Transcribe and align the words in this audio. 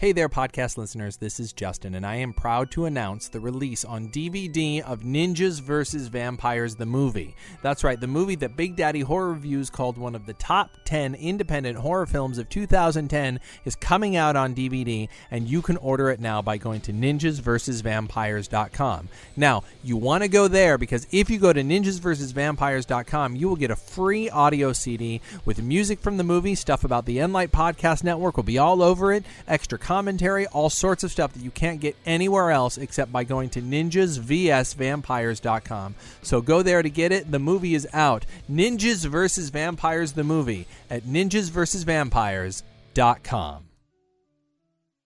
Hey 0.00 0.12
there, 0.12 0.28
podcast 0.28 0.78
listeners. 0.78 1.16
This 1.16 1.40
is 1.40 1.52
Justin, 1.52 1.96
and 1.96 2.06
I 2.06 2.14
am 2.14 2.32
proud 2.32 2.70
to 2.70 2.84
announce 2.84 3.26
the 3.26 3.40
release 3.40 3.84
on 3.84 4.10
DVD 4.10 4.80
of 4.80 5.00
Ninjas 5.00 5.60
vs. 5.60 6.06
Vampires, 6.06 6.76
the 6.76 6.86
movie. 6.86 7.34
That's 7.62 7.82
right, 7.82 7.98
the 7.98 8.06
movie 8.06 8.36
that 8.36 8.56
Big 8.56 8.76
Daddy 8.76 9.00
Horror 9.00 9.32
Reviews 9.32 9.70
called 9.70 9.98
one 9.98 10.14
of 10.14 10.24
the 10.24 10.34
top 10.34 10.70
10 10.84 11.16
independent 11.16 11.78
horror 11.78 12.06
films 12.06 12.38
of 12.38 12.48
2010 12.48 13.40
is 13.64 13.74
coming 13.74 14.14
out 14.14 14.36
on 14.36 14.54
DVD, 14.54 15.08
and 15.32 15.48
you 15.48 15.62
can 15.62 15.76
order 15.78 16.10
it 16.10 16.20
now 16.20 16.40
by 16.42 16.58
going 16.58 16.80
to 16.82 16.92
ninjasversusvampires.com. 16.92 19.08
Now, 19.36 19.64
you 19.82 19.96
want 19.96 20.22
to 20.22 20.28
go 20.28 20.46
there 20.46 20.78
because 20.78 21.08
if 21.10 21.28
you 21.28 21.40
go 21.40 21.52
to 21.52 21.64
ninjasversusvampires.com, 21.64 23.34
you 23.34 23.48
will 23.48 23.56
get 23.56 23.72
a 23.72 23.76
free 23.76 24.30
audio 24.30 24.72
CD 24.72 25.20
with 25.44 25.60
music 25.60 25.98
from 25.98 26.18
the 26.18 26.22
movie, 26.22 26.54
stuff 26.54 26.84
about 26.84 27.04
the 27.04 27.16
Enlight 27.16 27.48
Podcast 27.48 28.04
Network 28.04 28.36
will 28.36 28.44
be 28.44 28.58
all 28.58 28.80
over 28.80 29.12
it, 29.12 29.24
extra 29.48 29.76
commentary, 29.88 30.46
all 30.48 30.68
sorts 30.68 31.02
of 31.02 31.10
stuff 31.10 31.32
that 31.32 31.42
you 31.42 31.50
can't 31.50 31.80
get 31.80 31.96
anywhere 32.04 32.50
else 32.50 32.76
except 32.76 33.10
by 33.10 33.24
going 33.24 33.48
to 33.48 33.62
ninjasvsvampires.com. 33.62 35.94
So 36.20 36.42
go 36.42 36.60
there 36.60 36.82
to 36.82 36.90
get 36.90 37.10
it. 37.10 37.30
The 37.30 37.38
movie 37.38 37.74
is 37.74 37.88
out. 37.94 38.26
Ninjas 38.50 39.06
vs. 39.06 39.48
Vampires, 39.48 40.12
the 40.12 40.24
movie 40.24 40.66
at 40.90 41.04
ninjasvsvampires.com. 41.04 43.64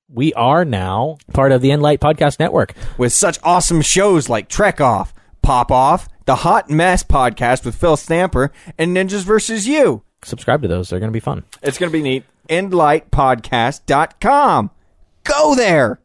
We 0.09 0.34
are 0.34 0.65
now 0.65 1.19
part 1.33 1.52
of 1.52 1.62
the 1.62 1.71
Enlight 1.71 1.99
Podcast 1.99 2.41
Network. 2.41 2.74
with 2.99 3.12
such 3.12 3.38
awesome 3.45 3.83
shows 3.83 4.29
like 4.29 4.49
Trek 4.49 4.80
Off, 4.80 5.15
Pop 5.43 5.71
Off, 5.71 6.09
The 6.24 6.35
Hot 6.35 6.71
Mess 6.71 7.05
podcast 7.05 7.65
with 7.65 7.77
Phil 7.77 7.96
Stamper, 7.96 8.51
and 8.77 8.96
Ninjas 8.96 9.23
vs. 9.23 9.69
You. 9.69 10.02
Subscribe 10.24 10.62
to 10.62 10.69
those; 10.69 10.91
they're 10.91 10.99
going 10.99 11.12
to 11.12 11.16
be 11.16 11.21
fun. 11.21 11.45
It's 11.62 11.79
going 11.79 11.91
to 11.91 11.96
be 11.96 12.02
neat. 12.02 12.24
EnlightPodcast.com. 12.48 14.70
Go 15.24 15.55
there. 15.55 16.01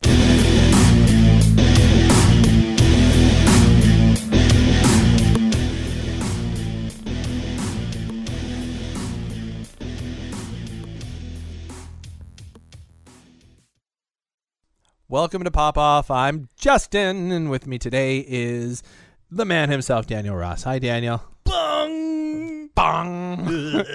Welcome 15.10 15.46
to 15.46 15.52
Pop 15.52 15.78
Off. 15.78 16.12
I'm 16.12 16.50
Justin, 16.58 17.32
and 17.32 17.50
with 17.50 17.66
me 17.66 17.80
today 17.80 18.26
is 18.28 18.84
the 19.32 19.46
man 19.46 19.70
himself, 19.70 20.06
Daniel 20.06 20.36
Ross. 20.36 20.64
Hi, 20.64 20.80
Daniel. 20.80 21.24
Bong! 21.46 22.68
Bong! 22.76 23.86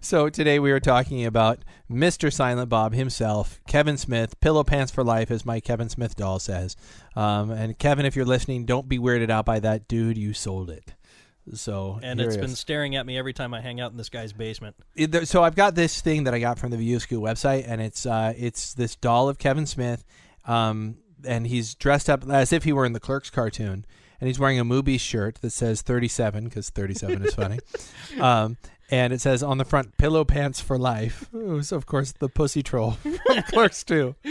so 0.00 0.28
today 0.28 0.58
we 0.58 0.70
are 0.72 0.80
talking 0.80 1.24
about 1.26 1.58
Mr. 1.90 2.32
Silent 2.32 2.68
Bob 2.68 2.94
himself, 2.94 3.60
Kevin 3.66 3.96
Smith, 3.96 4.38
Pillow 4.40 4.64
Pants 4.64 4.90
for 4.92 5.04
Life, 5.04 5.30
as 5.30 5.44
my 5.44 5.60
Kevin 5.60 5.88
Smith 5.88 6.16
doll 6.16 6.38
says. 6.38 6.76
Um, 7.14 7.50
and 7.50 7.78
Kevin, 7.78 8.06
if 8.06 8.16
you're 8.16 8.24
listening, 8.24 8.64
don't 8.64 8.88
be 8.88 8.98
weirded 8.98 9.30
out 9.30 9.44
by 9.44 9.60
that, 9.60 9.88
dude. 9.88 10.16
You 10.16 10.32
sold 10.32 10.70
it. 10.70 10.94
So 11.54 11.98
and 12.02 12.20
it's 12.20 12.36
it 12.36 12.40
been 12.40 12.54
staring 12.54 12.94
at 12.96 13.06
me 13.06 13.18
every 13.18 13.32
time 13.32 13.52
I 13.54 13.60
hang 13.60 13.80
out 13.80 13.90
in 13.90 13.96
this 13.96 14.08
guy's 14.08 14.32
basement. 14.32 14.76
It- 14.94 15.26
so 15.26 15.42
I've 15.42 15.56
got 15.56 15.74
this 15.74 16.00
thing 16.00 16.24
that 16.24 16.34
I 16.34 16.38
got 16.38 16.58
from 16.58 16.70
the 16.70 16.76
View 16.76 16.96
Askew 16.96 17.20
website, 17.20 17.64
and 17.66 17.80
it's 17.80 18.06
uh, 18.06 18.32
it's 18.36 18.74
this 18.74 18.94
doll 18.94 19.28
of 19.28 19.38
Kevin 19.38 19.66
Smith, 19.66 20.04
um, 20.44 20.98
and 21.26 21.46
he's 21.46 21.74
dressed 21.74 22.08
up 22.08 22.28
as 22.30 22.52
if 22.52 22.64
he 22.64 22.72
were 22.72 22.84
in 22.84 22.92
the 22.92 23.00
Clerks 23.00 23.30
cartoon, 23.30 23.84
and 24.20 24.28
he's 24.28 24.38
wearing 24.38 24.60
a 24.60 24.64
Movies 24.64 25.00
shirt 25.00 25.36
that 25.40 25.50
says 25.50 25.82
37 25.82 26.44
because 26.44 26.70
37 26.70 27.24
is 27.24 27.34
funny, 27.34 27.58
um, 28.20 28.56
and 28.90 29.12
it 29.12 29.20
says 29.20 29.42
on 29.42 29.58
the 29.58 29.64
front 29.64 29.96
"Pillow 29.98 30.24
Pants 30.24 30.60
for 30.60 30.78
Life." 30.78 31.28
Ooh, 31.34 31.62
so 31.62 31.76
of 31.76 31.86
course 31.86 32.12
the 32.12 32.28
Pussy 32.28 32.62
Troll 32.62 32.92
from 33.02 33.42
Clerks 33.48 33.84
too, 33.84 34.14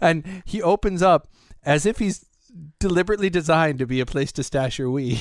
and 0.00 0.42
he 0.44 0.60
opens 0.62 1.02
up 1.02 1.28
as 1.64 1.86
if 1.86 1.98
he's 1.98 2.24
deliberately 2.78 3.30
designed 3.30 3.78
to 3.78 3.86
be 3.86 4.00
a 4.00 4.06
place 4.06 4.32
to 4.32 4.42
stash 4.42 4.78
your 4.78 4.90
weed. 4.90 5.20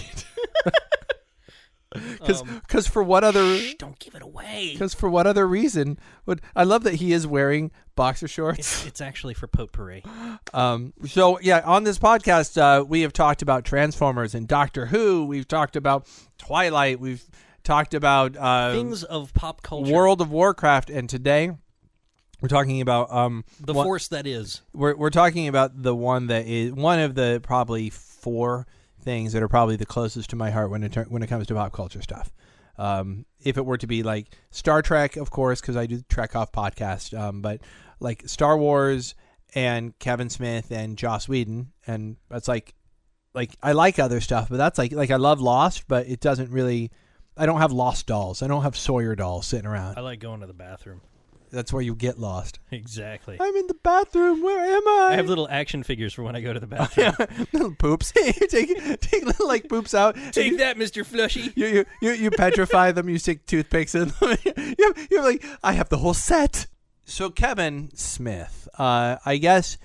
Because 1.94 2.41
Um, 2.41 2.62
for 2.84 3.03
what 3.03 3.25
other 3.25 3.58
Shh, 3.58 3.74
don't 3.78 4.00
give 4.00 4.16
it 4.16 4.22
away. 4.22 4.70
because 4.72 4.94
for 4.94 5.09
what 5.09 5.28
other 5.28 5.46
reason 5.46 6.00
would 6.25 6.41
I 6.56 6.64
love 6.64 6.84
that 6.84 6.96
he 6.96 7.12
is 7.12 7.28
wearing 7.28 7.70
boxer 7.97 8.30
shorts? 8.30 8.59
It's, 8.59 8.86
it's 8.86 9.02
actually 9.02 9.34
for 9.34 9.47
potpourri. 9.47 10.03
Um, 10.53 10.94
so 11.06 11.38
yeah, 11.41 11.62
on 11.66 11.84
this 11.84 11.97
podcast, 12.00 12.58
uh, 12.58 12.84
we 12.86 13.02
have 13.02 13.12
talked 13.14 13.41
about 13.41 13.64
Transformers 13.66 14.34
and 14.34 14.47
Doctor 14.47 14.86
Who. 14.88 15.25
We've 15.25 15.47
talked 15.47 15.75
about 15.75 16.08
Twilight. 16.38 17.00
We've 17.00 17.24
talked 17.63 17.94
about 17.94 18.35
uh, 18.38 18.73
Things 18.73 19.03
of 19.03 19.33
pop 19.33 19.61
culture. 19.61 19.91
World 19.94 20.22
of 20.22 20.31
Warcraft, 20.31 20.89
and 20.89 21.09
today 21.09 21.51
we're 22.41 22.49
talking 22.49 22.81
about 22.81 23.11
um, 23.11 23.44
the 23.59 23.73
one- 23.73 23.85
force 23.85 24.07
that 24.09 24.25
is. 24.27 24.61
we're 24.73 24.95
we're 24.95 25.09
talking 25.09 25.47
about 25.47 25.81
the 25.81 25.95
one 25.95 26.27
that 26.27 26.45
is 26.47 26.72
one 26.73 26.99
of 26.99 27.16
the 27.16 27.39
probably 27.44 27.89
four 27.89 28.67
things 29.01 29.33
that 29.33 29.41
are 29.41 29.47
probably 29.47 29.75
the 29.75 29.85
closest 29.85 30.29
to 30.31 30.35
my 30.35 30.51
heart 30.51 30.69
when 30.69 30.83
it 30.83 30.95
when 31.09 31.23
it 31.23 31.27
comes 31.27 31.47
to 31.47 31.55
pop 31.55 31.73
culture 31.73 32.01
stuff. 32.01 32.31
Um, 32.77 33.25
if 33.39 33.57
it 33.57 33.66
were 33.66 33.78
to 33.78 33.88
be 33.88 34.01
like 34.01 34.28
Star 34.49 34.81
Trek, 34.81 35.17
of 35.17 35.29
course, 35.29 35.61
because 35.61 35.75
I 35.75 35.85
do 35.85 35.97
the 35.97 36.03
Trek 36.03 36.35
Off 36.35 36.51
podcast, 36.51 37.17
um, 37.19 37.41
but 37.41 37.61
like 37.99 38.28
Star 38.28 38.57
Wars 38.57 39.13
and 39.53 39.97
Kevin 39.99 40.29
Smith 40.29 40.72
and 40.72 40.97
Joss 40.97 41.28
Whedon, 41.28 41.73
and 41.85 42.16
that's 42.29 42.47
like, 42.47 42.73
like 43.33 43.55
I 43.61 43.73
like 43.73 43.99
other 43.99 44.22
stuff, 44.22 44.49
but 44.49 44.57
that's 44.57 44.78
like 44.79 44.93
like 44.93 45.11
I 45.11 45.17
love 45.17 45.41
Lost, 45.41 45.88
but 45.88 46.07
it 46.07 46.19
doesn't 46.22 46.49
really. 46.49 46.91
I 47.41 47.47
don't 47.47 47.57
have 47.57 47.72
Lost 47.72 48.06
dolls. 48.06 48.44
I 48.44 48.47
don't 48.47 48.62
have 48.62 48.78
Sawyer 48.78 49.16
dolls 49.16 49.47
sitting 49.47 49.66
around. 49.66 49.97
I 49.97 50.02
like 50.02 50.19
going 50.19 50.41
to 50.41 50.46
the 50.47 50.53
bathroom. 50.53 51.02
That's 51.50 51.74
where 51.74 51.81
you 51.81 51.96
get 51.96 52.19
lost. 52.19 52.59
Exactly. 52.72 53.35
I'm 53.38 53.56
in 53.56 53.68
the 53.68 53.74
bathroom. 53.74 54.41
Where 54.41 54.63
am 54.63 54.88
I? 54.88 55.09
I 55.12 55.16
have 55.16 55.28
little 55.28 55.47
action 55.50 55.84
figures 55.84 56.13
for 56.13 56.24
when 56.24 56.35
I 56.35 56.41
go 56.41 56.53
to 56.53 56.59
the 56.59 56.68
bathroom. 56.68 57.13
little 57.53 57.75
poops. 57.75 58.12
take 58.16 59.02
take 59.02 59.25
little 59.25 59.47
like 59.47 59.68
poops 59.68 59.94
out. 59.94 60.16
Take 60.31 60.59
that, 60.59 60.78
Mr. 60.78 61.03
Flushy. 61.03 61.52
You 61.56 61.66
you 61.66 61.85
you, 62.02 62.12
you 62.12 62.31
petrify 62.31 62.91
them. 62.91 63.09
You 63.09 63.18
stick 63.18 63.46
toothpicks 63.47 63.96
in 63.96 64.09
them. 64.19 64.38
you're, 64.78 64.94
you're 65.09 65.23
like, 65.23 65.44
I 65.63 65.73
have 65.73 65.90
the 65.90 65.97
whole 65.97 66.13
set. 66.13 66.68
So 67.03 67.29
Kevin 67.29 67.90
Smith, 67.96 68.69
uh, 68.78 69.18
I 69.25 69.38
guess 69.38 69.78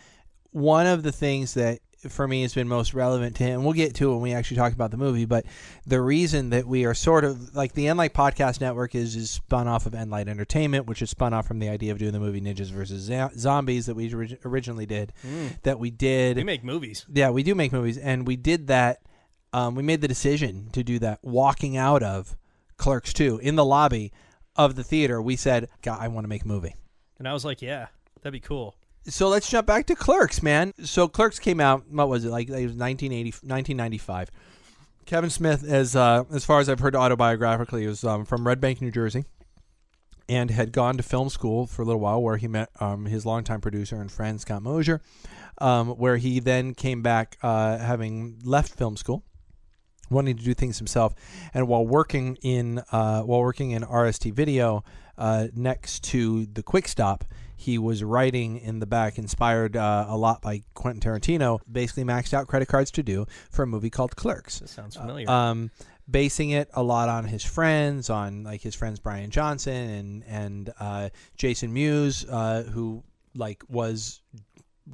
one 0.51 0.87
of 0.87 1.03
the 1.03 1.13
things 1.13 1.55
that 1.55 1.81
for 2.11 2.27
me 2.27 2.43
has 2.43 2.55
been 2.55 2.69
most 2.69 2.95
relevant 2.95 3.37
to 3.37 3.45
him. 3.45 3.65
We'll 3.65 3.73
get 3.73 3.95
to 3.97 4.11
it 4.11 4.15
when 4.15 4.23
we 4.23 4.33
actually 4.33 4.57
talk 4.57 4.73
about 4.73 4.91
the 4.91 4.97
movie, 4.97 5.25
but 5.25 5.45
the 5.87 6.01
reason 6.01 6.51
that 6.51 6.67
we 6.67 6.85
are 6.85 6.95
sort 6.95 7.25
of 7.25 7.55
like 7.55 7.73
the 7.73 7.87
Enlight 7.87 8.11
Podcast 8.11 8.61
Network 8.61 8.95
is 8.95 9.17
is 9.17 9.31
spun 9.31 9.69
off 9.69 9.87
of 9.87 9.93
Enlight 9.93 10.29
Entertainment, 10.29 10.87
which 10.87 11.03
is 11.03 11.11
spun 11.11 11.33
off 11.33 11.47
from 11.47 11.59
the 11.59 11.69
idea 11.69 11.93
of 11.93 11.99
doing 11.99 12.13
the 12.13 12.21
movie 12.21 12.41
Ninjas 12.41 12.71
versus 12.71 13.11
Zombies 13.39 13.87
that 13.87 13.95
we 13.95 14.13
originally 14.45 14.87
did. 14.87 15.13
That 15.63 15.79
we 15.79 15.91
did. 15.91 16.37
We 16.37 16.45
make 16.45 16.65
movies. 16.65 17.07
Yeah, 17.13 17.31
we 17.31 17.43
do 17.43 17.55
make 17.55 17.73
movies, 17.73 17.99
and 17.99 18.27
we 18.27 18.37
did 18.37 18.69
that. 18.69 19.03
Um, 19.53 19.75
we 19.75 19.83
made 19.83 20.01
the 20.01 20.09
decision 20.09 20.71
to 20.73 20.83
do 20.83 20.99
that 20.99 21.21
walking 21.23 21.77
out 21.77 22.03
of 22.03 22.37
Clerks 22.77 23.13
2 23.13 23.39
in 23.39 23.57
the 23.57 23.65
lobby 23.65 24.13
of 24.55 24.75
the 24.75 24.85
theater. 24.85 25.21
We 25.23 25.37
said, 25.37 25.69
God, 25.83 25.99
I 26.01 26.09
want 26.09 26.25
to 26.25 26.29
make 26.29 26.45
a 26.45 26.49
movie. 26.49 26.75
And 27.19 27.27
I 27.27 27.33
was 27.33 27.45
like, 27.45 27.63
yeah, 27.63 27.87
that'd 28.21 28.33
be 28.33 28.41
cool. 28.41 28.75
So 29.09 29.29
let's 29.29 29.49
jump 29.49 29.69
back 29.69 29.87
to 29.87 29.95
Clerks, 29.95 30.43
man. 30.43 30.75
So 30.83 31.07
Clerks 31.07 31.39
came 31.39 31.61
out, 31.61 31.89
what 31.89 32.09
was 32.09 32.25
it, 32.25 32.31
like 32.31 32.49
it 32.49 32.53
was 32.53 32.75
1980, 32.75 33.31
1995. 33.47 34.31
Kevin 35.05 35.31
Smith, 35.31 35.63
as 35.63 35.95
uh, 35.95 36.25
as 36.33 36.45
far 36.45 36.59
as 36.59 36.69
I've 36.69 36.81
heard 36.81 36.95
autobiographically, 36.95 37.87
was 37.87 38.03
um, 38.03 38.25
from 38.25 38.45
Red 38.45 38.61
Bank, 38.61 38.83
New 38.83 38.91
Jersey, 38.91 39.25
and 40.29 40.51
had 40.51 40.73
gone 40.73 40.97
to 40.97 41.05
film 41.05 41.29
school 41.29 41.69
for 41.69 41.83
a 41.83 41.85
little 41.85 42.01
while, 42.01 42.21
where 42.21 42.37
he 42.37 42.49
met 42.49 42.71
um, 42.81 43.07
his 43.07 43.25
longtime 43.25 43.61
producer 43.61 44.01
and 44.01 44.11
friend 44.11 44.41
Scott 44.41 44.63
Mosier, 44.63 45.01
um, 45.59 45.91
where 45.91 46.17
he 46.17 46.41
then 46.41 46.75
came 46.75 47.03
back, 47.03 47.39
uh, 47.45 47.79
having 47.79 48.41
left 48.43 48.75
film 48.75 48.97
school, 48.97 49.23
wanting 50.11 50.37
to 50.37 50.43
do 50.43 50.55
things 50.55 50.79
himself, 50.79 51.15
and 51.55 51.69
while 51.69 51.87
working 51.87 52.37
in 52.43 52.83
uh, 52.91 53.23
while 53.23 53.41
working 53.41 53.71
in 53.71 53.83
RST 53.83 54.33
Video 54.33 54.83
uh, 55.17 55.47
next 55.55 56.03
to 56.03 56.47
the 56.47 56.65
Quick 56.65 56.89
Stop, 56.89 57.25
he 57.57 57.79
was 57.79 58.05
writing 58.05 58.59
in 58.59 58.81
the 58.81 58.87
back, 58.87 59.19
inspired 59.19 59.77
uh, 59.77 60.07
a 60.09 60.17
lot 60.17 60.43
by 60.43 60.63
Quentin 60.75 61.01
Tarantino, 61.01 61.59
basically 61.71 62.05
maxed 62.05 62.35
out 62.35 62.47
credit 62.47 62.69
cards 62.69 62.91
to 62.93 63.03
do 63.03 63.27
for 63.51 63.63
a 63.63 63.67
movie 63.67 63.91
called 63.91 64.15
Clerks 64.15 64.61
This 64.61 64.71
sounds 64.71 64.97
familiar. 64.97 65.29
um, 65.29 65.71
basing 66.09 66.51
it 66.51 66.69
a 66.75 66.83
lot 66.83 67.09
on 67.09 67.25
his 67.25 67.43
friends, 67.43 68.11
on 68.11 68.45
like 68.45 68.61
his 68.61 68.75
friends 68.75 69.01
Bryan 69.01 69.31
Johnson 69.31 69.91
and 69.91 70.25
and 70.29 70.73
uh, 70.79 71.09
Jason 71.37 71.73
Mewes, 71.73 72.27
uh, 72.29 72.65
who 72.65 73.03
like 73.35 73.63
was 73.69 74.21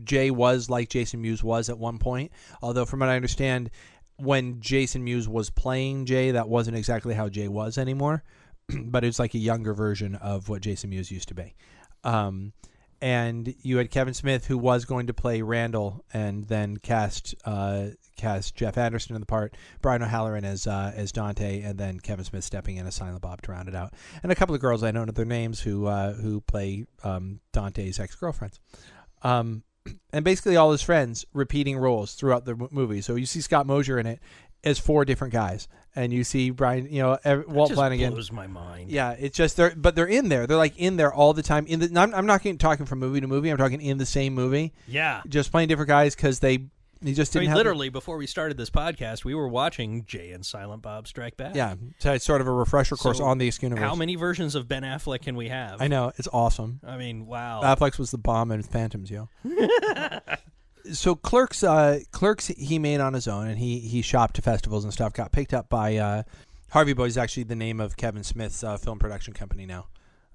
Jay 0.04 0.30
was 0.30 0.70
like 0.70 0.88
Jason 0.88 1.20
Mewes 1.20 1.42
was 1.42 1.68
at 1.68 1.78
one 1.78 1.98
point. 1.98 2.30
Although 2.62 2.84
from 2.84 3.00
what 3.00 3.08
I 3.08 3.16
understand, 3.16 3.70
when 4.16 4.60
Jason 4.60 5.02
Mewes 5.04 5.28
was 5.28 5.50
playing 5.50 6.06
Jay, 6.06 6.30
that 6.30 6.48
wasn't 6.48 6.76
exactly 6.76 7.14
how 7.14 7.28
Jay 7.28 7.48
was 7.48 7.76
anymore. 7.76 8.22
but 8.84 9.04
it's 9.04 9.18
like 9.18 9.34
a 9.34 9.38
younger 9.38 9.74
version 9.74 10.14
of 10.16 10.48
what 10.48 10.62
Jason 10.62 10.90
Mewes 10.90 11.10
used 11.10 11.28
to 11.28 11.34
be. 11.34 11.54
Um, 12.04 12.52
and 13.02 13.52
you 13.62 13.78
had 13.78 13.90
Kevin 13.90 14.14
Smith, 14.14 14.46
who 14.46 14.56
was 14.56 14.84
going 14.84 15.08
to 15.08 15.14
play 15.14 15.42
Randall, 15.42 16.04
and 16.14 16.46
then 16.46 16.76
cast 16.76 17.34
uh, 17.44 17.88
cast 18.16 18.54
Jeff 18.54 18.78
Anderson 18.78 19.16
in 19.16 19.20
the 19.20 19.26
part, 19.26 19.56
Brian 19.80 20.02
O'Halloran 20.04 20.44
as 20.44 20.68
uh, 20.68 20.92
as 20.94 21.10
Dante, 21.10 21.62
and 21.62 21.76
then 21.78 21.98
Kevin 21.98 22.24
Smith 22.24 22.44
stepping 22.44 22.76
in 22.76 22.86
as 22.86 22.94
Silent 22.94 23.20
Bob 23.20 23.42
to 23.42 23.50
round 23.50 23.68
it 23.68 23.74
out, 23.74 23.92
and 24.22 24.30
a 24.30 24.36
couple 24.36 24.54
of 24.54 24.60
girls 24.60 24.84
I 24.84 24.92
don't 24.92 25.06
know 25.06 25.12
their 25.12 25.24
names 25.24 25.60
who 25.60 25.86
uh, 25.86 26.12
who 26.12 26.40
play 26.42 26.84
um, 27.02 27.40
Dante's 27.52 27.98
ex 27.98 28.14
girlfriends. 28.14 28.60
um, 29.22 29.64
and 30.12 30.24
basically 30.24 30.56
all 30.56 30.70
his 30.70 30.82
friends 30.82 31.24
repeating 31.34 31.76
roles 31.76 32.14
throughout 32.14 32.44
the 32.44 32.68
movie. 32.70 33.00
So 33.00 33.16
you 33.16 33.26
see 33.26 33.40
Scott 33.40 33.66
Mosier 33.66 33.98
in 33.98 34.06
it 34.06 34.20
as 34.64 34.78
four 34.78 35.04
different 35.04 35.32
guys, 35.32 35.68
and 35.96 36.12
you 36.12 36.24
see 36.24 36.50
Brian, 36.50 36.86
you 36.90 37.02
know, 37.02 37.18
ev- 37.24 37.46
Walt 37.48 37.70
just 37.70 37.78
Flanagan. 37.78 38.12
blows 38.12 38.30
my 38.32 38.46
mind. 38.46 38.90
Yeah, 38.90 39.12
it's 39.18 39.36
just 39.36 39.56
they're 39.56 39.74
but 39.76 39.94
they're 39.94 40.06
in 40.06 40.28
there. 40.28 40.46
They're 40.46 40.56
like 40.56 40.78
in 40.78 40.96
there 40.96 41.12
all 41.12 41.32
the 41.32 41.42
time. 41.42 41.66
In 41.66 41.80
the 41.80 42.00
I'm, 42.00 42.14
I'm 42.14 42.26
not 42.26 42.42
getting, 42.42 42.58
talking 42.58 42.86
from 42.86 42.98
movie 43.00 43.20
to 43.20 43.26
movie. 43.26 43.48
I'm 43.50 43.56
talking 43.58 43.80
in 43.80 43.98
the 43.98 44.06
same 44.06 44.34
movie, 44.34 44.72
Yeah. 44.86 45.22
just 45.28 45.50
playing 45.50 45.68
different 45.68 45.88
guys 45.88 46.14
because 46.14 46.38
they 46.40 46.66
they 47.04 47.14
just 47.14 47.32
didn't 47.32 47.42
mean, 47.42 47.48
have 47.48 47.56
literally, 47.56 47.88
before 47.88 48.16
we 48.16 48.28
started 48.28 48.56
this 48.56 48.70
podcast, 48.70 49.24
we 49.24 49.34
were 49.34 49.48
watching 49.48 50.04
Jay 50.04 50.30
and 50.30 50.46
Silent 50.46 50.82
Bob 50.82 51.08
Strike 51.08 51.36
Back. 51.36 51.56
Yeah, 51.56 51.74
so 51.98 52.12
it's 52.12 52.24
sort 52.24 52.40
of 52.40 52.46
a 52.46 52.52
refresher 52.52 52.94
course 52.94 53.18
So 53.18 53.24
on 53.24 53.38
the 53.38 53.52
universe. 53.60 53.82
How 53.82 53.96
many 53.96 54.14
versions 54.14 54.54
of 54.54 54.68
Ben 54.68 54.84
Affleck 54.84 55.22
can 55.22 55.34
we 55.34 55.48
have? 55.48 55.82
I 55.82 55.88
know 55.88 56.12
it's 56.16 56.28
awesome. 56.32 56.78
I 56.86 56.96
mean, 56.96 57.26
wow. 57.26 57.60
Affleck 57.64 57.98
was 57.98 58.12
the 58.12 58.18
bomb 58.18 58.52
in 58.52 58.62
Phantoms, 58.62 59.10
yo. 59.10 59.28
so 60.92 61.14
Clerks, 61.14 61.62
uh, 61.62 62.00
Clerks, 62.10 62.48
he 62.48 62.78
made 62.78 63.00
on 63.00 63.14
his 63.14 63.28
own, 63.28 63.46
and 63.46 63.58
he 63.58 63.78
he 63.78 64.02
shopped 64.02 64.36
to 64.36 64.42
festivals 64.42 64.84
and 64.84 64.92
stuff. 64.92 65.12
Got 65.12 65.32
picked 65.32 65.54
up 65.54 65.68
by 65.68 65.96
uh, 65.96 66.22
Harvey 66.70 66.92
Boys, 66.92 67.16
actually 67.16 67.44
the 67.44 67.56
name 67.56 67.80
of 67.80 67.96
Kevin 67.96 68.24
Smith's 68.24 68.64
uh, 68.64 68.76
film 68.76 68.98
production 68.98 69.34
company 69.34 69.66
now. 69.66 69.86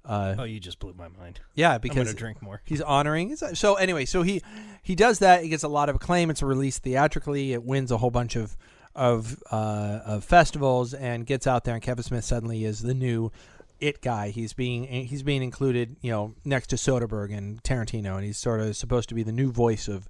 Uh, 0.06 0.36
oh, 0.40 0.44
you 0.44 0.60
just 0.60 0.80
blew 0.80 0.94
my 0.94 1.10
mind. 1.10 1.42
yeah, 1.54 1.78
because 1.78 2.14
drink 2.14 2.42
more. 2.42 2.62
he's 2.64 2.82
honoring. 2.82 3.36
So 3.36 3.76
anyway, 3.76 4.06
so 4.06 4.22
he 4.22 4.42
he 4.82 4.96
does 4.96 5.20
that. 5.20 5.44
He 5.44 5.50
gets 5.50 5.64
a 5.64 5.68
lot 5.68 5.90
of 5.90 5.98
acclaim. 5.98 6.30
It's 6.30 6.42
released 6.42 6.84
theatrically. 6.84 7.52
It 7.52 7.64
wins 7.64 7.92
a 7.92 7.98
whole 7.98 8.12
bunch 8.12 8.36
of 8.38 8.56
of 8.96 9.44
uh, 9.52 10.00
of 10.06 10.24
festivals 10.24 10.94
and 10.94 11.26
gets 11.26 11.46
out 11.46 11.66
there. 11.66 11.74
And 11.74 11.84
Kevin 11.84 12.04
Smith 12.04 12.24
suddenly 12.24 12.64
is 12.64 12.82
the 12.82 12.94
new 12.94 13.32
it 13.80 14.02
guy. 14.02 14.30
He's 14.30 14.54
being 14.54 14.84
he's 15.06 15.24
being 15.24 15.44
included, 15.44 15.98
you 16.02 16.12
know, 16.12 16.36
next 16.46 16.68
to 16.68 16.76
Soderbergh 16.76 17.36
and 17.36 17.62
Tarantino, 17.64 18.16
and 18.16 18.24
he's 18.26 18.38
sort 18.38 18.60
of 18.62 18.76
supposed 18.76 19.10
to 19.10 19.16
be 19.16 19.24
the 19.24 19.32
new 19.32 19.52
voice 19.52 19.88
of 19.88 20.08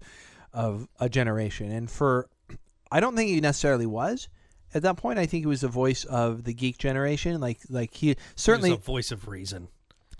of 0.54 0.88
a 1.00 1.10
generation. 1.10 1.72
And 1.72 1.90
for 1.90 2.30
I 2.92 3.00
don't 3.00 3.16
think 3.16 3.30
he 3.30 3.40
necessarily 3.42 3.86
was. 3.86 4.30
At 4.74 4.81
that 4.81 4.98
point, 4.98 5.18
I 5.18 5.25
think 5.25 5.44
he 5.44 5.48
was 5.48 5.62
the 5.62 5.68
voice 5.69 6.04
of 6.04 6.44
the 6.44 6.54
geek 6.54 6.78
generation. 6.78 7.40
Like, 7.40 7.60
like 7.69 7.94
he 7.94 8.16
certainly, 8.36 8.72
He's 8.72 8.80
a 8.80 8.81
voice 8.81 9.12
of 9.12 9.28
reason. 9.30 9.69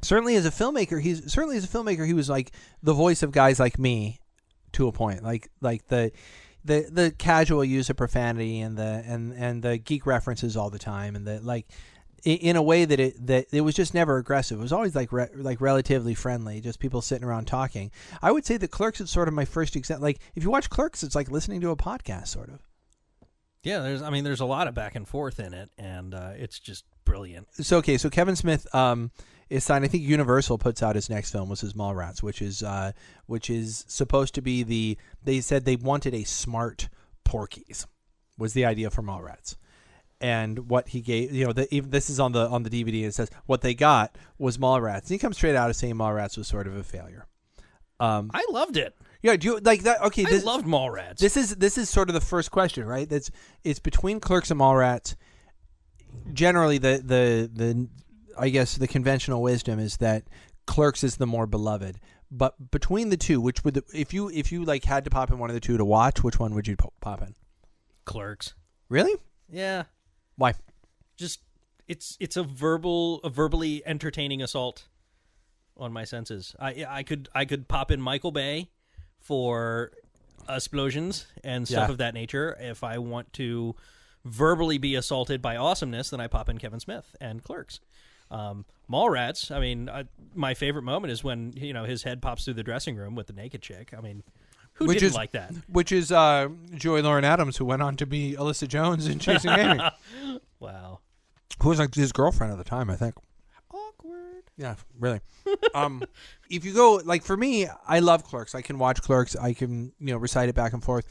certainly 0.02 0.36
as 0.38 0.46
a 0.46 0.52
filmmaker 0.52 1.02
he's 1.02 1.32
certainly 1.32 1.58
as 1.58 1.64
a 1.66 1.68
filmmaker 1.68 2.06
he 2.06 2.14
was 2.14 2.30
like 2.30 2.52
the 2.84 2.94
voice 2.94 3.24
of 3.24 3.32
guys 3.32 3.60
like 3.60 3.78
me 3.80 4.20
to 4.74 4.88
a 4.88 4.92
point 4.92 5.24
like 5.24 5.50
like 5.60 5.88
the 5.88 6.12
the 6.64 6.88
the 6.92 7.12
casual 7.18 7.64
use 7.64 7.90
of 7.90 7.98
profanity 7.98 8.60
and 8.62 8.78
the 8.78 9.04
and 9.08 9.34
and 9.34 9.64
the 9.64 9.78
geek 9.80 10.06
references 10.06 10.56
all 10.56 10.70
the 10.70 10.80
time 10.80 11.16
and 11.16 11.26
the 11.26 11.40
like 11.42 11.66
in 12.36 12.56
a 12.56 12.62
way 12.62 12.86
that 12.86 13.00
it 13.00 13.28
that 13.28 13.48
it 13.52 13.62
was 13.62 13.76
just 13.76 13.94
never 13.94 14.18
aggressive 14.18 14.60
it 14.60 14.62
was 14.62 14.74
always 14.74 14.96
like 14.96 15.12
re, 15.12 15.28
like 15.36 15.62
relatively 15.62 16.14
friendly 16.14 16.60
just 16.62 16.80
people 16.80 17.02
sitting 17.02 17.24
around 17.24 17.46
talking 17.46 17.92
i 18.22 18.32
would 18.32 18.46
say 18.46 18.58
that 18.58 18.70
clerks 18.70 19.00
is 19.02 19.10
sort 19.10 19.28
of 19.28 19.34
my 19.34 19.46
first 19.46 19.76
example 19.76 20.04
like 20.04 20.20
if 20.36 20.44
you 20.44 20.50
watch 20.50 20.70
clerks 20.70 21.04
it's 21.04 21.16
like 21.16 21.32
listening 21.32 21.62
to 21.62 21.70
a 21.70 21.76
podcast 21.76 22.28
sort 22.28 22.50
of 22.50 22.62
Yeah, 23.64 23.80
there's. 23.80 24.02
I 24.02 24.10
mean, 24.12 24.24
there's 24.24 24.40
a 24.40 24.46
lot 24.46 24.68
of 24.68 24.76
back 24.76 24.96
and 24.96 25.06
forth 25.06 25.40
in 25.40 25.54
it, 25.54 25.70
and 25.78 26.14
uh, 26.14 26.32
it's 26.36 26.58
just 26.58 26.86
brilliant. 27.04 27.48
so 27.54 27.78
okay, 27.78 27.98
so 27.98 28.10
Kevin 28.10 28.36
Smith 28.36 28.74
um, 28.74 29.12
is 29.50 29.64
signed. 29.64 29.84
I 29.84 29.90
think 29.90 30.04
Universal 30.04 30.60
puts 30.60 30.82
out 30.82 30.96
his 30.96 31.10
next 31.10 31.32
film, 31.32 31.50
which 31.50 31.64
is 31.64 31.74
Mallrats, 31.74 32.24
which 32.24 32.42
is 32.42 32.64
uh, 32.64 32.94
which 33.26 33.50
is 33.50 33.84
supposed 33.88 34.36
to 34.36 34.42
be 34.42 34.64
the. 34.64 34.98
They 35.24 35.42
said 35.42 35.66
they 35.66 35.76
wanted 35.76 36.14
a 36.14 36.24
smart 36.24 36.88
Porky's, 37.26 37.86
was 38.38 38.54
the 38.54 38.64
idea 38.64 38.90
for 38.90 39.02
Mallrats, 39.02 39.58
and 40.20 40.70
what 40.70 40.90
he 40.90 41.02
gave, 41.02 41.32
you 41.32 41.46
know, 41.46 41.54
the, 41.54 41.74
even 41.74 41.90
this 41.90 42.10
is 42.10 42.20
on 42.20 42.32
the 42.32 42.48
on 42.48 42.64
the 42.64 42.70
DVD. 42.70 43.06
It 43.06 43.14
says 43.14 43.30
what 43.46 43.62
they 43.62 43.74
got 43.74 44.18
was 44.38 44.58
Mallrats. 44.58 45.02
And 45.02 45.10
he 45.10 45.18
comes 45.18 45.38
straight 45.38 45.56
out 45.56 45.70
of 45.70 45.76
saying 45.76 45.96
Mallrats 45.96 46.38
was 46.38 46.48
sort 46.48 46.68
of 46.68 46.76
a 46.76 46.84
failure. 46.84 47.26
Um, 48.00 48.30
I 48.34 48.46
loved 48.52 48.78
it. 48.78 48.96
yeah, 49.22 49.36
do 49.36 49.48
you 49.48 49.60
like 49.60 49.84
that? 49.84 50.02
Okay, 50.02 50.24
this, 50.24 50.44
I 50.44 50.46
loved 50.46 50.66
Mallrats. 50.66 51.18
this 51.18 51.38
is 51.38 51.56
this 51.56 51.78
is 51.78 51.90
sort 51.90 52.10
of 52.10 52.14
the 52.14 52.22
first 52.22 52.52
question, 52.52 52.86
right? 52.86 53.08
That's 53.10 53.32
it's 53.64 53.80
between 53.80 54.20
Clerks 54.20 54.52
and 54.52 54.60
Mallrats. 54.60 55.16
Generally, 56.34 56.80
the 56.80 57.02
the 57.04 57.50
the 57.54 57.88
I 58.38 58.50
guess 58.50 58.76
the 58.78 58.88
conventional 58.88 59.42
wisdom 59.42 59.80
is 59.80 59.98
that 59.98 60.24
Clerks 60.66 61.04
is 61.04 61.18
the 61.18 61.28
more 61.28 61.48
beloved. 61.48 62.00
But 62.30 62.72
between 62.72 63.10
the 63.10 63.18
two, 63.18 63.40
which 63.40 63.64
would 63.64 63.76
the, 63.76 63.84
if 63.94 64.14
you 64.14 64.30
if 64.30 64.52
you 64.52 64.66
like 64.66 64.84
had 64.84 65.06
to 65.06 65.10
pop 65.10 65.32
in 65.32 65.40
one 65.40 65.50
of 65.50 65.54
the 65.54 65.60
two 65.60 65.78
to 65.78 65.86
watch, 65.86 66.24
which 66.24 66.40
one 66.40 66.54
would 66.56 66.68
you 66.68 66.76
pop 66.76 67.22
in? 67.22 67.36
Clerks. 68.06 68.54
Really? 68.90 69.16
Yeah, 69.50 69.84
Why? 70.38 70.54
just 71.18 71.42
it's 71.88 72.16
it's 72.20 72.38
a 72.38 72.44
verbal, 72.44 73.20
a 73.24 73.30
verbally 73.30 73.82
entertaining 73.86 74.42
assault 74.42 74.88
on 75.76 75.92
my 75.92 76.04
senses. 76.04 76.56
I 76.60 76.86
I 76.88 77.04
could 77.04 77.28
I 77.34 77.46
could 77.46 77.68
pop 77.68 77.92
in 77.92 78.00
Michael 78.02 78.32
Bay 78.32 78.70
for 79.20 79.92
explosions 80.48 81.26
and 81.44 81.68
stuff 81.68 81.88
Yeah. 81.88 81.92
of 81.92 81.98
that 81.98 82.14
nature. 82.14 82.56
If 82.60 82.84
I 82.84 82.98
want 83.00 83.34
to 83.34 83.76
verbally 84.26 84.78
be 84.78 84.96
assaulted 84.96 85.42
by 85.42 85.56
awesomeness, 85.58 86.10
then 86.12 86.20
I 86.20 86.28
pop 86.28 86.50
in 86.50 86.58
Kevin 86.58 86.80
Smith 86.80 87.16
and 87.20 87.44
Clerks. 87.44 87.80
Um, 88.30 88.66
Mallrats. 88.92 89.52
I 89.52 89.60
mean, 89.60 89.90
I, 89.90 90.04
my 90.36 90.54
favorite 90.54 90.84
moment 90.84 91.12
is 91.14 91.24
when 91.24 91.54
you 91.56 91.74
know 91.74 91.86
his 91.86 92.04
head 92.04 92.22
pops 92.22 92.46
through 92.46 92.56
the 92.56 92.64
dressing 92.64 92.96
room 92.96 93.16
with 93.16 93.28
the 93.28 93.34
naked 93.34 93.62
chick. 93.62 93.94
I 93.98 94.02
mean, 94.02 94.24
who 94.78 94.86
Which 94.88 95.00
didn't 95.00 95.10
is- 95.12 95.16
like 95.16 95.32
that? 95.32 95.52
Which 95.68 95.92
is 95.92 96.12
uh, 96.12 96.50
Joey 96.76 97.02
Lauren 97.02 97.24
Adams, 97.26 97.58
who 97.58 97.66
went 97.66 97.82
on 97.82 97.96
to 97.98 98.06
be 98.06 98.36
Alyssa 98.38 98.68
Jones 98.68 99.08
in 99.08 99.20
Chasing 99.20 99.52
Amy, 99.52 99.80
Wow, 100.60 101.00
who 101.62 101.70
was 101.70 101.80
like 101.80 101.94
his 101.94 102.12
girlfriend 102.12 102.52
at 102.52 102.58
the 102.58 102.64
time, 102.64 102.90
I 102.90 102.96
think. 102.96 103.16
awkward. 103.74 104.44
Yeah, 104.58 104.76
really. 105.00 105.20
um, 105.74 106.04
if 106.50 106.66
you 106.66 106.74
go 106.74 107.02
like 107.06 107.24
for 107.24 107.38
me, 107.38 107.68
I 107.88 108.00
love 108.00 108.24
Clerks. 108.24 108.56
I 108.56 108.62
can 108.62 108.80
watch 108.80 109.02
Clerks. 109.02 109.36
I 109.36 109.54
can 109.54 109.92
you 110.00 110.14
know 110.14 110.18
recite 110.18 110.50
it 110.50 110.56
back 110.56 110.74
and 110.74 110.84
forth. 110.84 111.06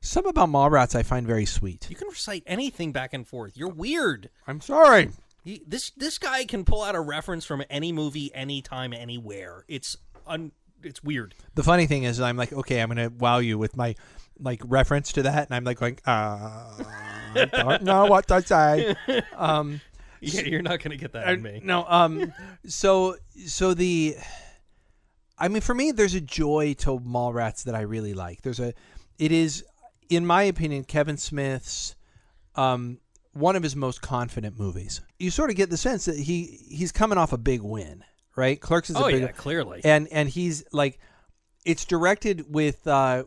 Some 0.00 0.26
about 0.26 0.50
Mallrats 0.50 0.94
I 0.94 1.02
find 1.02 1.26
very 1.26 1.46
sweet. 1.46 1.88
You 1.88 1.96
can 1.96 2.08
recite 2.08 2.42
anything 2.46 2.92
back 2.92 3.14
and 3.14 3.26
forth. 3.26 3.56
You're 3.56 3.70
weird. 3.70 4.28
I'm 4.46 4.60
sorry. 4.60 5.08
He, 5.44 5.62
this 5.66 5.90
this 5.96 6.18
guy 6.18 6.44
can 6.44 6.64
pull 6.64 6.82
out 6.82 6.94
a 6.94 7.00
reference 7.00 7.44
from 7.46 7.62
any 7.70 7.90
movie, 7.92 8.30
anytime, 8.34 8.92
anywhere. 8.92 9.64
It's 9.68 9.96
un, 10.26 10.52
it's 10.84 11.02
weird. 11.02 11.34
The 11.54 11.62
funny 11.62 11.86
thing 11.86 12.04
is, 12.04 12.20
I'm 12.20 12.36
like, 12.36 12.52
okay, 12.52 12.80
I'm 12.80 12.88
gonna 12.88 13.10
wow 13.10 13.38
you 13.38 13.58
with 13.58 13.76
my 13.76 13.94
like 14.38 14.60
reference 14.64 15.12
to 15.12 15.22
that, 15.22 15.48
and 15.48 15.54
I'm 15.54 15.64
like 15.64 15.78
going, 15.78 15.98
uh, 16.06 16.10
I 17.36 17.48
don't 17.52 17.82
know 17.82 18.06
what 18.10 18.26
to 18.28 18.42
say. 18.42 18.94
Um, 19.36 19.80
Yeah, 20.26 20.42
you're 20.42 20.62
not 20.62 20.80
gonna 20.82 20.96
get 20.96 21.12
that 21.12 21.28
in 21.28 21.42
me. 21.42 21.60
No, 21.62 21.84
um, 21.86 22.32
so 22.66 23.16
so 23.46 23.74
the, 23.74 24.16
I 25.38 25.48
mean, 25.48 25.60
for 25.60 25.74
me, 25.74 25.92
there's 25.92 26.14
a 26.14 26.20
joy 26.20 26.74
to 26.78 26.98
Mallrats 26.98 27.64
that 27.64 27.74
I 27.74 27.82
really 27.82 28.14
like. 28.14 28.40
There's 28.40 28.60
a, 28.60 28.72
it 29.18 29.32
is, 29.32 29.64
in 30.08 30.24
my 30.24 30.44
opinion, 30.44 30.84
Kevin 30.84 31.18
Smith's, 31.18 31.94
um, 32.56 33.00
one 33.32 33.54
of 33.54 33.62
his 33.62 33.76
most 33.76 34.00
confident 34.00 34.58
movies. 34.58 35.02
You 35.18 35.30
sort 35.30 35.50
of 35.50 35.56
get 35.56 35.68
the 35.68 35.76
sense 35.76 36.06
that 36.06 36.18
he 36.18 36.64
he's 36.70 36.92
coming 36.92 37.18
off 37.18 37.32
a 37.34 37.38
big 37.38 37.60
win, 37.60 38.02
right? 38.36 38.60
Clerks 38.60 38.90
is 38.90 38.96
Oh 38.96 39.06
a 39.06 39.12
big, 39.12 39.22
yeah, 39.22 39.28
clearly. 39.28 39.80
and 39.84 40.08
and 40.10 40.28
he's 40.28 40.64
like, 40.72 40.98
it's 41.64 41.84
directed 41.84 42.52
with. 42.52 42.86
Uh, 42.86 43.24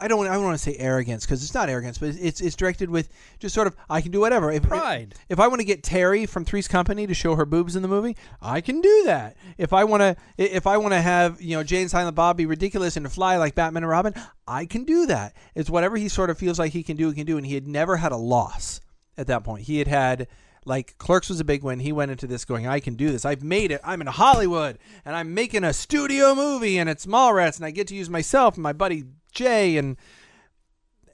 I 0.00 0.06
don't. 0.06 0.28
I 0.28 0.34
don't 0.34 0.44
want 0.44 0.56
to 0.56 0.62
say 0.62 0.76
arrogance 0.76 1.26
because 1.26 1.42
it's 1.42 1.54
not 1.54 1.68
arrogance, 1.68 1.98
but 1.98 2.10
it's 2.10 2.40
it's 2.40 2.54
directed 2.54 2.88
with 2.88 3.08
just 3.40 3.52
sort 3.52 3.66
of 3.66 3.74
I 3.90 4.00
can 4.00 4.12
do 4.12 4.20
whatever. 4.20 4.52
If, 4.52 4.62
Pride. 4.62 5.16
If, 5.28 5.40
I 5.40 5.48
want 5.48 5.60
to 5.60 5.64
get 5.64 5.82
Terry 5.82 6.24
from 6.24 6.44
Three's 6.44 6.68
Company 6.68 7.04
to 7.08 7.14
show 7.14 7.34
her 7.34 7.44
boobs 7.44 7.74
in 7.74 7.82
the 7.82 7.88
movie, 7.88 8.16
I 8.40 8.60
can 8.60 8.80
do 8.80 9.02
that. 9.06 9.36
If 9.56 9.72
I 9.72 9.82
want 9.82 10.02
to, 10.02 10.16
if 10.36 10.68
I 10.68 10.76
want 10.76 10.94
to 10.94 11.00
have 11.00 11.42
you 11.42 11.56
know 11.56 11.64
Jane 11.64 11.88
Silent 11.88 12.14
Bob 12.14 12.36
be 12.36 12.46
ridiculous 12.46 12.96
and 12.96 13.10
fly 13.10 13.38
like 13.38 13.56
Batman 13.56 13.82
and 13.82 13.90
Robin, 13.90 14.14
I 14.46 14.66
can 14.66 14.84
do 14.84 15.06
that. 15.06 15.34
It's 15.56 15.68
whatever 15.68 15.96
he 15.96 16.08
sort 16.08 16.30
of 16.30 16.38
feels 16.38 16.60
like 16.60 16.72
he 16.72 16.84
can 16.84 16.96
do, 16.96 17.08
he 17.08 17.16
can 17.16 17.26
do. 17.26 17.36
And 17.36 17.44
he 17.44 17.54
had 17.54 17.66
never 17.66 17.96
had 17.96 18.12
a 18.12 18.16
loss 18.16 18.80
at 19.16 19.26
that 19.26 19.42
point. 19.42 19.64
He 19.64 19.78
had 19.78 19.88
had 19.88 20.28
like 20.68 20.96
Clerks 20.98 21.30
was 21.30 21.40
a 21.40 21.44
big 21.44 21.62
win. 21.62 21.80
He 21.80 21.92
went 21.92 22.10
into 22.10 22.26
this 22.26 22.44
going, 22.44 22.66
I 22.66 22.78
can 22.78 22.94
do 22.94 23.10
this. 23.10 23.24
I've 23.24 23.42
made 23.42 23.72
it. 23.72 23.80
I'm 23.82 24.00
in 24.00 24.06
Hollywood 24.06 24.78
and 25.04 25.16
I'm 25.16 25.34
making 25.34 25.64
a 25.64 25.72
studio 25.72 26.34
movie 26.34 26.78
and 26.78 26.88
it's 26.88 27.06
Mallrats 27.06 27.56
and 27.56 27.64
I 27.64 27.70
get 27.70 27.88
to 27.88 27.94
use 27.94 28.10
myself 28.10 28.54
and 28.54 28.62
my 28.62 28.74
buddy 28.74 29.04
Jay 29.32 29.76
and 29.78 29.96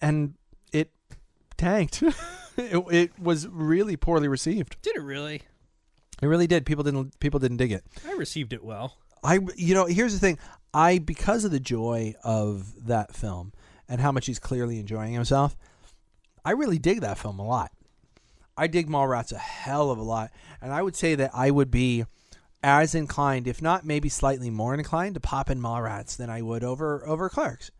and 0.02 0.34
it 0.72 0.90
tanked. 1.56 2.02
it, 2.56 2.84
it 2.90 3.18
was 3.18 3.46
really 3.48 3.96
poorly 3.96 4.28
received. 4.28 4.76
Did 4.82 4.96
it 4.96 5.02
really? 5.02 5.42
It 6.20 6.26
really 6.26 6.46
did. 6.46 6.66
People 6.66 6.84
didn't 6.84 7.18
people 7.20 7.40
didn't 7.40 7.58
dig 7.58 7.72
it. 7.72 7.84
I 8.06 8.12
received 8.12 8.52
it 8.52 8.64
well. 8.64 8.98
I 9.22 9.38
you 9.56 9.74
know 9.74 9.86
here's 9.86 10.12
the 10.12 10.18
thing. 10.18 10.38
I 10.72 10.98
because 10.98 11.44
of 11.44 11.52
the 11.52 11.60
joy 11.60 12.14
of 12.24 12.86
that 12.86 13.14
film 13.14 13.52
and 13.88 14.00
how 14.00 14.10
much 14.10 14.26
he's 14.26 14.40
clearly 14.40 14.80
enjoying 14.80 15.12
himself, 15.12 15.56
I 16.44 16.52
really 16.52 16.78
dig 16.78 17.00
that 17.02 17.18
film 17.18 17.38
a 17.38 17.46
lot. 17.46 17.70
I 18.56 18.66
dig 18.66 18.88
Mallrats 18.88 19.32
a 19.32 19.38
hell 19.38 19.90
of 19.90 19.98
a 19.98 20.02
lot, 20.02 20.30
and 20.60 20.72
I 20.72 20.82
would 20.82 20.96
say 20.96 21.14
that 21.14 21.30
I 21.34 21.50
would 21.50 21.70
be 21.70 22.04
as 22.62 22.94
inclined, 22.94 23.46
if 23.46 23.60
not 23.60 23.84
maybe 23.84 24.08
slightly 24.08 24.48
more 24.48 24.74
inclined, 24.74 25.14
to 25.14 25.20
pop 25.20 25.50
in 25.50 25.60
Mallrats 25.60 26.16
than 26.16 26.30
I 26.30 26.40
would 26.42 26.64
over 26.64 27.06
over 27.06 27.28
Clerks. 27.28 27.70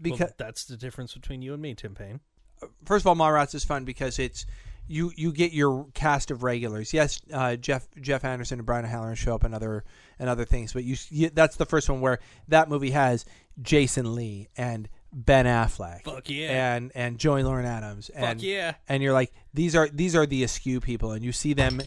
Because 0.00 0.20
well, 0.20 0.34
that's 0.36 0.64
the 0.64 0.76
difference 0.76 1.14
between 1.14 1.42
you 1.42 1.52
and 1.52 1.62
me, 1.62 1.74
Timpane. 1.74 2.20
first 2.84 3.02
of 3.02 3.06
all, 3.06 3.16
Mallrats 3.16 3.54
is 3.54 3.64
fun 3.64 3.84
because 3.84 4.18
it's 4.18 4.46
you 4.88 5.12
you 5.16 5.32
get 5.32 5.52
your 5.52 5.86
cast 5.94 6.30
of 6.30 6.42
regulars. 6.42 6.92
Yes, 6.92 7.20
uh, 7.32 7.56
Jeff 7.56 7.86
Jeff 8.00 8.24
Anderson 8.24 8.58
and 8.58 8.66
Brian 8.66 8.84
Halloran 8.84 9.14
show 9.14 9.34
up 9.34 9.44
in 9.44 9.54
other 9.54 9.84
and 10.18 10.28
other 10.28 10.44
things, 10.44 10.72
but 10.72 10.84
you, 10.84 10.96
you 11.08 11.30
that's 11.30 11.56
the 11.56 11.66
first 11.66 11.88
one 11.88 12.00
where 12.00 12.18
that 12.48 12.68
movie 12.68 12.90
has 12.90 13.24
Jason 13.60 14.14
Lee 14.14 14.48
and 14.56 14.88
Ben 15.12 15.46
Affleck. 15.46 16.04
Fuck 16.04 16.30
yeah. 16.30 16.74
And 16.74 16.92
and 16.94 17.18
Joey 17.18 17.42
Lauren 17.42 17.66
Adams. 17.66 18.08
And, 18.10 18.24
Fuck 18.38 18.42
yeah. 18.42 18.74
And 18.88 19.02
you're 19.02 19.12
like 19.12 19.32
these 19.54 19.76
are 19.76 19.88
these 19.88 20.16
are 20.16 20.26
the 20.26 20.42
askew 20.44 20.80
people, 20.80 21.12
and 21.12 21.24
you 21.24 21.32
see 21.32 21.52
them 21.52 21.82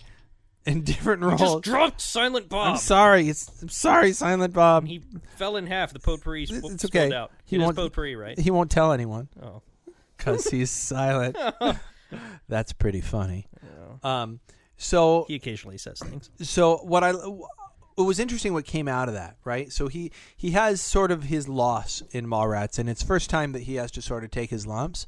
in 0.66 0.84
different 0.84 1.22
roles. 1.24 1.40
Just 1.40 1.62
dropped 1.64 2.02
Silent 2.02 2.50
Bob. 2.50 2.68
I'm 2.74 2.78
sorry. 2.78 3.28
It's 3.30 3.50
I'm 3.62 3.70
sorry, 3.70 4.12
Silent 4.14 4.54
Bob. 4.54 4.86
He 4.88 5.02
fell 5.38 5.56
in 5.58 5.66
half. 5.68 5.92
The 5.94 6.00
potpourri 6.00 6.46
sp- 6.46 6.66
It's 6.66 6.86
okay. 6.86 7.12
out. 7.14 7.32
He 7.46 7.58
won't- 7.58 7.76
potpourri, 7.76 8.16
right? 8.16 8.38
He 8.38 8.52
won't 8.52 8.70
tell 8.72 8.92
anyone 8.92 9.28
Oh. 9.42 9.62
because 10.18 10.46
he's 10.48 10.70
silent. 10.72 11.36
That's 12.48 12.74
pretty 12.74 13.02
funny. 13.02 13.48
Um. 14.04 14.40
So 14.78 15.24
He 15.28 15.36
occasionally 15.36 15.78
says 15.78 16.00
things. 16.00 16.30
so 16.42 16.78
what 16.84 17.04
I 17.04 17.14
it 17.98 18.02
was 18.02 18.20
interesting 18.20 18.54
what 18.54 18.66
came 18.66 18.88
out 18.88 19.08
of 19.08 19.14
that, 19.14 19.38
right? 19.44 19.72
So 19.72 19.88
he 19.88 20.12
he 20.36 20.52
has 20.52 20.82
sort 20.82 21.12
of 21.12 21.24
his 21.24 21.48
loss 21.48 22.04
in 22.12 22.28
Mallrats, 22.28 22.78
and 22.78 22.90
it's 22.90 23.02
first 23.04 23.30
time 23.30 23.54
that 23.54 23.64
he 23.64 23.76
has 23.76 23.92
to 23.92 24.02
sort 24.02 24.24
of 24.24 24.32
take 24.32 24.50
his 24.50 24.68
lumps, 24.68 25.08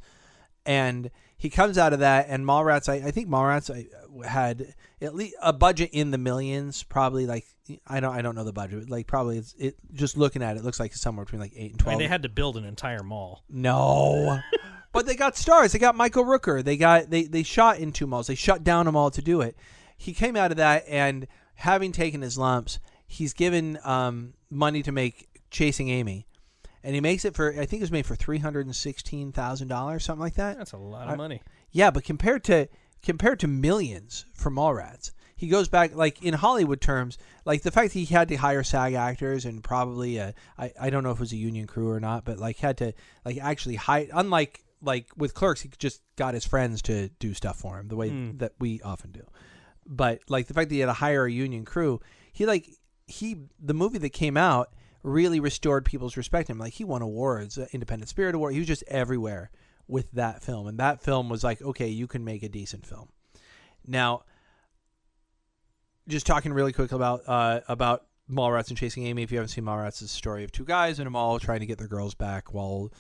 and 0.66 1.12
he 1.38 1.50
comes 1.50 1.78
out 1.78 1.94
of 1.94 2.00
that. 2.00 2.28
And 2.30 2.46
Mallrats, 2.46 2.90
I, 2.90 3.08
I 3.08 3.12
think 3.12 3.28
Mallrats 3.28 3.74
I, 3.74 3.88
uh, 3.96 4.28
had 4.28 4.74
at 5.02 5.14
least 5.14 5.36
a 5.42 5.54
budget 5.54 5.90
in 5.92 6.12
the 6.12 6.18
millions, 6.18 6.84
probably 6.84 7.26
like 7.26 7.46
I 7.86 8.00
don't 8.00 8.14
I 8.14 8.22
don't 8.22 8.36
know 8.36 8.46
the 8.46 8.54
budget, 8.54 8.90
like 8.90 9.06
probably 9.06 9.38
it's 9.38 9.54
it 9.58 9.76
just 9.94 10.18
looking 10.18 10.42
at 10.42 10.56
it, 10.56 10.60
it 10.60 10.66
looks 10.66 10.80
like 10.80 10.94
somewhere 10.94 11.26
between 11.26 11.42
like 11.42 11.54
eight 11.56 11.72
and 11.72 11.82
I 11.82 11.84
twelve. 11.84 12.00
mean, 12.00 12.06
they 12.06 12.10
had 12.10 12.24
to 12.24 12.30
build 12.30 12.56
an 12.56 12.64
entire 12.64 13.04
mall. 13.04 13.44
No. 13.50 14.40
but 14.94 15.06
they 15.06 15.16
got 15.16 15.36
stars. 15.36 15.74
They 15.74 15.80
got 15.80 15.96
Michael 15.96 16.24
Rooker. 16.24 16.64
They 16.64 16.78
got 16.78 17.10
they 17.10 17.24
they 17.24 17.44
shot 17.44 17.80
in 17.80 17.92
two 17.92 18.08
malls. 18.08 18.28
They 18.28 18.36
shut 18.36 18.64
down 18.64 18.88
a 18.88 18.92
mall 18.94 19.12
to 19.12 19.22
do 19.22 19.42
it. 19.42 19.58
He 19.98 20.14
came 20.14 20.36
out 20.36 20.52
of 20.52 20.58
that 20.58 20.86
and 20.88 21.28
having 21.58 21.92
taken 21.92 22.22
his 22.22 22.38
lumps, 22.38 22.80
he's 23.06 23.34
given 23.34 23.78
um, 23.84 24.34
money 24.50 24.82
to 24.84 24.92
make 24.92 25.28
Chasing 25.52 25.90
Amy. 25.90 26.26
And 26.84 26.96
he 26.96 27.02
makes 27.02 27.26
it 27.26 27.36
for 27.36 27.52
I 27.52 27.66
think 27.66 27.82
it 27.82 27.82
was 27.82 27.92
made 27.92 28.06
for 28.06 28.16
three 28.16 28.38
hundred 28.38 28.66
and 28.66 28.76
sixteen 28.76 29.32
thousand 29.32 29.68
dollars, 29.68 30.06
something 30.06 30.22
like 30.22 30.36
that. 30.36 30.58
That's 30.58 30.72
a 30.72 30.78
lot 30.78 31.10
of 31.10 31.18
money. 31.18 31.42
Yeah, 31.72 31.92
but 31.92 32.06
compared 32.06 32.44
to 32.46 32.68
compared 33.04 33.40
to 33.42 33.48
millions 33.48 34.26
for 34.34 34.50
Mallrats, 34.50 35.12
he 35.36 35.48
goes 35.50 35.68
back 35.68 35.96
like 35.96 36.24
in 36.24 36.34
Hollywood 36.34 36.80
terms, 36.80 37.18
like 37.46 37.64
the 37.64 37.72
fact 37.72 37.94
that 37.94 38.00
he 38.00 38.06
had 38.06 38.30
to 38.30 38.36
hire 38.36 38.64
SAG 38.64 38.94
actors 38.94 39.44
and 39.46 39.64
probably 39.64 40.18
a, 40.18 40.34
I, 40.58 40.72
I 40.80 40.90
don't 40.90 41.04
know 41.04 41.12
if 41.12 41.18
it 41.18 41.22
was 41.22 41.34
a 41.34 41.38
union 41.38 41.68
crew 41.68 41.90
or 41.90 42.00
not, 42.00 42.24
but 42.24 42.38
like 42.38 42.58
had 42.58 42.78
to 42.78 42.94
like 43.26 43.38
actually 43.38 43.76
hire. 43.76 44.08
Unlike 44.14 44.64
like 44.82 45.08
with 45.18 45.34
Clerks, 45.34 45.62
he 45.62 45.72
just 45.78 46.02
got 46.16 46.36
his 46.36 46.46
friends 46.46 46.82
to 46.84 47.10
do 47.20 47.34
stuff 47.34 47.58
for 47.58 47.80
him 47.80 47.88
the 47.88 47.96
way 47.96 48.10
that 48.38 48.54
we 48.60 48.80
often 48.82 49.12
do. 49.12 49.24
But 49.88 50.22
like 50.28 50.48
the 50.48 50.54
fact 50.54 50.70
that 50.70 50.76
he 50.76 50.82
had 50.82 50.88
to 50.88 50.94
hire 50.94 51.26
a 51.26 51.32
union 51.32 51.66
crew, 51.66 52.02
he 52.32 52.46
like 52.46 52.70
he 53.06 53.38
the 53.60 53.74
movie 53.74 53.98
that 54.00 54.10
came 54.10 54.38
out 54.38 54.74
really 55.04 55.40
restored 55.40 55.86
people's 55.86 56.18
respect 56.18 56.50
him. 56.50 56.60
Like 56.60 56.74
he 56.74 56.84
won 56.84 57.02
awards, 57.02 57.58
uh, 57.58 57.68
Independent 57.72 58.10
Spirit 58.10 58.36
Award. 58.36 58.54
He 58.54 58.60
was 58.60 58.68
just 58.68 58.84
everywhere 58.88 59.50
with 59.88 60.12
that 60.12 60.44
film, 60.44 60.68
and 60.68 60.78
that 60.80 61.02
film 61.02 61.30
was 61.30 61.44
like, 61.44 61.62
okay, 61.62 61.88
you 61.88 62.08
can 62.08 62.24
make 62.24 62.44
a 62.44 62.50
decent 62.50 62.86
film. 62.86 63.10
Now, 63.86 64.24
just 66.08 66.26
talking 66.26 66.54
really 66.54 66.74
quick 66.74 66.92
about 66.92 67.22
uh, 67.28 67.62
about 67.68 68.06
Mallrats 68.30 68.70
and 68.70 68.78
Chasing 68.78 69.06
Amy. 69.06 69.24
If 69.24 69.32
you 69.32 69.38
haven't 69.38 69.50
seen 69.50 69.64
Mallrats, 69.64 70.02
it's 70.02 70.02
a 70.02 70.08
story 70.10 70.44
of 70.44 70.52
two 70.52 70.66
guys 70.66 71.00
in 71.00 71.08
a 71.08 71.10
mall 71.10 71.40
trying 71.40 71.62
to 71.62 71.66
get 71.66 71.78
their 71.78 71.88
girls 71.88 72.14
back 72.14 72.54
while 72.54 72.92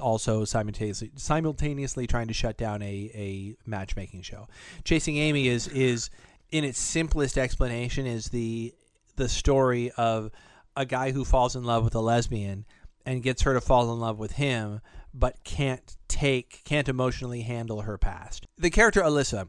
also 0.00 0.44
simultaneously 0.44 1.10
simultaneously 1.16 2.06
trying 2.06 2.28
to 2.28 2.34
shut 2.34 2.56
down 2.56 2.82
a, 2.82 3.10
a 3.14 3.56
matchmaking 3.68 4.22
show. 4.22 4.46
Chasing 4.84 5.16
Amy 5.16 5.48
is 5.48 5.68
is 5.68 6.10
in 6.50 6.64
its 6.64 6.78
simplest 6.78 7.36
explanation 7.38 8.06
is 8.06 8.28
the 8.28 8.74
the 9.16 9.28
story 9.28 9.90
of 9.92 10.30
a 10.76 10.84
guy 10.86 11.12
who 11.12 11.24
falls 11.24 11.54
in 11.54 11.64
love 11.64 11.84
with 11.84 11.94
a 11.94 12.00
lesbian 12.00 12.64
and 13.06 13.22
gets 13.22 13.42
her 13.42 13.54
to 13.54 13.60
fall 13.60 13.92
in 13.92 14.00
love 14.00 14.18
with 14.18 14.32
him 14.32 14.80
but 15.12 15.42
can't 15.44 15.96
take 16.08 16.62
can't 16.64 16.88
emotionally 16.88 17.42
handle 17.42 17.82
her 17.82 17.96
past. 17.98 18.46
The 18.58 18.70
character 18.70 19.02
Alyssa, 19.02 19.48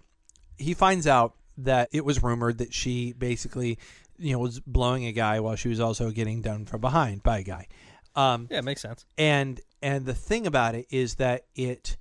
he 0.58 0.74
finds 0.74 1.08
out 1.08 1.34
that 1.58 1.90
it 1.92 2.04
was 2.06 2.22
rumored 2.22 2.58
that 2.60 2.74
she 2.74 3.14
basically 3.14 3.80
you 4.18 4.34
know 4.34 4.40
was 4.40 4.60
blowing 4.60 5.06
a 5.06 5.12
guy 5.12 5.40
while 5.40 5.56
she 5.56 5.70
was 5.70 5.80
also 5.80 6.12
getting 6.12 6.42
done 6.42 6.66
from 6.66 6.82
behind 6.82 7.24
by 7.24 7.40
a 7.40 7.44
guy. 7.44 7.68
Um, 8.16 8.48
Yeah, 8.50 8.60
it 8.60 8.64
makes 8.64 8.82
sense. 8.82 9.06
and 9.18 9.60
and 9.82 10.06
the 10.06 10.14
thing 10.14 10.48
about 10.48 10.76
it 10.76 10.88
is 10.90 11.16
that 11.16 11.46
it 11.56 11.98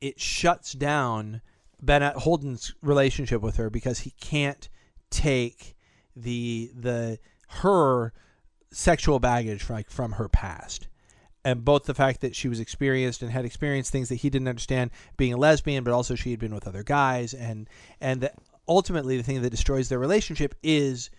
it 0.00 0.20
shuts 0.20 0.72
down 0.72 1.40
Ben 1.82 2.02
Holden's 2.02 2.74
relationship 2.82 3.42
with 3.42 3.56
her 3.56 3.70
because 3.70 4.00
he 4.00 4.10
can't 4.20 4.68
take 5.10 5.74
the 6.16 6.70
the 6.74 7.18
her 7.48 8.12
sexual 8.72 9.18
baggage 9.18 9.68
like 9.70 9.90
from 9.90 10.12
her 10.12 10.28
past. 10.28 10.88
And 11.46 11.64
both 11.64 11.84
the 11.84 11.94
fact 11.94 12.22
that 12.22 12.34
she 12.34 12.48
was 12.48 12.58
experienced 12.58 13.22
and 13.22 13.30
had 13.30 13.44
experienced 13.44 13.92
things 13.92 14.08
that 14.08 14.16
he 14.16 14.30
didn't 14.30 14.48
understand 14.48 14.90
being 15.18 15.34
a 15.34 15.36
lesbian 15.36 15.84
but 15.84 15.92
also 15.92 16.14
she 16.14 16.30
had 16.30 16.40
been 16.40 16.54
with 16.54 16.66
other 16.66 16.82
guys. 16.82 17.34
And 17.34 17.68
and 18.00 18.20
that 18.22 18.34
ultimately 18.66 19.16
the 19.16 19.22
thing 19.22 19.42
that 19.42 19.50
destroys 19.50 19.88
their 19.88 19.98
relationship 19.98 20.54
is 20.62 21.10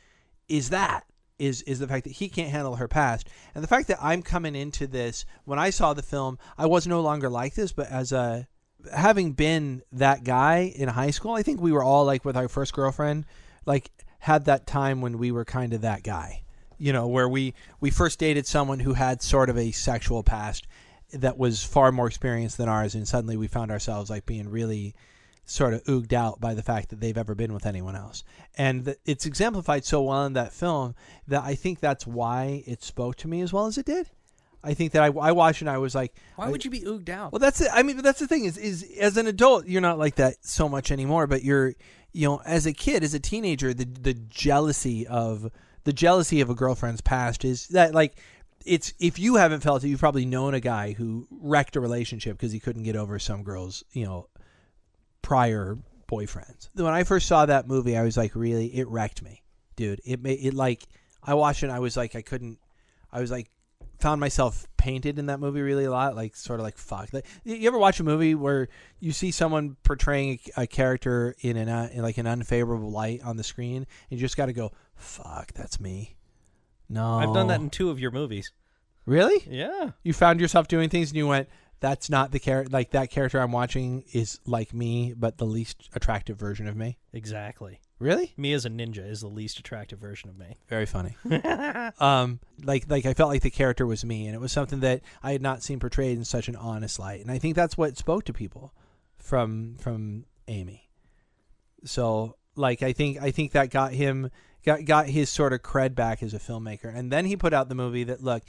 is 0.48 0.70
that 0.70 1.06
is 1.40 1.62
is 1.64 1.80
the 1.80 1.88
fact 1.88 2.06
that 2.06 2.14
he 2.14 2.30
can't 2.30 2.50
handle 2.50 2.76
her 2.76 2.88
past. 2.88 3.30
And 3.54 3.64
the 3.64 3.68
fact 3.68 3.88
that 3.88 4.00
I'm 4.02 4.22
coming 4.22 4.56
into 4.56 4.88
this 4.88 5.26
when 5.44 5.60
I 5.60 5.70
saw 5.70 5.94
the 5.94 6.04
film 6.04 6.38
I 6.58 6.66
was 6.66 6.88
no 6.88 7.02
longer 7.02 7.30
like 7.30 7.56
this 7.56 7.72
but 7.72 7.90
as 7.90 8.12
a 8.12 8.48
having 8.94 9.32
been 9.32 9.82
that 9.92 10.24
guy 10.24 10.72
in 10.76 10.88
high 10.90 11.12
school 11.12 11.34
I 11.34 11.44
think 11.44 11.62
we 11.62 11.72
were 11.72 11.84
all 11.84 12.06
like 12.06 12.26
with 12.26 12.38
our 12.38 12.48
first 12.48 12.74
girlfriend 12.74 13.26
like 13.66 13.92
had 14.20 14.46
that 14.46 14.68
time 14.68 15.02
when 15.02 15.18
we 15.18 15.32
were 15.32 15.46
kind 15.46 15.74
of 15.74 15.82
that 15.82 16.04
guy. 16.04 16.44
You 16.78 16.94
know 16.94 17.08
where 17.08 17.30
we 17.30 17.54
we 17.80 17.90
first 17.90 18.20
dated 18.20 18.46
someone 18.46 18.80
who 18.80 18.94
had 18.94 19.22
sort 19.22 19.50
of 19.50 19.58
a 19.58 19.72
sexual 19.72 20.24
past 20.24 20.68
that 21.14 21.38
was 21.38 21.64
far 21.64 21.92
more 21.92 22.08
experienced 22.08 22.58
than 22.58 22.68
ours 22.68 22.96
and 22.96 23.08
suddenly 23.08 23.38
we 23.38 23.48
found 23.48 23.72
ourselves 23.72 24.10
like 24.10 24.26
being 24.26 24.50
really 24.50 24.96
sort 25.46 25.74
of 25.74 25.84
ooged 25.84 26.12
out 26.14 26.40
by 26.42 26.54
the 26.54 26.64
fact 26.64 26.90
that 26.90 27.00
they've 27.00 27.18
ever 27.18 27.36
been 27.36 27.54
with 27.54 27.66
anyone 27.66 27.96
else. 27.96 28.24
And 28.58 28.86
th- 28.86 28.98
it's 29.06 29.26
exemplified 29.26 29.86
so 29.86 30.02
well 30.02 30.26
in 30.26 30.34
that 30.34 30.52
film 30.54 30.96
that 31.28 31.44
I 31.44 31.56
think 31.56 31.80
that's 31.80 32.08
why 32.08 32.64
it 32.66 32.84
spoke 32.84 33.16
to 33.18 33.28
me 33.28 33.42
as 33.42 33.54
well 33.54 33.68
as 33.68 33.78
it 33.78 33.86
did. 33.86 34.10
I 34.64 34.74
think 34.74 34.94
that 34.94 35.04
I, 35.04 35.08
I 35.20 35.32
watched 35.32 35.62
and 35.62 35.70
I 35.70 35.78
was 35.78 35.94
like, 35.94 36.16
Why 36.36 36.48
I- 36.48 36.50
would 36.50 36.66
you 36.66 36.72
be 36.72 36.82
ooged 36.82 37.10
out? 37.10 37.32
well, 37.32 37.40
that's 37.40 37.62
it. 37.62 37.70
I 37.72 37.84
mean, 37.84 37.96
but 37.98 38.04
that's 38.04 38.20
the 38.20 38.28
thing 38.28 38.46
is, 38.46 38.58
is 38.58 38.84
as 39.00 39.16
an 39.18 39.28
adult, 39.28 39.68
you're 39.68 39.82
not 39.82 40.00
like 40.00 40.16
that 40.16 40.44
so 40.44 40.68
much 40.68 40.92
anymore. 40.92 41.28
But 41.28 41.44
you're, 41.44 41.76
you 42.12 42.28
know, 42.28 42.42
as 42.46 42.66
a 42.66 42.74
kid, 42.74 43.04
as 43.04 43.14
a 43.14 43.20
teenager, 43.20 43.74
the 43.76 43.86
the 43.86 44.16
jealousy 44.16 45.06
of 45.06 45.52
the 45.84 45.94
jealousy 45.94 46.42
of 46.42 46.50
a 46.50 46.56
girlfriend's 46.56 47.02
past 47.02 47.46
is 47.46 47.68
that 47.68 47.94
like 47.94 48.18
it's 48.66 48.94
if 49.00 49.20
you 49.20 49.36
haven't 49.36 49.60
felt 49.62 49.84
it, 49.84 49.90
you've 49.90 50.00
probably 50.00 50.26
known 50.26 50.56
a 50.56 50.60
guy 50.60 50.94
who 50.94 51.28
wrecked 51.30 51.76
a 51.76 51.80
relationship 51.80 52.36
because 52.36 52.52
he 52.52 52.60
couldn't 52.60 52.82
get 52.84 52.96
over 52.96 53.20
some 53.20 53.44
girl's, 53.44 53.84
you 53.94 54.06
know, 54.06 54.28
prior 55.26 55.78
boyfriends. 56.08 56.70
When 56.76 56.94
I 56.94 57.04
first 57.04 57.28
saw 57.28 57.46
that 57.48 57.68
movie, 57.68 57.98
I 57.98 58.04
was 58.04 58.16
like, 58.16 58.36
really, 58.36 58.68
it 58.68 58.88
wrecked 58.88 59.24
me, 59.24 59.42
dude. 59.76 60.00
It 60.06 60.22
made 60.22 60.40
it 60.40 60.54
like 60.54 60.86
I 61.24 61.34
watched 61.34 61.64
it. 61.64 61.68
and 61.68 61.76
I 61.76 61.80
was 61.80 61.98
like, 61.98 62.16
I 62.16 62.22
couldn't. 62.22 62.60
I 63.12 63.22
was 63.22 63.32
like, 63.32 63.50
found 64.00 64.22
myself 64.22 64.68
painted 64.78 65.18
in 65.18 65.26
that 65.28 65.40
movie 65.40 65.62
really 65.62 65.86
a 65.86 65.92
lot. 65.92 66.16
Like, 66.16 66.36
sort 66.36 66.60
of 66.60 66.64
like 66.64 66.78
fuck. 66.78 67.12
Like, 67.12 67.26
you 67.44 67.56
you 67.56 67.68
ever 67.68 67.80
watch 67.80 68.00
a 68.00 68.04
movie 68.04 68.36
where 68.36 68.68
you 69.00 69.12
see 69.12 69.32
someone 69.32 69.78
portraying 69.84 70.40
a, 70.58 70.62
a 70.64 70.68
character 70.68 71.36
in 71.42 71.58
an 71.58 71.70
uh, 71.70 71.90
in 71.92 72.04
like 72.04 72.20
an 72.20 72.28
unfavorable 72.28 72.92
light 72.92 73.24
on 73.24 73.36
the 73.36 73.44
screen, 73.44 73.78
and 73.78 73.88
you 74.12 74.18
just 74.20 74.38
got 74.38 74.46
to 74.46 74.54
go, 74.54 74.72
fuck, 74.96 75.54
that's 75.54 75.80
me. 75.80 76.16
No, 76.88 77.16
I've 77.16 77.34
done 77.34 77.48
that 77.48 77.62
in 77.62 77.72
two 77.72 77.90
of 77.90 78.00
your 78.00 78.12
movies. 78.12 78.52
really. 79.08 79.44
Yeah. 79.50 79.92
You 80.04 80.14
found 80.14 80.40
yourself 80.40 80.68
doing 80.68 80.90
things, 80.90 81.10
and 81.10 81.18
you 81.18 81.26
went. 81.26 81.50
That's 81.80 82.10
not 82.10 82.32
the 82.32 82.40
character. 82.40 82.72
Like 82.72 82.92
that 82.92 83.10
character 83.10 83.40
I'm 83.40 83.52
watching 83.52 84.04
is 84.14 84.40
like 84.46 84.74
me, 84.74 85.14
but 85.16 85.38
the 85.38 85.46
least 85.46 85.90
attractive 85.94 86.38
version 86.38 86.68
of 86.68 86.76
me. 86.76 86.98
Exactly. 87.14 87.82
Really? 88.00 88.34
Me 88.36 88.52
as 88.54 88.66
a 88.66 88.70
ninja 88.70 89.10
is 89.10 89.22
the 89.22 89.28
least 89.28 89.60
attractive 89.60 90.00
version 90.00 90.30
of 90.30 90.38
me. 90.38 90.58
Very 90.68 90.86
funny. 90.86 91.16
um, 92.00 92.40
like 92.62 92.86
like 92.90 93.06
I 93.06 93.14
felt 93.14 93.30
like 93.30 93.42
the 93.42 93.50
character 93.50 93.86
was 93.86 94.04
me, 94.04 94.26
and 94.26 94.36
it 94.36 94.42
was 94.42 94.52
something 94.52 94.82
that 94.82 95.02
I 95.24 95.32
had 95.32 95.42
not 95.42 95.64
seen 95.64 95.80
portrayed 95.80 96.18
in 96.18 96.26
such 96.26 96.48
an 96.50 96.56
honest 96.56 97.00
light, 97.00 97.22
and 97.22 97.32
I 97.32 97.38
think 97.38 97.56
that's 97.56 97.78
what 97.78 97.98
spoke 97.98 98.26
to 98.26 98.34
people 98.34 98.74
from 99.18 99.76
from 99.80 100.26
Amy. 100.48 100.90
So 101.86 102.36
like 102.56 102.84
I 102.84 102.94
think 102.94 103.22
I 103.22 103.32
think 103.32 103.54
that 103.54 103.70
got 103.70 103.94
him 103.94 104.30
got 104.66 104.84
got 104.84 105.08
his 105.08 105.30
sort 105.30 105.54
of 105.54 105.62
cred 105.62 105.96
back 105.96 106.22
as 106.22 106.34
a 106.34 106.40
filmmaker, 106.40 106.94
and 106.94 107.12
then 107.12 107.26
he 107.26 107.38
put 107.38 107.54
out 107.54 107.70
the 107.70 107.76
movie 107.76 108.04
that 108.06 108.22
look, 108.22 108.44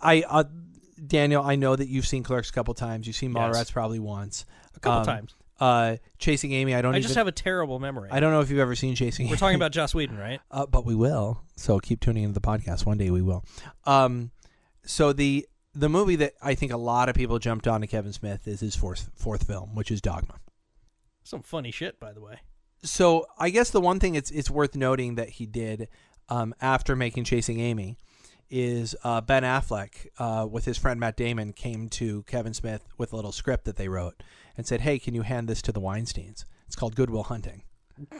I 0.00 0.24
uh, 0.28 0.44
Daniel, 1.04 1.42
I 1.42 1.56
know 1.56 1.74
that 1.76 1.88
you've 1.88 2.06
seen 2.06 2.22
Clerks 2.22 2.50
a 2.50 2.52
couple 2.52 2.74
times. 2.74 3.06
You've 3.06 3.16
seen 3.16 3.32
Yes. 3.34 3.70
Probably 3.70 3.98
once, 3.98 4.44
A 4.76 4.80
couple 4.80 5.00
Um, 5.00 5.06
times. 5.06 5.34
Uh, 5.60 5.96
Chasing 6.18 6.52
Amy, 6.52 6.74
I 6.74 6.82
don't. 6.82 6.92
I 6.94 6.98
even, 6.98 7.02
just 7.02 7.14
have 7.14 7.28
a 7.28 7.32
terrible 7.32 7.78
memory. 7.78 8.08
I 8.10 8.18
don't 8.20 8.32
know 8.32 8.40
if 8.40 8.50
you've 8.50 8.58
ever 8.58 8.74
seen 8.74 8.94
Chasing. 8.96 9.26
Amy. 9.26 9.32
We're 9.32 9.36
talking 9.38 9.54
about 9.56 9.70
Joss 9.72 9.94
Whedon, 9.94 10.18
right? 10.18 10.40
uh, 10.50 10.66
but 10.66 10.84
we 10.84 10.94
will. 10.94 11.42
So 11.56 11.78
keep 11.78 12.00
tuning 12.00 12.24
into 12.24 12.34
the 12.34 12.40
podcast. 12.40 12.84
One 12.84 12.98
day 12.98 13.10
we 13.10 13.22
will. 13.22 13.44
Um, 13.84 14.32
so 14.84 15.12
the 15.12 15.46
the 15.74 15.88
movie 15.88 16.16
that 16.16 16.32
I 16.42 16.54
think 16.54 16.72
a 16.72 16.76
lot 16.76 17.08
of 17.08 17.14
people 17.14 17.38
jumped 17.38 17.68
on 17.68 17.80
to 17.80 17.86
Kevin 17.86 18.12
Smith 18.12 18.48
is 18.48 18.58
his 18.60 18.74
fourth 18.74 19.10
fourth 19.14 19.46
film, 19.46 19.74
which 19.76 19.90
is 19.92 20.00
Dogma. 20.00 20.34
Some 21.22 21.42
funny 21.42 21.70
shit, 21.70 22.00
by 22.00 22.12
the 22.12 22.20
way. 22.20 22.38
so 22.82 23.26
I 23.38 23.50
guess 23.50 23.70
the 23.70 23.80
one 23.80 24.00
thing 24.00 24.16
it's 24.16 24.30
it's 24.32 24.50
worth 24.50 24.74
noting 24.74 25.14
that 25.14 25.28
he 25.30 25.46
did 25.46 25.86
um, 26.28 26.54
after 26.60 26.96
making 26.96 27.22
Chasing 27.24 27.60
Amy 27.60 27.98
is 28.52 28.94
uh, 29.02 29.20
Ben 29.22 29.42
Affleck 29.42 30.06
uh, 30.18 30.46
with 30.48 30.64
his 30.66 30.78
friend 30.78 31.00
Matt 31.00 31.16
Damon 31.16 31.52
came 31.52 31.88
to 31.88 32.22
Kevin 32.24 32.54
Smith 32.54 32.86
with 32.98 33.12
a 33.12 33.16
little 33.16 33.32
script 33.32 33.64
that 33.64 33.76
they 33.76 33.88
wrote 33.88 34.22
and 34.56 34.66
said, 34.66 34.82
"Hey, 34.82 34.98
can 35.00 35.14
you 35.14 35.22
hand 35.22 35.48
this 35.48 35.62
to 35.62 35.72
the 35.72 35.80
Weinstein's? 35.80 36.44
It's 36.66 36.76
called 36.76 36.94
Goodwill 36.94 37.24
Hunting." 37.24 37.64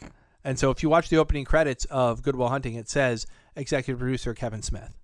And 0.44 0.58
so 0.58 0.72
if 0.72 0.82
you 0.82 0.88
watch 0.88 1.08
the 1.08 1.18
opening 1.18 1.44
credits 1.44 1.84
of 1.84 2.20
Goodwill 2.20 2.48
Hunting, 2.48 2.74
it 2.74 2.88
says 2.88 3.28
executive 3.54 4.00
producer 4.00 4.34
Kevin 4.34 4.60
Smith, 4.60 4.98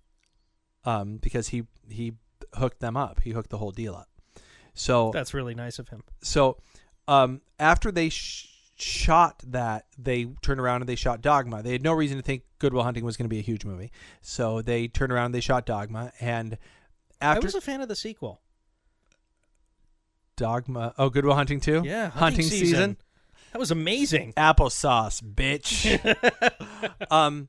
um, 0.84 1.18
because 1.18 1.46
he 1.50 1.62
he 1.88 2.14
hooked 2.54 2.80
them 2.80 2.96
up. 2.96 3.20
He 3.20 3.30
hooked 3.30 3.50
the 3.50 3.58
whole 3.58 3.70
deal 3.70 3.94
up. 3.94 4.08
So 4.74 5.12
That's 5.14 5.34
really 5.34 5.54
nice 5.54 5.78
of 5.78 5.90
him. 5.90 6.02
so 6.22 6.56
um, 7.06 7.40
after 7.60 7.92
they 7.92 8.08
sh- 8.08 8.48
shot 8.80 9.42
that, 9.48 9.86
they 9.98 10.26
turned 10.42 10.60
around 10.60 10.82
and 10.82 10.88
they 10.88 10.94
shot 10.94 11.20
Dogma. 11.20 11.62
They 11.62 11.72
had 11.72 11.82
no 11.82 11.92
reason 11.92 12.16
to 12.16 12.22
think 12.22 12.42
Goodwill 12.58 12.82
Hunting 12.82 13.04
was 13.04 13.16
going 13.16 13.24
to 13.24 13.28
be 13.28 13.38
a 13.38 13.42
huge 13.42 13.64
movie, 13.64 13.90
so 14.20 14.62
they 14.62 14.88
turned 14.88 15.12
around 15.12 15.26
and 15.26 15.34
they 15.34 15.40
shot 15.40 15.66
Dogma. 15.66 16.12
And 16.20 16.58
I 17.20 17.38
was 17.38 17.54
a 17.54 17.60
fan 17.60 17.80
of 17.80 17.88
the 17.88 17.96
sequel. 17.96 18.40
Dogma, 20.36 20.94
oh, 20.98 21.10
Goodwill 21.10 21.34
Hunting 21.34 21.60
too. 21.60 21.82
Yeah, 21.84 22.10
hunting, 22.10 22.44
season. 22.44 22.96
That 23.52 23.58
was 23.58 23.70
amazing. 23.70 24.34
Applesauce, 24.36 25.22
bitch. 25.22 25.98
um, 27.10 27.48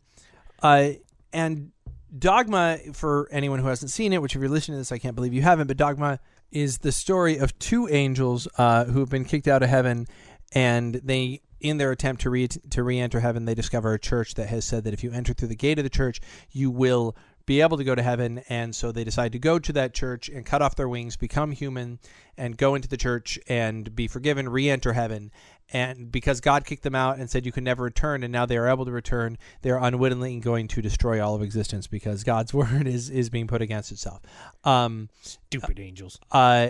uh, 0.63 0.91
and 1.31 1.71
Dogma, 2.17 2.79
for 2.93 3.27
anyone 3.31 3.59
who 3.59 3.67
hasn't 3.67 3.91
seen 3.91 4.13
it, 4.13 4.21
which 4.21 4.35
if 4.35 4.41
you're 4.41 4.49
listening 4.49 4.75
to 4.75 4.79
this, 4.79 4.91
I 4.91 4.97
can't 4.97 5.15
believe 5.15 5.33
you 5.33 5.41
haven't, 5.41 5.67
but 5.67 5.77
Dogma 5.77 6.19
is 6.51 6.79
the 6.79 6.91
story 6.91 7.37
of 7.37 7.57
two 7.59 7.87
angels 7.89 8.47
uh, 8.57 8.85
who 8.85 8.99
have 8.99 9.09
been 9.09 9.25
kicked 9.25 9.47
out 9.47 9.61
of 9.61 9.69
heaven, 9.69 10.07
and 10.53 10.95
they, 10.95 11.41
in 11.59 11.77
their 11.77 11.91
attempt 11.91 12.21
to 12.23 12.29
re 12.29 12.47
to 12.47 12.83
re-enter 12.83 13.19
heaven, 13.19 13.45
they 13.45 13.55
discover 13.55 13.93
a 13.93 13.99
church 13.99 14.35
that 14.35 14.49
has 14.49 14.65
said 14.65 14.83
that 14.85 14.93
if 14.93 15.03
you 15.03 15.11
enter 15.11 15.33
through 15.33 15.49
the 15.49 15.55
gate 15.55 15.77
of 15.79 15.83
the 15.83 15.89
church, 15.89 16.21
you 16.51 16.71
will 16.71 17.15
be 17.45 17.61
able 17.61 17.77
to 17.77 17.83
go 17.83 17.95
to 17.95 18.03
heaven, 18.03 18.43
and 18.47 18.75
so 18.75 18.91
they 18.91 19.03
decide 19.03 19.31
to 19.31 19.39
go 19.39 19.57
to 19.57 19.73
that 19.73 19.91
church 19.91 20.29
and 20.29 20.45
cut 20.45 20.61
off 20.61 20.75
their 20.75 20.87
wings, 20.87 21.17
become 21.17 21.51
human, 21.51 21.97
and 22.37 22.55
go 22.55 22.75
into 22.75 22.87
the 22.87 22.95
church 22.97 23.39
and 23.47 23.95
be 23.95 24.07
forgiven, 24.07 24.47
re-enter 24.47 24.93
heaven. 24.93 25.31
And 25.73 26.11
because 26.11 26.41
God 26.41 26.63
kicked 26.63 26.83
them 26.83 26.93
out 26.93 27.17
and 27.17 27.27
said 27.27 27.47
you 27.47 27.51
can 27.51 27.63
never 27.63 27.83
return, 27.83 28.23
and 28.23 28.31
now 28.31 28.45
they 28.45 28.55
are 28.57 28.67
able 28.67 28.85
to 28.85 28.91
return, 28.91 29.37
they 29.63 29.71
are 29.71 29.83
unwittingly 29.83 30.39
going 30.39 30.67
to 30.67 30.81
destroy 30.83 31.23
all 31.25 31.33
of 31.33 31.41
existence 31.41 31.87
because 31.87 32.23
God's 32.23 32.53
word 32.53 32.87
is 32.87 33.09
is 33.09 33.31
being 33.31 33.47
put 33.47 33.63
against 33.63 33.91
itself. 33.91 34.21
Um, 34.63 35.09
Stupid 35.21 35.79
angels. 35.79 36.19
uh, 36.31 36.69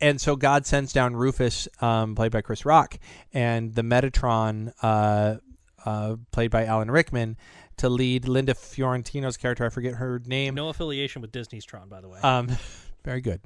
and 0.00 0.20
so 0.20 0.36
God 0.36 0.66
sends 0.66 0.92
down 0.92 1.16
Rufus, 1.16 1.68
um, 1.80 2.14
played 2.14 2.32
by 2.32 2.40
Chris 2.40 2.64
Rock, 2.64 2.98
and 3.32 3.74
the 3.74 3.82
Metatron, 3.82 4.72
uh, 4.82 5.36
uh, 5.84 6.16
played 6.32 6.50
by 6.50 6.64
Alan 6.64 6.90
Rickman, 6.90 7.36
to 7.76 7.88
lead 7.88 8.28
Linda 8.28 8.54
Fiorentino's 8.54 9.36
character. 9.36 9.64
I 9.64 9.68
forget 9.68 9.94
her 9.94 10.20
name. 10.26 10.54
No 10.54 10.68
affiliation 10.68 11.22
with 11.22 11.32
Disney's 11.32 11.64
Tron, 11.64 11.88
by 11.88 12.00
the 12.00 12.08
way. 12.08 12.20
Um, 12.20 12.48
very 13.04 13.20
good. 13.20 13.40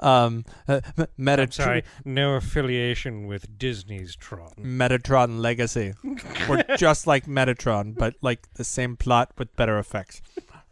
Um, 0.00 0.44
uh, 0.68 0.80
Metatron, 1.18 1.84
no 2.04 2.34
affiliation 2.34 3.26
with 3.26 3.58
Disney's 3.58 4.16
Tron. 4.16 4.52
Metatron 4.58 5.40
Legacy. 5.40 5.94
We're 6.48 6.64
just 6.76 7.06
like 7.06 7.26
Metatron, 7.26 7.94
but 7.96 8.14
like 8.22 8.52
the 8.54 8.64
same 8.64 8.96
plot 8.96 9.32
with 9.36 9.54
better 9.56 9.78
effects. 9.78 10.22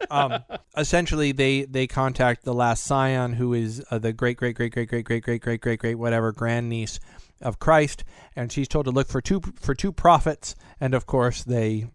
Um, 0.09 0.43
essentially, 0.77 1.31
they 1.31 1.63
they 1.63 1.87
contact 1.87 2.43
the 2.43 2.53
last 2.53 2.83
scion, 2.83 3.33
who 3.33 3.53
is 3.53 3.83
uh, 3.91 3.99
the 3.99 4.13
great 4.13 4.37
great 4.37 4.55
great 4.55 4.71
great 4.73 4.89
great 4.89 5.05
great 5.05 5.23
great 5.23 5.41
great 5.41 5.61
great 5.61 5.79
great 5.79 5.95
whatever 5.95 6.31
grandniece 6.31 6.99
of 7.41 7.59
Christ, 7.59 8.03
and 8.35 8.51
she's 8.51 8.67
told 8.67 8.85
to 8.85 8.91
look 8.91 9.07
for 9.07 9.21
two 9.21 9.41
for 9.59 9.73
two 9.73 9.91
prophets, 9.91 10.55
and 10.79 10.93
of 10.93 11.05
course 11.05 11.43
they 11.43 11.87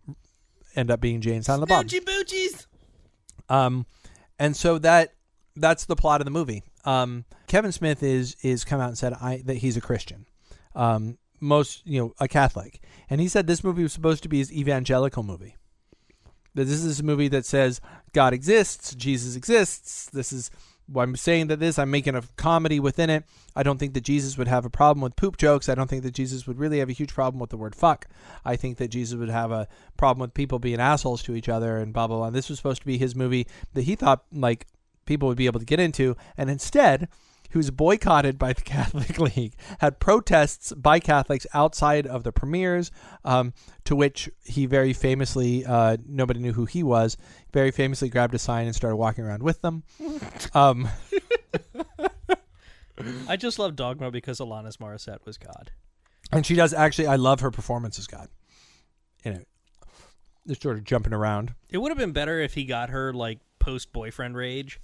end 0.74 0.90
up 0.90 1.00
being 1.00 1.20
Jane 1.20 1.42
Silent 1.42 1.68
Bob. 1.68 1.86
boochies. 1.86 2.66
Um, 3.48 3.86
and 4.38 4.56
so 4.56 4.78
that 4.78 5.14
that's 5.56 5.86
the 5.86 5.96
plot 5.96 6.20
of 6.20 6.24
the 6.24 6.30
movie. 6.30 6.62
Um, 6.84 7.24
Kevin 7.46 7.72
Smith 7.72 8.02
is 8.02 8.36
is 8.42 8.64
come 8.64 8.80
out 8.80 8.88
and 8.88 8.98
said 8.98 9.14
I 9.14 9.42
that 9.46 9.58
he's 9.58 9.76
a 9.76 9.80
Christian, 9.80 10.26
um, 10.74 11.18
most 11.40 11.86
you 11.86 12.00
know 12.00 12.12
a 12.20 12.28
Catholic, 12.28 12.80
and 13.08 13.20
he 13.20 13.28
said 13.28 13.46
this 13.46 13.64
movie 13.64 13.82
was 13.82 13.92
supposed 13.92 14.22
to 14.24 14.28
be 14.28 14.38
his 14.38 14.52
evangelical 14.52 15.22
movie. 15.22 15.56
This 16.64 16.84
is 16.84 17.00
a 17.00 17.04
movie 17.04 17.28
that 17.28 17.46
says 17.46 17.80
God 18.12 18.32
exists, 18.32 18.94
Jesus 18.94 19.36
exists. 19.36 20.06
This 20.06 20.32
is 20.32 20.50
why 20.86 21.02
I'm 21.02 21.16
saying 21.16 21.48
that 21.48 21.60
this. 21.60 21.78
I'm 21.78 21.90
making 21.90 22.14
a 22.14 22.22
comedy 22.36 22.78
within 22.80 23.10
it. 23.10 23.24
I 23.54 23.62
don't 23.62 23.78
think 23.78 23.94
that 23.94 24.02
Jesus 24.02 24.38
would 24.38 24.48
have 24.48 24.64
a 24.64 24.70
problem 24.70 25.02
with 25.02 25.16
poop 25.16 25.36
jokes. 25.36 25.68
I 25.68 25.74
don't 25.74 25.88
think 25.88 26.02
that 26.04 26.14
Jesus 26.14 26.46
would 26.46 26.58
really 26.58 26.78
have 26.78 26.88
a 26.88 26.92
huge 26.92 27.12
problem 27.12 27.40
with 27.40 27.50
the 27.50 27.56
word 27.56 27.74
fuck. 27.74 28.06
I 28.44 28.56
think 28.56 28.78
that 28.78 28.88
Jesus 28.88 29.18
would 29.18 29.28
have 29.28 29.50
a 29.50 29.66
problem 29.96 30.22
with 30.22 30.34
people 30.34 30.58
being 30.58 30.80
assholes 30.80 31.22
to 31.24 31.34
each 31.34 31.48
other 31.48 31.78
and 31.78 31.92
blah 31.92 32.06
blah 32.06 32.18
blah. 32.18 32.26
And 32.26 32.36
this 32.36 32.48
was 32.48 32.58
supposed 32.58 32.82
to 32.82 32.86
be 32.86 32.98
his 32.98 33.16
movie 33.16 33.46
that 33.74 33.82
he 33.82 33.96
thought 33.96 34.24
like 34.32 34.66
people 35.06 35.28
would 35.28 35.38
be 35.38 35.46
able 35.46 35.60
to 35.60 35.66
get 35.66 35.80
into, 35.80 36.16
and 36.36 36.50
instead, 36.50 37.08
he 37.50 37.56
was 37.58 37.70
boycotted 37.70 38.38
by 38.38 38.52
the 38.52 38.60
Catholic 38.76 39.18
League. 39.18 39.54
Had 39.80 39.98
protests 40.00 40.72
by 40.72 40.98
Catholics 41.00 41.46
outside 41.54 42.06
of 42.06 42.22
the 42.24 42.32
premieres, 42.32 42.90
um, 43.24 43.52
to 43.84 43.94
which 43.96 44.28
he 44.44 44.66
very 44.66 44.92
famously, 44.92 45.64
uh, 45.64 45.96
nobody 46.06 46.40
knew 46.40 46.52
who 46.52 46.64
he 46.64 46.82
was. 46.82 47.16
Very 47.52 47.70
famously 47.70 48.08
grabbed 48.08 48.34
a 48.34 48.38
sign 48.38 48.66
and 48.66 48.74
started 48.74 48.96
walking 48.96 49.24
around 49.24 49.42
with 49.42 49.62
them. 49.62 49.82
Um, 50.54 50.88
I 53.28 53.36
just 53.36 53.58
love 53.58 53.76
Dogma 53.76 54.10
because 54.10 54.38
Alanis 54.38 54.78
Morissette 54.78 55.24
was 55.26 55.36
God. 55.36 55.70
and 56.32 56.46
she 56.46 56.54
does 56.54 56.72
actually. 56.72 57.06
I 57.08 57.16
love 57.16 57.40
her 57.40 57.50
performance 57.50 57.98
as 57.98 58.06
God. 58.06 58.28
In 59.22 59.34
it, 59.34 59.48
just 60.46 60.62
sort 60.62 60.78
of 60.78 60.84
jumping 60.84 61.12
around. 61.12 61.54
It 61.68 61.78
would 61.78 61.90
have 61.90 61.98
been 61.98 62.12
better 62.12 62.40
if 62.40 62.54
he 62.54 62.64
got 62.64 62.90
her 62.90 63.12
like 63.12 63.40
post 63.58 63.92
boyfriend 63.92 64.36
rage. 64.36 64.80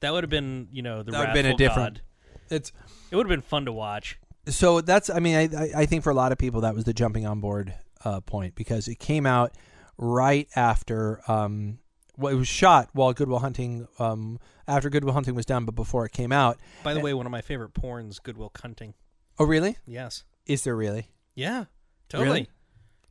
That 0.00 0.12
would 0.12 0.22
have 0.24 0.30
been, 0.30 0.68
you 0.72 0.82
know, 0.82 1.02
the 1.02 1.10
That 1.12 1.18
would 1.18 1.26
have 1.28 1.34
been 1.34 1.46
a 1.46 1.56
different. 1.56 1.94
God. 1.96 2.02
It's 2.50 2.72
It 3.10 3.16
would 3.16 3.26
have 3.26 3.30
been 3.30 3.42
fun 3.42 3.64
to 3.66 3.72
watch. 3.72 4.18
so 4.46 4.80
that's 4.80 5.10
i 5.10 5.18
mean 5.18 5.36
I, 5.36 5.42
I 5.64 5.70
i 5.82 5.86
think 5.86 6.02
for 6.02 6.08
a 6.10 6.14
lot 6.14 6.32
of 6.32 6.38
people 6.38 6.62
that 6.62 6.74
was 6.74 6.84
the 6.84 6.94
jumping 6.94 7.26
on 7.26 7.38
board 7.40 7.74
uh, 8.04 8.20
point 8.22 8.54
because 8.54 8.88
it 8.88 8.94
came 8.98 9.26
out 9.26 9.52
right 9.98 10.48
after 10.56 11.20
um 11.30 11.80
well, 12.16 12.32
it 12.32 12.36
was 12.36 12.48
shot 12.48 12.88
while 12.94 13.12
goodwill 13.12 13.40
hunting 13.40 13.86
um 13.98 14.38
after 14.66 14.88
goodwill 14.88 15.12
hunting 15.12 15.34
was 15.34 15.44
done 15.44 15.66
but 15.66 15.74
before 15.74 16.06
it 16.06 16.12
came 16.12 16.32
out 16.32 16.56
By 16.82 16.94
the 16.94 17.00
way, 17.00 17.12
one 17.12 17.26
of 17.26 17.32
my 17.32 17.42
favorite 17.42 17.74
porns, 17.74 18.22
Goodwill 18.22 18.50
Hunting. 18.58 18.94
oh 19.38 19.44
really 19.44 19.76
Yes. 19.86 20.24
is 20.46 20.64
there 20.64 20.76
really 20.76 21.08
Yeah. 21.34 21.64
Totally. 22.08 22.28
Really? 22.30 22.48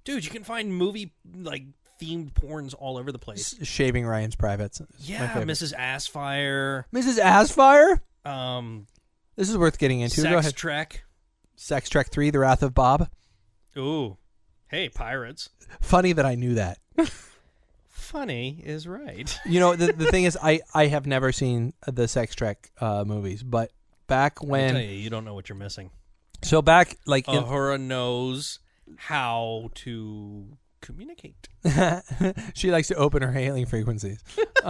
Dude, 0.05 0.25
you 0.25 0.31
can 0.31 0.43
find 0.43 0.73
movie 0.73 1.13
like 1.35 1.65
themed 1.99 2.33
porns 2.33 2.73
all 2.77 2.97
over 2.97 3.11
the 3.11 3.19
place. 3.19 3.55
Shaving 3.63 4.05
ryan's 4.05 4.35
privates 4.35 4.81
Yeah. 4.99 5.33
Mrs. 5.33 5.73
Assfire, 5.75 6.83
mrs 6.93 7.17
asfire 7.19 8.01
um, 8.25 8.87
this 9.35 9.49
is 9.49 9.57
worth 9.57 9.77
getting 9.79 10.01
into 10.01 10.21
Sex 10.21 10.51
Trek. 10.53 11.03
sex 11.55 11.89
trek 11.89 12.09
3 12.11 12.29
the 12.29 12.39
wrath 12.39 12.61
of 12.63 12.73
bob 12.73 13.09
Ooh. 13.77 14.17
Hey, 14.67 14.89
pirates. 14.89 15.49
funny 15.81 16.11
that 16.13 16.25
i 16.25 16.35
knew 16.35 16.55
that 16.55 16.77
Funny 17.89 18.61
is 18.63 18.87
right. 18.87 19.37
you 19.45 19.59
know 19.59 19.75
the, 19.75 19.91
the 19.91 20.05
thing 20.05 20.23
is 20.29 20.37
i 20.41 20.61
i 20.73 20.85
have 20.87 21.05
never 21.07 21.31
seen 21.31 21.73
the 21.87 22.07
sex 22.07 22.35
trek 22.35 22.69
uh 22.79 23.03
movies 23.05 23.43
but 23.43 23.71
back 24.07 24.41
when 24.41 24.75
you, 24.75 24.81
you 24.83 25.09
don't 25.09 25.25
know 25.25 25.33
what 25.33 25.49
you're 25.49 25.57
missing. 25.57 25.89
so 26.43 26.61
back 26.61 26.95
like 27.05 27.27
in, 27.27 27.43
Uhura 27.43 27.79
knows 27.81 28.59
how 28.97 29.69
to 29.75 30.57
communicate. 30.81 31.47
she 32.53 32.71
likes 32.71 32.87
to 32.89 32.95
open 32.95 33.21
her 33.21 33.31
hailing 33.31 33.65
frequencies. 33.65 34.23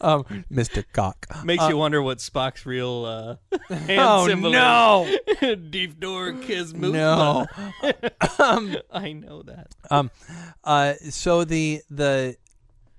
um, 0.00 0.24
Mr. 0.52 0.84
Cock. 0.92 1.26
Makes 1.44 1.64
Uh, 1.64 1.68
you 1.68 1.76
wonder 1.76 2.02
what 2.02 2.18
Spock's 2.18 2.64
real 2.66 3.04
uh, 3.04 3.56
hand 3.74 4.00
Oh 4.00 4.26
symbol 4.26 4.50
no, 4.50 5.06
is. 5.42 5.56
Deep 5.70 5.98
door 6.00 6.32
kiss 6.32 6.72
move. 6.72 6.94
no. 6.94 7.46
um, 8.38 8.76
I 8.90 9.12
know 9.12 9.42
that. 9.42 9.74
um, 9.90 10.10
uh, 10.64 10.94
so 11.10 11.44
the 11.44 11.82
the 11.90 12.36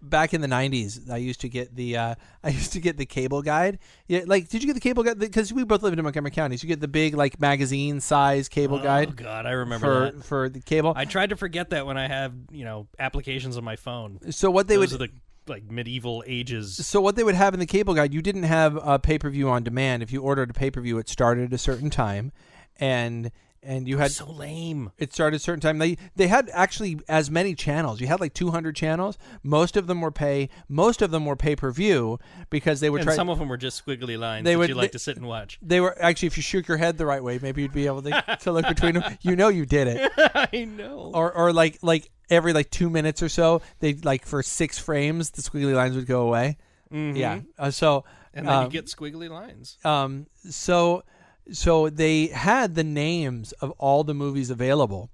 back 0.02 0.34
in 0.34 0.42
the 0.42 0.48
'90s, 0.48 1.10
I 1.10 1.18
used 1.18 1.42
to 1.42 1.50
get 1.50 1.76
the 1.76 1.98
uh, 1.98 2.16
I 2.44 2.50
used 2.50 2.74
to 2.74 2.80
get 2.80 2.98
the 2.98 3.06
cable 3.06 3.42
guide. 3.42 3.80
Yeah, 4.08 4.22
like 4.26 4.50
did 4.50 4.64
you 4.64 4.68
get 4.68 4.74
the 4.74 4.80
cable 4.80 5.04
guide? 5.04 5.20
Because 5.20 5.52
we 5.54 5.64
both 5.64 5.84
lived 5.84 5.98
in 5.98 6.04
Montgomery 6.04 6.32
County, 6.32 6.58
so 6.58 6.64
you 6.64 6.70
get 6.70 6.80
the 6.82 6.88
big 6.88 7.16
like 7.16 7.40
magazine 7.40 8.00
size 8.00 8.50
cable 8.50 8.80
Oh 8.80 8.84
guide 8.84 9.16
God, 9.16 9.46
I 9.46 9.52
remember 9.52 10.12
for 10.12 10.18
that. 10.18 10.24
for 10.26 10.50
the 10.50 10.62
cable. 10.62 10.94
I 10.96 11.06
tried 11.06 11.30
to 11.32 11.36
forget 11.36 11.70
that 11.72 11.86
when 11.86 11.98
I 11.98 12.08
have 12.08 12.34
you 12.52 12.66
know 12.66 12.88
applications 13.00 13.58
on 13.58 13.64
my 13.64 13.76
phone. 13.76 14.20
so 14.32 14.50
what 14.52 14.68
they 14.68 14.76
Those 14.76 14.94
would 14.94 15.02
are 15.02 15.08
the 15.08 15.14
like 15.48 15.72
medieval 15.72 16.24
ages. 16.28 16.86
So 16.86 17.02
what 17.02 17.16
they 17.16 17.24
would 17.24 17.34
have 17.36 17.54
in 17.56 17.60
the 17.60 17.66
cable 17.66 17.96
guide, 17.96 18.14
you 18.14 18.22
didn't 18.22 18.44
have 18.44 18.78
a 18.86 19.00
pay 19.00 19.18
per 19.18 19.30
view 19.30 19.50
on 19.50 19.64
demand. 19.64 20.04
If 20.04 20.12
you 20.12 20.22
ordered 20.22 20.52
a 20.52 20.54
pay 20.54 20.70
per 20.70 20.80
view, 20.80 20.98
it 21.00 21.10
started 21.10 21.46
at 21.46 21.54
a 21.54 21.58
certain 21.58 21.90
time, 21.90 22.32
and 22.80 23.32
and 23.64 23.88
you 23.88 23.98
had 23.98 24.12
so 24.12 24.30
lame. 24.32 24.92
it 24.98 25.14
started 25.14 25.38
a 25.38 25.40
certain 25.40 25.60
time. 25.60 25.78
They 25.80 25.98
they 26.16 26.28
had 26.28 26.50
actually 26.54 27.00
as 27.10 27.30
many 27.30 27.56
channels. 27.56 28.00
You 28.02 28.08
had 28.08 28.20
like 28.20 28.34
200 28.34 28.76
channels. 28.76 29.18
Most 29.44 29.76
of 29.78 29.88
them 29.88 30.02
were 30.02 30.12
pay. 30.12 30.50
Most 30.68 31.02
of 31.02 31.12
them 31.12 31.26
were 31.26 31.36
pay 31.36 31.56
per 31.56 31.72
view 31.72 32.20
because 32.50 32.80
they 32.80 32.90
were 32.90 32.98
And 33.00 33.06
trying. 33.06 33.16
some 33.16 33.30
of 33.30 33.40
them 33.40 33.50
were 33.50 33.58
just 33.58 33.86
squiggly 33.86 34.18
lines 34.18 34.46
They 34.46 34.54
that 34.54 34.58
would- 34.60 34.70
you 34.70 34.76
like 34.76 34.92
they- 34.92 34.94
to 34.94 35.00
sit 35.00 35.18
and 35.18 35.28
watch. 35.28 35.60
they 35.62 35.80
were 35.80 35.96
actually, 36.02 36.28
if 36.28 36.38
you 36.38 36.44
shook 36.44 36.68
your 36.68 36.78
head 36.78 36.98
the 36.98 37.06
right 37.06 37.24
way, 37.24 37.40
maybe 37.42 37.62
you'd 37.62 37.74
be 37.74 37.86
able 37.88 38.02
to, 38.04 38.38
to 38.42 38.52
look 38.52 38.68
between 38.68 38.96
them. 38.96 39.18
You 39.22 39.36
know, 39.36 39.50
you 39.50 39.66
did 39.66 39.88
it. 39.88 40.12
I 40.54 40.66
know. 40.66 41.12
Or 41.14 41.32
or 41.32 41.52
like 41.54 41.80
like 41.82 42.10
every 42.30 42.54
like 42.54 42.70
two 42.70 42.90
minutes 42.90 43.22
or 43.24 43.30
so, 43.30 43.62
they 43.80 43.94
like 43.96 44.26
for 44.26 44.42
six 44.44 44.78
frames, 44.80 45.32
the 45.32 45.42
squiggly 45.42 45.74
lines 45.76 45.96
would 45.96 46.08
go 46.08 46.22
away. 46.28 46.58
Yeah. 46.92 47.42
Uh, 47.58 47.70
so 47.72 48.04
and 48.34 48.48
then 48.48 48.54
um, 48.56 48.64
you 48.66 48.70
get 48.72 48.86
squiggly 48.86 49.30
lines. 49.30 49.78
um 49.84 50.28
so 50.50 51.04
so 51.52 51.90
they 51.90 52.28
had 52.28 52.76
the 52.76 52.84
names 52.84 53.52
of 53.54 53.72
all 53.72 54.04
the 54.04 54.14
movies 54.14 54.50
available 54.50 55.10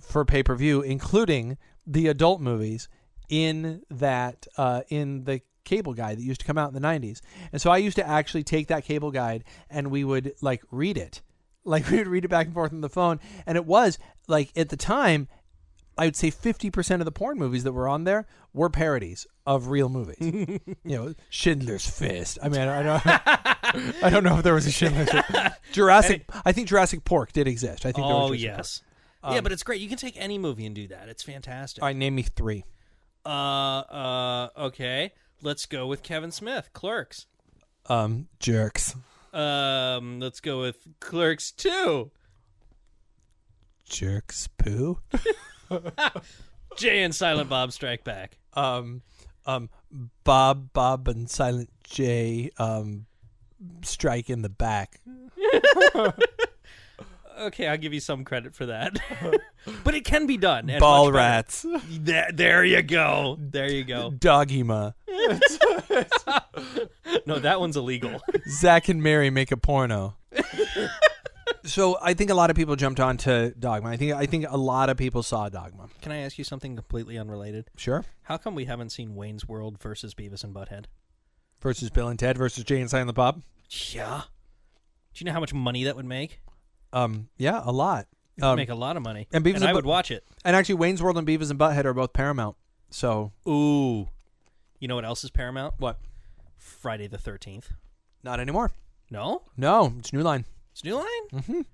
for 0.00 0.24
pay 0.24 0.42
per 0.42 0.54
view, 0.54 0.82
including 0.82 1.58
the 1.86 2.08
adult 2.08 2.40
movies 2.40 2.88
in 3.28 3.82
that 3.90 4.46
uh, 4.56 4.82
in 4.88 5.24
the 5.24 5.40
cable 5.64 5.94
guide 5.94 6.18
that 6.18 6.22
used 6.22 6.40
to 6.40 6.46
come 6.46 6.58
out 6.58 6.74
in 6.74 6.80
the 6.80 6.86
90s. 6.86 7.20
And 7.52 7.60
so 7.62 7.70
I 7.70 7.76
used 7.76 7.96
to 7.96 8.06
actually 8.06 8.42
take 8.42 8.68
that 8.68 8.84
cable 8.84 9.10
guide 9.10 9.44
and 9.68 9.90
we 9.90 10.04
would 10.04 10.32
like 10.40 10.62
read 10.70 10.96
it. 10.96 11.22
Like 11.64 11.88
we 11.90 11.98
would 11.98 12.08
read 12.08 12.24
it 12.24 12.28
back 12.28 12.46
and 12.46 12.54
forth 12.54 12.72
on 12.72 12.80
the 12.80 12.88
phone 12.88 13.20
and 13.46 13.56
it 13.56 13.64
was 13.64 13.98
like 14.26 14.50
at 14.56 14.68
the 14.68 14.76
time 14.76 15.28
I 16.00 16.06
would 16.06 16.16
say 16.16 16.30
50% 16.30 17.00
of 17.00 17.04
the 17.04 17.12
porn 17.12 17.36
movies 17.36 17.62
that 17.64 17.72
were 17.72 17.86
on 17.86 18.04
there 18.04 18.26
were 18.54 18.70
parodies 18.70 19.26
of 19.46 19.68
real 19.68 19.90
movies. 19.90 20.16
you 20.82 20.96
know, 20.96 21.14
Schindler's 21.28 21.84
Fist. 21.84 22.38
I 22.42 22.48
mean, 22.48 22.62
I 22.62 22.82
don't 22.82 23.02
I 24.02 24.08
don't 24.08 24.24
know 24.24 24.38
if 24.38 24.42
there 24.42 24.54
was 24.54 24.66
a 24.66 24.70
Schindler's 24.70 25.10
Fist. 25.10 25.60
Jurassic 25.72 26.24
I 26.46 26.52
think 26.52 26.68
Jurassic 26.68 27.04
Pork 27.04 27.34
did 27.34 27.46
exist. 27.46 27.84
I 27.84 27.92
think 27.92 28.06
there 28.06 28.16
was 28.16 28.30
Oh 28.30 28.32
yes. 28.32 28.80
Um, 29.22 29.34
yeah, 29.34 29.42
but 29.42 29.52
it's 29.52 29.62
great. 29.62 29.82
You 29.82 29.90
can 29.90 29.98
take 29.98 30.16
any 30.16 30.38
movie 30.38 30.64
and 30.64 30.74
do 30.74 30.88
that. 30.88 31.10
It's 31.10 31.22
fantastic. 31.22 31.82
All 31.82 31.88
right, 31.88 31.94
name 31.94 32.14
me 32.14 32.22
3. 32.22 32.64
Uh, 33.26 33.28
uh, 33.28 34.48
okay. 34.56 35.12
Let's 35.42 35.66
go 35.66 35.86
with 35.86 36.02
Kevin 36.02 36.30
Smith, 36.30 36.70
Clerks. 36.72 37.26
Um 37.90 38.28
jerks. 38.38 38.96
Um, 39.34 40.18
let's 40.18 40.40
go 40.40 40.62
with 40.62 40.78
Clerks 40.98 41.52
Two. 41.52 42.10
Jerks 43.84 44.48
poo. 44.56 44.98
Jay 46.76 47.02
and 47.02 47.14
Silent 47.14 47.48
Bob 47.48 47.72
Strike 47.72 48.04
Back. 48.04 48.38
um, 48.54 49.02
um, 49.46 49.70
Bob, 50.24 50.72
Bob, 50.72 51.08
and 51.08 51.28
Silent 51.28 51.70
Jay 51.82 52.50
um, 52.58 53.06
strike 53.82 54.30
in 54.30 54.42
the 54.42 54.48
back. 54.48 55.00
Okay, 57.40 57.66
I'll 57.68 57.78
give 57.78 57.94
you 57.94 58.00
some 58.00 58.22
credit 58.22 58.54
for 58.54 58.66
that. 58.66 59.00
but 59.84 59.94
it 59.94 60.04
can 60.04 60.26
be 60.26 60.36
done. 60.36 60.70
Ball 60.78 61.10
rats. 61.10 61.64
There, 61.88 62.28
there 62.34 62.64
you 62.66 62.82
go. 62.82 63.38
There 63.40 63.70
you 63.70 63.82
go. 63.82 64.10
Dogima. 64.10 64.92
No, 67.24 67.38
that 67.38 67.58
one's 67.58 67.78
illegal. 67.78 68.20
Zack 68.46 68.90
and 68.90 69.02
Miri 69.02 69.30
make 69.30 69.52
a 69.52 69.56
porno. 69.56 70.16
So 71.64 71.98
I 72.02 72.14
think 72.14 72.30
a 72.30 72.34
lot 72.34 72.50
of 72.50 72.56
people 72.56 72.76
jumped 72.76 73.00
on 73.00 73.16
to 73.18 73.50
Dogma. 73.58 73.90
I 73.90 73.96
think 73.96 74.12
I 74.12 74.26
think 74.26 74.46
a 74.48 74.56
lot 74.56 74.88
of 74.90 74.96
people 74.96 75.22
saw 75.22 75.48
Dogma. 75.48 75.88
Can 76.02 76.12
I 76.12 76.18
ask 76.18 76.38
you 76.38 76.44
something 76.44 76.74
completely 76.76 77.18
unrelated? 77.18 77.70
Sure. 77.76 78.04
How 78.22 78.36
come 78.36 78.54
we 78.54 78.64
haven't 78.66 78.90
seen 78.90 79.14
Wayne's 79.14 79.46
World 79.48 79.78
versus 79.80 80.14
Beavis 80.14 80.44
and 80.44 80.54
Butthead? 80.54 80.84
Versus 81.60 81.90
Bill 81.90 82.08
and 82.08 82.18
Ted 82.18 82.38
versus 82.38 82.64
Jay 82.64 82.80
and 82.80 82.88
Silent 82.90 83.14
Bob. 83.14 83.42
Yeah. 83.90 84.22
Do 85.14 85.22
you 85.22 85.26
know 85.26 85.32
how 85.32 85.40
much 85.40 85.52
money 85.52 85.84
that 85.84 85.96
would 85.96 86.06
make? 86.06 86.40
Um, 86.92 87.28
yeah, 87.36 87.60
a 87.64 87.70
lot. 87.72 88.06
It 88.36 88.42
would 88.42 88.48
Um, 88.50 88.56
make 88.56 88.70
a 88.70 88.74
lot 88.74 88.96
of 88.96 89.02
money. 89.02 89.28
and 89.32 89.44
Beavis 89.44 89.56
and 89.56 89.64
I 89.64 89.72
Bu- 89.72 89.76
would 89.76 89.84
watch 89.86 90.10
it. 90.10 90.24
and 90.44 90.56
actually, 90.56 90.76
Wayne's 90.76 91.02
World 91.02 91.18
and 91.18 91.26
Beavis 91.26 91.50
and 91.50 91.58
Butthead 91.58 91.84
are 91.84 91.92
both 91.94 92.12
Paramount. 92.12 92.56
So 92.90 93.32
Ooh. 93.46 94.08
You 94.78 94.88
know 94.88 94.94
what 94.94 95.04
else 95.04 95.22
is 95.24 95.30
Paramount? 95.30 95.74
what? 95.78 95.98
Friday 96.56 97.06
the 97.06 97.18
13th. 97.18 97.72
Not 98.22 98.40
anymore. 98.40 98.72
No? 99.10 99.42
No, 99.56 99.92
it's 99.98 100.12
New 100.12 100.22
Line. 100.22 100.44
It's 100.80 100.84
New 100.84 100.96
Line? 100.96 101.64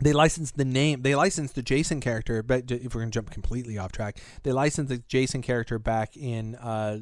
they 0.00 0.12
licensed 0.12 0.56
the 0.56 0.64
name 0.64 1.02
they 1.02 1.16
licensed 1.16 1.56
the 1.56 1.62
jason 1.62 2.00
character 2.00 2.40
but 2.40 2.70
if 2.70 2.94
we're 2.94 3.00
going 3.00 3.10
to 3.10 3.14
jump 3.14 3.30
completely 3.30 3.76
off 3.78 3.90
track 3.90 4.18
they 4.44 4.52
licensed 4.52 4.88
the 4.90 4.98
jason 5.08 5.42
character 5.42 5.76
back 5.78 6.16
in 6.16 6.54
uh 6.56 6.98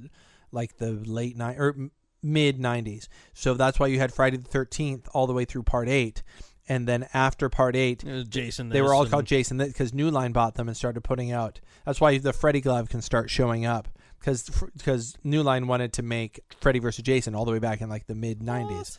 like 0.50 0.78
the 0.78 0.92
late 0.92 1.36
ni- 1.36 1.54
or 1.58 1.74
m- 1.76 1.90
mid 2.22 2.58
90s 2.58 3.08
so 3.34 3.52
that's 3.52 3.78
why 3.78 3.86
you 3.86 3.98
had 3.98 4.14
friday 4.14 4.38
the 4.38 4.48
13th 4.48 5.08
all 5.12 5.26
the 5.26 5.34
way 5.34 5.44
through 5.44 5.62
part 5.62 5.88
8 5.90 6.22
and 6.70 6.88
then 6.88 7.06
after 7.12 7.50
part 7.50 7.76
8 7.76 8.02
Jason. 8.30 8.70
they 8.70 8.80
were 8.80 8.94
all 8.94 9.04
called 9.06 9.26
jason 9.26 9.58
because 9.58 9.92
new 9.92 10.10
line 10.10 10.32
bought 10.32 10.54
them 10.54 10.66
and 10.66 10.76
started 10.76 11.02
putting 11.02 11.30
out 11.32 11.60
that's 11.84 12.00
why 12.00 12.16
the 12.16 12.32
freddy 12.32 12.62
glove 12.62 12.88
can 12.88 13.02
start 13.02 13.28
showing 13.28 13.66
up 13.66 13.88
because 14.20 14.48
because 14.74 15.18
new 15.22 15.42
line 15.42 15.66
wanted 15.66 15.92
to 15.92 16.02
make 16.02 16.40
freddy 16.62 16.78
versus 16.78 17.02
jason 17.02 17.34
all 17.34 17.44
the 17.44 17.52
way 17.52 17.58
back 17.58 17.82
in 17.82 17.90
like 17.90 18.06
the 18.06 18.14
mid 18.14 18.40
90s 18.40 18.96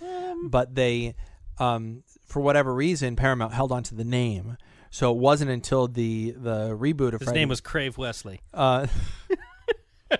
but 0.52 0.76
they 0.76 1.16
um, 1.60 2.04
for 2.26 2.40
whatever 2.42 2.74
reason 2.74 3.16
paramount 3.16 3.54
held 3.54 3.72
on 3.72 3.84
to 3.84 3.96
the 3.96 4.04
name 4.04 4.58
so 4.90 5.12
it 5.12 5.18
wasn't 5.18 5.50
until 5.52 5.88
the 5.88 6.32
the 6.32 6.70
reboot 6.70 7.14
of 7.14 7.20
His 7.20 7.28
Freddy, 7.28 7.40
name 7.42 7.50
was 7.50 7.62
Crave 7.62 7.98
Wesley. 7.98 8.42
uh, 8.54 8.88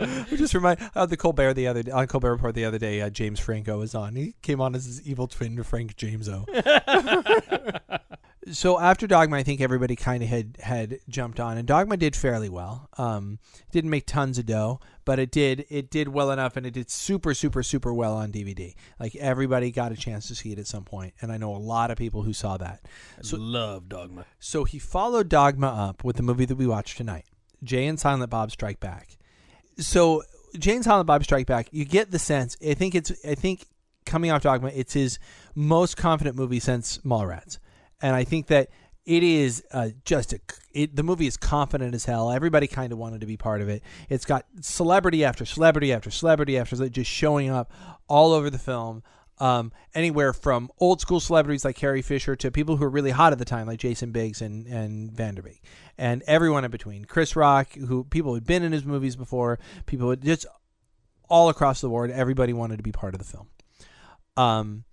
I 0.00 0.24
just 0.36 0.54
remind 0.54 0.78
uh, 0.94 1.06
the 1.06 1.16
Colbert 1.16 1.54
the 1.54 1.66
other 1.66 1.82
on 1.92 2.06
Colbert 2.06 2.32
Report 2.32 2.54
the 2.54 2.64
other 2.64 2.78
day. 2.78 3.00
Uh, 3.00 3.10
James 3.10 3.40
Franco 3.40 3.78
was 3.78 3.94
on. 3.94 4.14
He 4.16 4.34
came 4.42 4.60
on 4.60 4.74
as 4.74 4.84
his 4.84 5.02
evil 5.02 5.26
twin 5.26 5.56
to 5.56 5.64
Frank 5.64 5.96
Jameso. 5.96 6.44
so 8.50 8.78
after 8.78 9.06
Dogma, 9.06 9.36
I 9.36 9.42
think 9.42 9.60
everybody 9.60 9.96
kind 9.96 10.22
of 10.22 10.28
had 10.28 10.56
had 10.60 11.00
jumped 11.08 11.40
on, 11.40 11.58
and 11.58 11.66
Dogma 11.66 11.96
did 11.96 12.14
fairly 12.14 12.48
well. 12.48 12.88
Um, 12.96 13.38
didn't 13.72 13.90
make 13.90 14.06
tons 14.06 14.38
of 14.38 14.46
dough, 14.46 14.80
but 15.04 15.18
it 15.18 15.30
did 15.30 15.66
it 15.68 15.90
did 15.90 16.08
well 16.08 16.30
enough, 16.30 16.56
and 16.56 16.64
it 16.64 16.72
did 16.72 16.90
super 16.90 17.34
super 17.34 17.62
super 17.62 17.92
well 17.92 18.16
on 18.16 18.30
DVD. 18.32 18.74
Like 19.00 19.16
everybody 19.16 19.70
got 19.70 19.92
a 19.92 19.96
chance 19.96 20.28
to 20.28 20.34
see 20.34 20.52
it 20.52 20.58
at 20.58 20.66
some 20.66 20.84
point, 20.84 21.14
and 21.20 21.32
I 21.32 21.36
know 21.36 21.54
a 21.54 21.58
lot 21.58 21.90
of 21.90 21.98
people 21.98 22.22
who 22.22 22.32
saw 22.32 22.56
that. 22.58 22.80
I 23.18 23.36
love 23.36 23.88
Dogma. 23.88 24.24
So 24.38 24.64
he 24.64 24.78
followed 24.78 25.28
Dogma 25.28 25.68
up 25.68 26.04
with 26.04 26.16
the 26.16 26.22
movie 26.22 26.44
that 26.44 26.56
we 26.56 26.66
watched 26.66 26.96
tonight, 26.96 27.26
Jay 27.62 27.86
and 27.86 27.98
Silent 27.98 28.30
Bob 28.30 28.50
Strike 28.50 28.80
Back. 28.80 29.16
So 29.78 30.22
Jay 30.58 30.76
and 30.76 30.84
Silent 30.84 31.06
Bob 31.06 31.24
Strike 31.24 31.46
Back, 31.46 31.68
you 31.72 31.84
get 31.84 32.10
the 32.10 32.18
sense. 32.18 32.56
I 32.66 32.74
think 32.74 32.94
it's. 32.94 33.12
I 33.26 33.34
think 33.34 33.66
coming 34.06 34.30
off 34.30 34.42
Dogma, 34.42 34.68
it's 34.74 34.94
his 34.94 35.18
most 35.54 35.96
confident 35.96 36.34
movie 36.34 36.60
since 36.60 36.98
Mallrats, 36.98 37.58
and 38.00 38.14
I 38.14 38.24
think 38.24 38.48
that 38.48 38.68
it 39.08 39.22
is 39.22 39.64
uh, 39.72 39.88
just 40.04 40.34
a. 40.34 40.40
It, 40.72 40.94
the 40.94 41.02
movie 41.02 41.26
is 41.26 41.38
confident 41.38 41.94
as 41.94 42.04
hell. 42.04 42.30
Everybody 42.30 42.66
kind 42.66 42.92
of 42.92 42.98
wanted 42.98 43.22
to 43.22 43.26
be 43.26 43.38
part 43.38 43.62
of 43.62 43.68
it. 43.70 43.82
It's 44.10 44.26
got 44.26 44.44
celebrity 44.60 45.24
after 45.24 45.46
celebrity 45.46 45.94
after 45.94 46.10
celebrity 46.10 46.58
after 46.58 46.88
just 46.90 47.10
showing 47.10 47.48
up 47.48 47.72
all 48.06 48.32
over 48.32 48.50
the 48.50 48.58
film. 48.58 49.02
Um, 49.40 49.72
anywhere 49.94 50.32
from 50.32 50.68
old 50.78 51.00
school 51.00 51.20
celebrities 51.20 51.64
like 51.64 51.76
Carrie 51.76 52.02
Fisher 52.02 52.34
to 52.36 52.50
people 52.50 52.76
who 52.76 52.84
were 52.84 52.90
really 52.90 53.12
hot 53.12 53.32
at 53.32 53.38
the 53.38 53.44
time, 53.44 53.66
like 53.66 53.78
Jason 53.78 54.10
Biggs 54.10 54.42
and 54.42 54.66
and 54.66 55.10
Van 55.10 55.36
Der 55.36 55.42
Beek, 55.42 55.62
and 55.96 56.22
everyone 56.26 56.66
in 56.66 56.70
between. 56.70 57.06
Chris 57.06 57.34
Rock, 57.34 57.72
who 57.72 58.04
people 58.04 58.34
had 58.34 58.44
been 58.44 58.62
in 58.62 58.72
his 58.72 58.84
movies 58.84 59.16
before, 59.16 59.58
people 59.86 60.14
just 60.16 60.44
all 61.30 61.48
across 61.48 61.80
the 61.80 61.88
board. 61.88 62.10
Everybody 62.10 62.52
wanted 62.52 62.76
to 62.76 62.82
be 62.82 62.92
part 62.92 63.14
of 63.14 63.20
the 63.20 63.24
film, 63.24 63.48
um, 64.36 64.84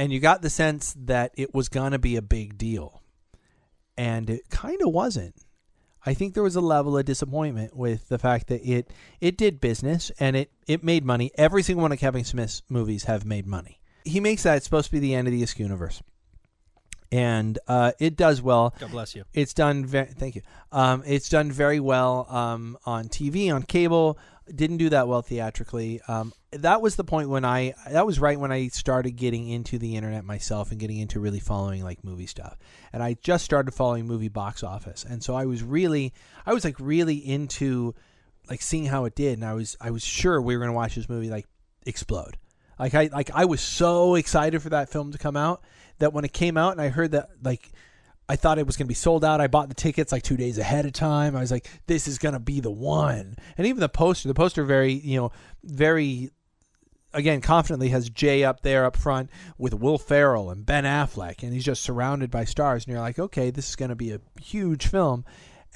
and 0.00 0.14
you 0.14 0.18
got 0.18 0.40
the 0.40 0.48
sense 0.48 0.94
that 0.98 1.30
it 1.36 1.54
was 1.54 1.68
gonna 1.68 1.98
be 1.98 2.16
a 2.16 2.22
big 2.22 2.56
deal, 2.56 3.02
and 3.98 4.30
it 4.30 4.48
kind 4.48 4.80
of 4.80 4.94
wasn't. 4.94 5.34
I 6.06 6.14
think 6.14 6.32
there 6.32 6.42
was 6.42 6.56
a 6.56 6.62
level 6.62 6.96
of 6.96 7.04
disappointment 7.04 7.76
with 7.76 8.08
the 8.08 8.18
fact 8.18 8.46
that 8.46 8.66
it 8.66 8.90
it 9.20 9.36
did 9.36 9.60
business 9.60 10.10
and 10.18 10.36
it 10.36 10.50
it 10.66 10.82
made 10.82 11.04
money. 11.04 11.30
Every 11.34 11.62
single 11.62 11.82
one 11.82 11.92
of 11.92 11.98
Kevin 11.98 12.24
Smith's 12.24 12.62
movies 12.70 13.04
have 13.04 13.26
made 13.26 13.46
money. 13.46 13.78
He 14.06 14.20
makes 14.20 14.44
that 14.44 14.56
it's 14.56 14.64
supposed 14.64 14.86
to 14.86 14.92
be 14.92 15.00
the 15.00 15.14
end 15.14 15.28
of 15.28 15.32
the 15.32 15.42
Askew 15.42 15.66
universe, 15.66 16.02
and 17.12 17.58
uh, 17.68 17.92
it 17.98 18.16
does 18.16 18.40
well. 18.40 18.74
God 18.80 18.92
bless 18.92 19.14
you. 19.14 19.24
It's 19.34 19.52
done. 19.52 19.84
Very, 19.84 20.06
thank 20.06 20.34
you. 20.34 20.40
Um, 20.72 21.02
it's 21.04 21.28
done 21.28 21.52
very 21.52 21.78
well 21.78 22.26
um, 22.30 22.78
on 22.86 23.08
TV, 23.08 23.54
on 23.54 23.64
cable. 23.64 24.18
Didn't 24.54 24.78
do 24.78 24.88
that 24.90 25.06
well 25.06 25.22
theatrically. 25.22 26.00
Um, 26.08 26.32
that 26.52 26.82
was 26.82 26.96
the 26.96 27.04
point 27.04 27.28
when 27.28 27.44
I. 27.44 27.74
That 27.90 28.06
was 28.06 28.18
right 28.18 28.38
when 28.38 28.50
I 28.50 28.68
started 28.68 29.12
getting 29.12 29.48
into 29.48 29.78
the 29.78 29.96
internet 29.96 30.24
myself 30.24 30.70
and 30.70 30.80
getting 30.80 30.98
into 30.98 31.20
really 31.20 31.40
following 31.40 31.84
like 31.84 32.02
movie 32.02 32.26
stuff. 32.26 32.58
And 32.92 33.02
I 33.02 33.14
just 33.14 33.44
started 33.44 33.72
following 33.72 34.06
movie 34.06 34.28
box 34.28 34.62
office, 34.62 35.04
and 35.08 35.22
so 35.22 35.34
I 35.34 35.46
was 35.46 35.62
really, 35.62 36.12
I 36.44 36.52
was 36.52 36.64
like 36.64 36.76
really 36.80 37.16
into, 37.16 37.94
like 38.48 38.62
seeing 38.62 38.86
how 38.86 39.04
it 39.04 39.14
did, 39.14 39.34
and 39.34 39.44
I 39.44 39.54
was, 39.54 39.76
I 39.80 39.90
was 39.90 40.04
sure 40.04 40.40
we 40.40 40.56
were 40.56 40.60
going 40.60 40.72
to 40.72 40.76
watch 40.76 40.96
this 40.96 41.08
movie 41.08 41.30
like 41.30 41.46
explode. 41.86 42.36
Like 42.78 42.94
I, 42.94 43.10
like 43.12 43.30
I 43.34 43.44
was 43.44 43.60
so 43.60 44.14
excited 44.14 44.62
for 44.62 44.70
that 44.70 44.88
film 44.88 45.12
to 45.12 45.18
come 45.18 45.36
out 45.36 45.62
that 45.98 46.12
when 46.12 46.24
it 46.24 46.32
came 46.32 46.56
out 46.56 46.72
and 46.72 46.80
I 46.80 46.88
heard 46.88 47.12
that 47.12 47.28
like 47.42 47.70
I 48.30 48.36
thought 48.36 48.60
it 48.60 48.66
was 48.66 48.76
going 48.76 48.86
to 48.86 48.88
be 48.88 48.94
sold 48.94 49.24
out. 49.24 49.40
I 49.40 49.48
bought 49.48 49.68
the 49.68 49.74
tickets 49.74 50.12
like 50.12 50.22
two 50.22 50.36
days 50.36 50.56
ahead 50.56 50.86
of 50.86 50.92
time. 50.92 51.34
I 51.34 51.40
was 51.40 51.50
like, 51.50 51.68
this 51.88 52.06
is 52.06 52.16
going 52.16 52.34
to 52.34 52.38
be 52.38 52.60
the 52.60 52.70
one. 52.70 53.34
And 53.58 53.66
even 53.66 53.80
the 53.80 53.88
poster, 53.88 54.28
the 54.28 54.34
poster, 54.34 54.62
very, 54.62 54.92
you 54.92 55.18
know, 55.18 55.32
very 55.64 56.30
again 57.12 57.40
confidently 57.40 57.88
has 57.88 58.08
Jay 58.08 58.44
up 58.44 58.60
there 58.60 58.84
up 58.84 58.96
front 58.96 59.30
with 59.58 59.74
Will 59.74 59.98
Ferrell 59.98 60.48
and 60.48 60.64
Ben 60.64 60.84
Affleck, 60.84 61.42
and 61.42 61.52
he's 61.52 61.64
just 61.64 61.82
surrounded 61.82 62.30
by 62.30 62.44
stars, 62.44 62.84
and 62.84 62.92
you're 62.92 63.02
like, 63.02 63.18
okay, 63.18 63.50
this 63.50 63.68
is 63.68 63.74
going 63.74 63.88
to 63.88 63.96
be 63.96 64.12
a 64.12 64.20
huge 64.40 64.86
film. 64.86 65.24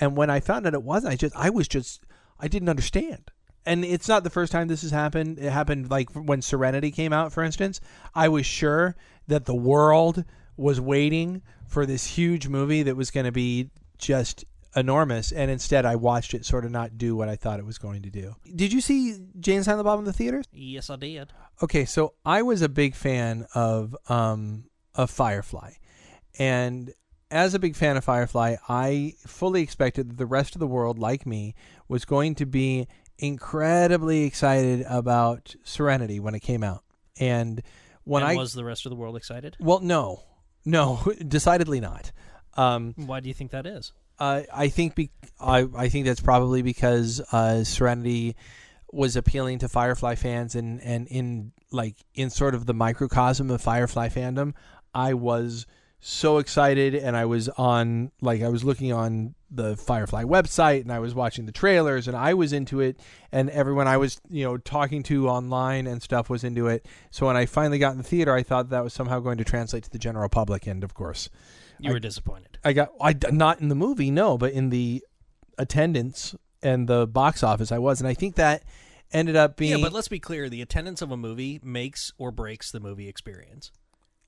And 0.01 0.17
when 0.17 0.31
I 0.31 0.39
found 0.39 0.65
out 0.65 0.75
it 0.75 0.83
wasn't, 0.85 1.13
I 1.15 1.17
just 1.17 1.35
I 1.35 1.51
was 1.51 1.67
just 1.67 2.05
I 2.39 2.47
didn't 2.47 2.69
understand. 2.69 3.33
And 3.67 3.85
it's 3.85 4.07
not 4.07 4.23
the 4.23 4.31
first 4.31 4.53
time 4.53 4.69
this 4.69 4.83
has 4.83 4.93
happened. 4.93 5.41
It 5.41 5.51
happened 5.51 5.91
like 5.91 6.09
when 6.13 6.41
Serenity 6.41 6.93
came 6.93 7.13
out, 7.13 7.33
for 7.33 7.43
instance. 7.43 7.81
I 8.15 8.29
was 8.29 8.47
sure 8.47 8.95
that 9.27 9.45
the 9.45 9.57
world 9.57 10.25
was 10.57 10.81
waiting 10.81 11.43
for 11.69 11.87
this 11.87 12.07
huge 12.07 12.49
movie 12.49 12.83
that 12.83 12.97
was 12.97 13.11
going 13.11 13.27
to 13.27 13.33
be 13.33 13.71
just 13.99 14.45
enormous, 14.77 15.33
and 15.33 15.51
instead 15.51 15.85
I 15.87 15.97
watched 15.97 16.35
it 16.35 16.45
sort 16.45 16.65
of 16.65 16.71
not 16.71 16.99
do 16.99 17.15
what 17.15 17.29
I 17.29 17.37
thought 17.37 17.61
it 17.61 17.67
was 17.67 17.79
going 17.79 18.03
to 18.03 18.11
do. 18.11 18.35
Did 18.55 18.73
you 18.73 18.81
see 18.81 19.17
Jay 19.39 19.55
and 19.55 19.65
Silent 19.65 19.85
Bob 19.85 19.99
in 19.99 20.05
the 20.05 20.13
theaters? 20.13 20.47
Yes, 20.53 20.91
I 20.91 20.97
did. 20.97 21.33
Okay, 21.63 21.85
so 21.85 22.15
I 22.25 22.43
was 22.43 22.63
a 22.63 22.69
big 22.69 22.95
fan 22.95 23.47
of 23.55 23.97
um 24.09 24.65
of 24.95 25.11
Firefly, 25.11 25.73
and 26.39 26.93
as 27.31 27.55
a 27.55 27.59
big 27.59 27.75
fan 27.77 27.97
of 27.97 28.05
Firefly, 28.05 28.57
I 28.69 29.15
fully 29.27 29.63
expected 29.63 30.11
that 30.11 30.19
the 30.19 30.27
rest 30.27 30.55
of 30.55 30.61
the 30.61 30.67
world, 30.67 30.99
like 30.99 31.27
me, 31.27 31.55
was 31.89 32.05
going 32.05 32.35
to 32.37 32.47
be 32.47 32.87
incredibly 33.19 34.25
excited 34.25 34.85
about 34.89 35.55
Serenity 35.65 36.21
when 36.21 36.35
it 36.35 36.41
came 36.41 36.63
out, 36.63 36.83
and 37.19 37.63
when 38.05 38.23
and 38.23 38.33
I 38.33 38.37
was 38.37 38.53
the 38.53 38.65
rest 38.65 38.87
of 38.87 38.91
the 38.91 38.97
world 38.97 39.17
excited? 39.17 39.57
well, 39.61 39.81
no, 39.81 40.23
no, 40.65 41.01
decidedly 41.29 41.81
not. 41.81 42.13
Um, 42.57 42.95
Why 42.97 43.21
do 43.21 43.29
you 43.29 43.35
think 43.35 43.51
that 43.51 43.67
is? 43.67 43.93
uh, 44.19 44.43
I 44.53 44.69
think 44.69 44.95
be- 44.95 45.11
I 45.41 45.67
I 45.77 45.89
think 45.89 46.07
that's 46.07 46.21
probably 46.21 46.63
because 46.63 47.21
uh, 47.33 47.65
Serenity 47.65 48.37
was 48.93 49.17
appealing 49.17 49.59
to 49.59 49.69
Firefly 49.69 50.15
fans 50.15 50.55
and 50.55 50.81
and 50.83 51.09
in 51.09 51.53
like 51.73 51.97
in 52.15 52.31
sort 52.31 52.55
of 52.55 52.67
the 52.67 52.75
microcosm 52.75 53.51
of 53.51 53.61
Firefly 53.61 54.09
fandom, 54.09 54.55
I 54.95 55.15
was 55.15 55.67
so 56.07 56.37
excited 56.37 56.95
and 56.95 57.17
I 57.17 57.25
was 57.25 57.49
on 57.49 58.13
like 58.21 58.43
I 58.43 58.51
was 58.51 58.63
looking 58.63 58.93
on 58.93 59.35
the 59.51 59.75
Firefly 59.75 60.25
website 60.25 60.83
and 60.83 60.93
I 60.93 60.99
was 60.99 61.15
watching 61.15 61.47
the 61.47 61.53
trailers 61.53 62.07
and 62.07 62.15
I 62.15 62.35
was 62.35 62.53
into 62.53 62.81
it 62.81 63.01
and 63.33 63.49
everyone 63.49 63.89
I 63.89 63.97
was 63.97 64.21
you 64.29 64.45
know 64.45 64.59
talking 64.59 65.03
to 65.05 65.31
online 65.31 65.87
and 65.87 66.03
stuff 66.03 66.29
was 66.29 66.45
into 66.45 66.67
it. 66.67 66.85
So 67.11 67.25
when 67.27 67.39
I 67.39 67.47
finally 67.47 67.79
got 67.79 67.93
in 67.93 67.99
the 67.99 68.05
theater, 68.05 68.35
I 68.35 68.43
thought 68.43 68.69
that 68.69 68.85
was 68.85 68.93
somehow 68.93 69.19
going 69.21 69.39
to 69.39 69.45
translate 69.45 69.85
to 69.85 69.91
the 69.91 69.99
general 69.99 70.29
public 70.29 70.67
and 70.67 70.85
of 70.85 70.93
course 70.93 71.31
You 71.79 71.89
I- 71.89 71.95
were 71.95 72.01
disappointed. 72.01 72.59
I 72.63 72.75
got 72.75 72.91
I 73.01 73.17
not 73.31 73.61
in 73.63 73.71
the 73.71 73.75
movie, 73.75 74.11
no, 74.11 74.37
but 74.37 74.53
in 74.53 74.69
the 74.69 75.03
attendance 75.57 76.35
and 76.63 76.87
the 76.87 77.07
box 77.07 77.43
office, 77.43 77.73
I 77.73 77.79
was, 77.79 78.03
and 78.03 78.09
I 78.09 78.13
think 78.13 78.35
that 78.35 78.63
ended 79.11 79.37
up 79.37 79.57
being. 79.57 79.79
Yeah, 79.79 79.85
but 79.85 79.93
let's 79.95 80.09
be 80.09 80.21
clear: 80.21 80.51
the 80.51 80.61
attendance 80.61 81.01
of 81.01 81.11
a 81.11 81.17
movie 81.17 81.61
makes 81.63 82.13
or 82.19 82.31
breaks 82.31 82.71
the 82.71 82.81
movie 82.81 83.09
experience. 83.09 83.71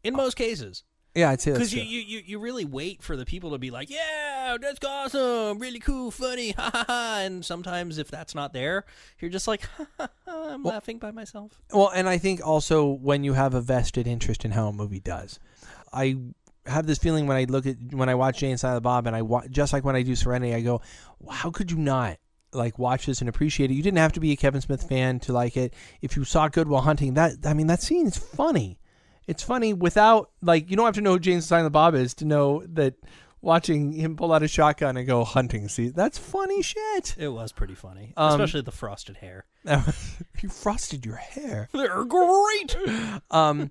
In 0.03 0.15
oh. 0.15 0.19
most 0.19 0.37
cases, 0.37 0.85
yeah, 1.17 1.31
I'd 1.31 1.41
say 1.41 1.53
because 1.53 1.73
you, 1.73 1.83
you, 1.83 2.01
you, 2.01 2.23
you 2.27 2.39
really 2.39 2.67
wait 2.67 3.03
for 3.03 3.17
the 3.17 3.25
people 3.25 3.53
to 3.53 3.59
be 3.59 3.71
like, 3.71 3.89
"Yeah, 3.89 4.59
that's 4.61 4.85
awesome, 4.85 5.59
really 5.59 5.79
cool, 5.79 6.11
funny," 6.11 6.51
ha 6.59 6.71
ha 6.73 6.85
ha. 6.87 7.21
And 7.23 7.43
sometimes, 7.43 7.97
if 7.97 8.09
that's 8.11 8.35
not 8.35 8.53
there, 8.53 8.85
you're 9.19 9.31
just 9.31 9.49
like, 9.49 9.63
ha, 9.79 9.87
ha, 9.99 10.09
ha, 10.27 10.49
"I'm 10.51 10.63
laughing 10.63 10.99
by 10.99 11.13
myself." 11.13 11.63
Well, 11.73 11.91
and 11.95 12.07
I 12.07 12.19
think 12.19 12.47
also 12.47 12.85
when 12.87 13.25
you 13.25 13.33
have 13.33 13.55
a 13.55 13.63
vested 13.63 14.07
interest 14.07 14.45
in 14.45 14.51
how 14.51 14.69
a 14.69 14.73
movie 14.73 15.01
does, 15.01 15.41
I 15.91 16.19
have 16.67 16.87
this 16.87 16.99
feeling 16.99 17.27
when 17.27 17.39
I 17.39 17.45
look 17.45 17.65
at 17.67 17.77
when 17.93 18.11
I 18.11 18.15
watch 18.15 18.41
Jay 18.41 18.51
and 18.51 18.61
Silent 18.61 18.83
Bob, 18.83 19.07
and 19.07 19.17
I 19.17 19.23
wa- 19.23 19.47
just 19.51 19.73
like 19.73 19.85
when 19.85 19.97
I 19.97 20.03
do 20.03 20.15
Serenity, 20.15 20.55
I 20.55 20.61
go, 20.61 20.83
how 21.31 21.51
could 21.51 21.71
you 21.71 21.79
not?" 21.79 22.19
Like 22.53 22.79
watch 22.79 23.07
this 23.07 23.21
and 23.21 23.29
appreciate 23.29 23.71
it. 23.71 23.75
You 23.75 23.83
didn't 23.83 23.99
have 23.99 24.13
to 24.13 24.21
be 24.21 24.33
a 24.33 24.37
Kevin 24.37 24.61
Smith 24.61 24.89
fan 24.89 25.19
to 25.21 25.33
like 25.33 25.57
it. 25.57 25.75
If 26.01 26.17
you 26.17 26.25
saw 26.25 26.47
Good 26.49 26.53
Goodwill 26.65 26.83
Hunting, 26.83 27.15
that 27.15 27.33
I 27.45 27.55
mean, 27.55 27.67
that 27.67 27.83
scene 27.83 28.07
is 28.07 28.17
funny. 28.17 28.79
It's 29.27 29.43
funny 29.43 29.73
without 29.75 30.31
like 30.43 30.71
you 30.71 30.77
don't 30.77 30.87
have 30.87 30.95
to 30.97 31.01
know 31.01 31.13
who 31.13 31.19
James 31.19 31.45
and 31.45 31.49
Silent 31.49 31.73
Bob 31.73 31.95
is 31.95 32.15
to 32.15 32.25
know 32.25 32.63
that 32.69 32.95
watching 33.43 33.93
him 33.93 34.17
pull 34.17 34.33
out 34.33 34.43
a 34.43 34.49
shotgun 34.49 34.97
and 34.97 35.07
go 35.07 35.23
hunting. 35.25 35.69
See, 35.69 35.89
that's 35.89 36.19
funny 36.19 36.63
shit. 36.63 37.15
It 37.19 37.29
was 37.29 37.53
pretty 37.53 37.75
funny, 37.75 38.13
Um, 38.17 38.33
especially 38.41 38.63
the 38.63 38.73
frosted 38.73 39.17
hair. 39.19 39.47
you 40.41 40.49
frosted 40.49 41.05
your 41.05 41.17
hair. 41.17 41.69
They're 41.73 42.05
great. 42.05 42.77
Um, 43.31 43.71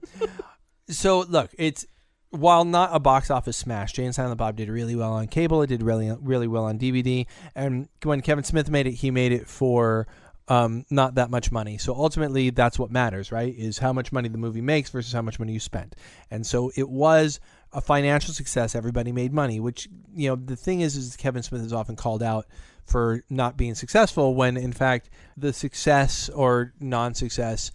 so 0.89 1.21
look, 1.21 1.51
it's 1.57 1.85
while 2.31 2.65
not 2.65 2.89
a 2.93 2.99
box 2.99 3.31
office 3.31 3.55
smash, 3.55 3.93
Jay 3.93 4.03
and 4.03 4.13
Silent 4.13 4.37
Bob 4.37 4.57
did 4.57 4.67
really 4.69 4.95
well 4.95 5.13
on 5.13 5.27
cable. 5.27 5.61
It 5.61 5.67
did 5.67 5.81
really 5.81 6.11
really 6.21 6.47
well 6.47 6.65
on 6.65 6.77
DVD, 6.77 7.25
and 7.55 7.87
when 8.03 8.21
Kevin 8.21 8.43
Smith 8.43 8.69
made 8.69 8.87
it, 8.87 8.91
he 8.95 9.09
made 9.11 9.31
it 9.31 9.47
for 9.47 10.07
um, 10.47 10.85
not 10.89 11.15
that 11.15 11.29
much 11.29 11.51
money. 11.51 11.77
So 11.77 11.95
ultimately, 11.95 12.49
that's 12.51 12.77
what 12.77 12.91
matters, 12.91 13.31
right? 13.31 13.53
Is 13.55 13.77
how 13.79 13.93
much 13.93 14.11
money 14.11 14.29
the 14.29 14.37
movie 14.37 14.61
makes 14.61 14.89
versus 14.89 15.11
how 15.11 15.21
much 15.21 15.39
money 15.39 15.53
you 15.53 15.59
spent. 15.59 15.95
And 16.29 16.45
so 16.45 16.71
it 16.75 16.87
was 16.87 17.39
a 17.73 17.81
financial 17.81 18.33
success. 18.33 18.75
Everybody 18.75 19.11
made 19.11 19.33
money, 19.33 19.59
which 19.59 19.87
you 20.13 20.29
know 20.29 20.35
the 20.35 20.55
thing 20.55 20.81
is, 20.81 20.95
is 20.95 21.15
Kevin 21.15 21.43
Smith 21.43 21.63
is 21.63 21.73
often 21.73 21.95
called 21.95 22.21
out 22.21 22.45
for 22.85 23.23
not 23.29 23.57
being 23.57 23.73
successful 23.73 24.35
when 24.35 24.57
in 24.57 24.71
fact 24.71 25.09
the 25.35 25.51
success 25.51 26.29
or 26.29 26.73
non-success 26.79 27.71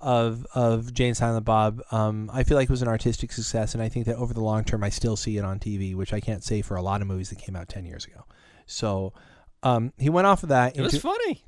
of 0.00 0.46
of 0.54 0.92
Jane 0.92 1.14
Silent 1.14 1.46
Bob, 1.46 1.80
um, 1.90 2.30
I 2.32 2.44
feel 2.44 2.56
like 2.56 2.64
it 2.64 2.70
was 2.70 2.82
an 2.82 2.88
artistic 2.88 3.32
success, 3.32 3.74
and 3.74 3.82
I 3.82 3.88
think 3.88 4.04
that 4.06 4.16
over 4.16 4.34
the 4.34 4.42
long 4.42 4.64
term, 4.64 4.84
I 4.84 4.90
still 4.90 5.16
see 5.16 5.38
it 5.38 5.44
on 5.44 5.58
TV, 5.58 5.94
which 5.94 6.12
I 6.12 6.20
can't 6.20 6.44
say 6.44 6.60
for 6.60 6.76
a 6.76 6.82
lot 6.82 7.00
of 7.00 7.06
movies 7.06 7.30
that 7.30 7.38
came 7.38 7.56
out 7.56 7.68
ten 7.68 7.86
years 7.86 8.04
ago. 8.04 8.24
So 8.66 9.14
um, 9.62 9.92
he 9.96 10.10
went 10.10 10.26
off 10.26 10.42
of 10.42 10.50
that. 10.50 10.76
It 10.76 10.82
was 10.82 10.98
funny. 10.98 11.44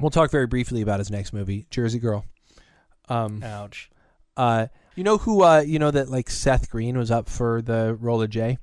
We'll 0.00 0.10
talk 0.10 0.30
very 0.30 0.46
briefly 0.46 0.82
about 0.82 0.98
his 0.98 1.10
next 1.10 1.32
movie, 1.32 1.66
Jersey 1.70 1.98
Girl. 1.98 2.24
Um, 3.08 3.42
Ouch. 3.42 3.90
uh, 4.36 4.66
you 4.94 5.04
know 5.04 5.18
who? 5.18 5.42
Uh, 5.42 5.60
you 5.60 5.78
know 5.78 5.90
that 5.90 6.08
like 6.08 6.30
Seth 6.30 6.70
Green 6.70 6.96
was 6.96 7.10
up 7.10 7.28
for 7.28 7.62
the 7.62 7.96
role 8.00 8.22
of 8.22 8.30
Jay. 8.30 8.58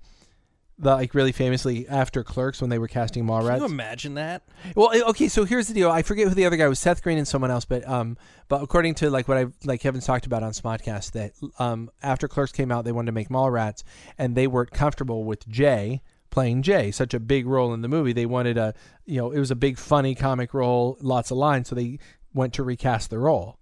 The, 0.79 0.95
like 0.95 1.13
really 1.13 1.31
famously 1.31 1.87
after 1.87 2.23
Clerks 2.23 2.59
when 2.59 2.71
they 2.71 2.79
were 2.79 2.87
casting 2.87 3.25
Can 3.59 3.59
you 3.59 3.65
imagine 3.65 4.15
that? 4.15 4.41
Well, 4.75 4.91
okay, 5.09 5.27
so 5.27 5.45
here's 5.45 5.67
the 5.67 5.73
deal. 5.75 5.91
I 5.91 6.01
forget 6.01 6.27
who 6.27 6.33
the 6.33 6.47
other 6.47 6.57
guy 6.57 6.67
was, 6.67 6.79
Seth 6.79 7.03
Green 7.03 7.19
and 7.19 7.27
someone 7.27 7.51
else, 7.51 7.63
but 7.63 7.87
um, 7.87 8.17
but 8.47 8.63
according 8.63 8.95
to 8.95 9.11
like 9.11 9.27
what 9.27 9.37
I 9.37 9.45
like 9.63 9.81
Kevin's 9.81 10.05
talked 10.05 10.25
about 10.25 10.41
on 10.41 10.51
Smodcast, 10.51 11.11
that 11.11 11.33
um, 11.59 11.91
after 12.01 12.27
Clerks 12.27 12.51
came 12.51 12.71
out, 12.71 12.85
they 12.85 12.91
wanted 12.91 13.07
to 13.07 13.11
make 13.11 13.29
Mallrats, 13.29 13.83
and 14.17 14.35
they 14.35 14.47
weren't 14.47 14.71
comfortable 14.71 15.23
with 15.23 15.47
Jay 15.47 16.01
playing 16.33 16.63
Jay, 16.63 16.89
such 16.89 17.13
a 17.13 17.19
big 17.19 17.45
role 17.45 17.73
in 17.75 17.81
the 17.83 17.87
movie. 17.87 18.11
They 18.11 18.25
wanted 18.25 18.57
a, 18.57 18.73
you 19.05 19.17
know, 19.17 19.31
it 19.31 19.37
was 19.39 19.51
a 19.51 19.55
big 19.55 19.77
funny 19.77 20.15
comic 20.15 20.51
role, 20.53 20.97
lots 20.99 21.29
of 21.29 21.37
lines, 21.37 21.69
so 21.69 21.75
they 21.75 21.99
went 22.33 22.53
to 22.55 22.63
recast 22.63 23.11
the 23.11 23.19
role. 23.19 23.59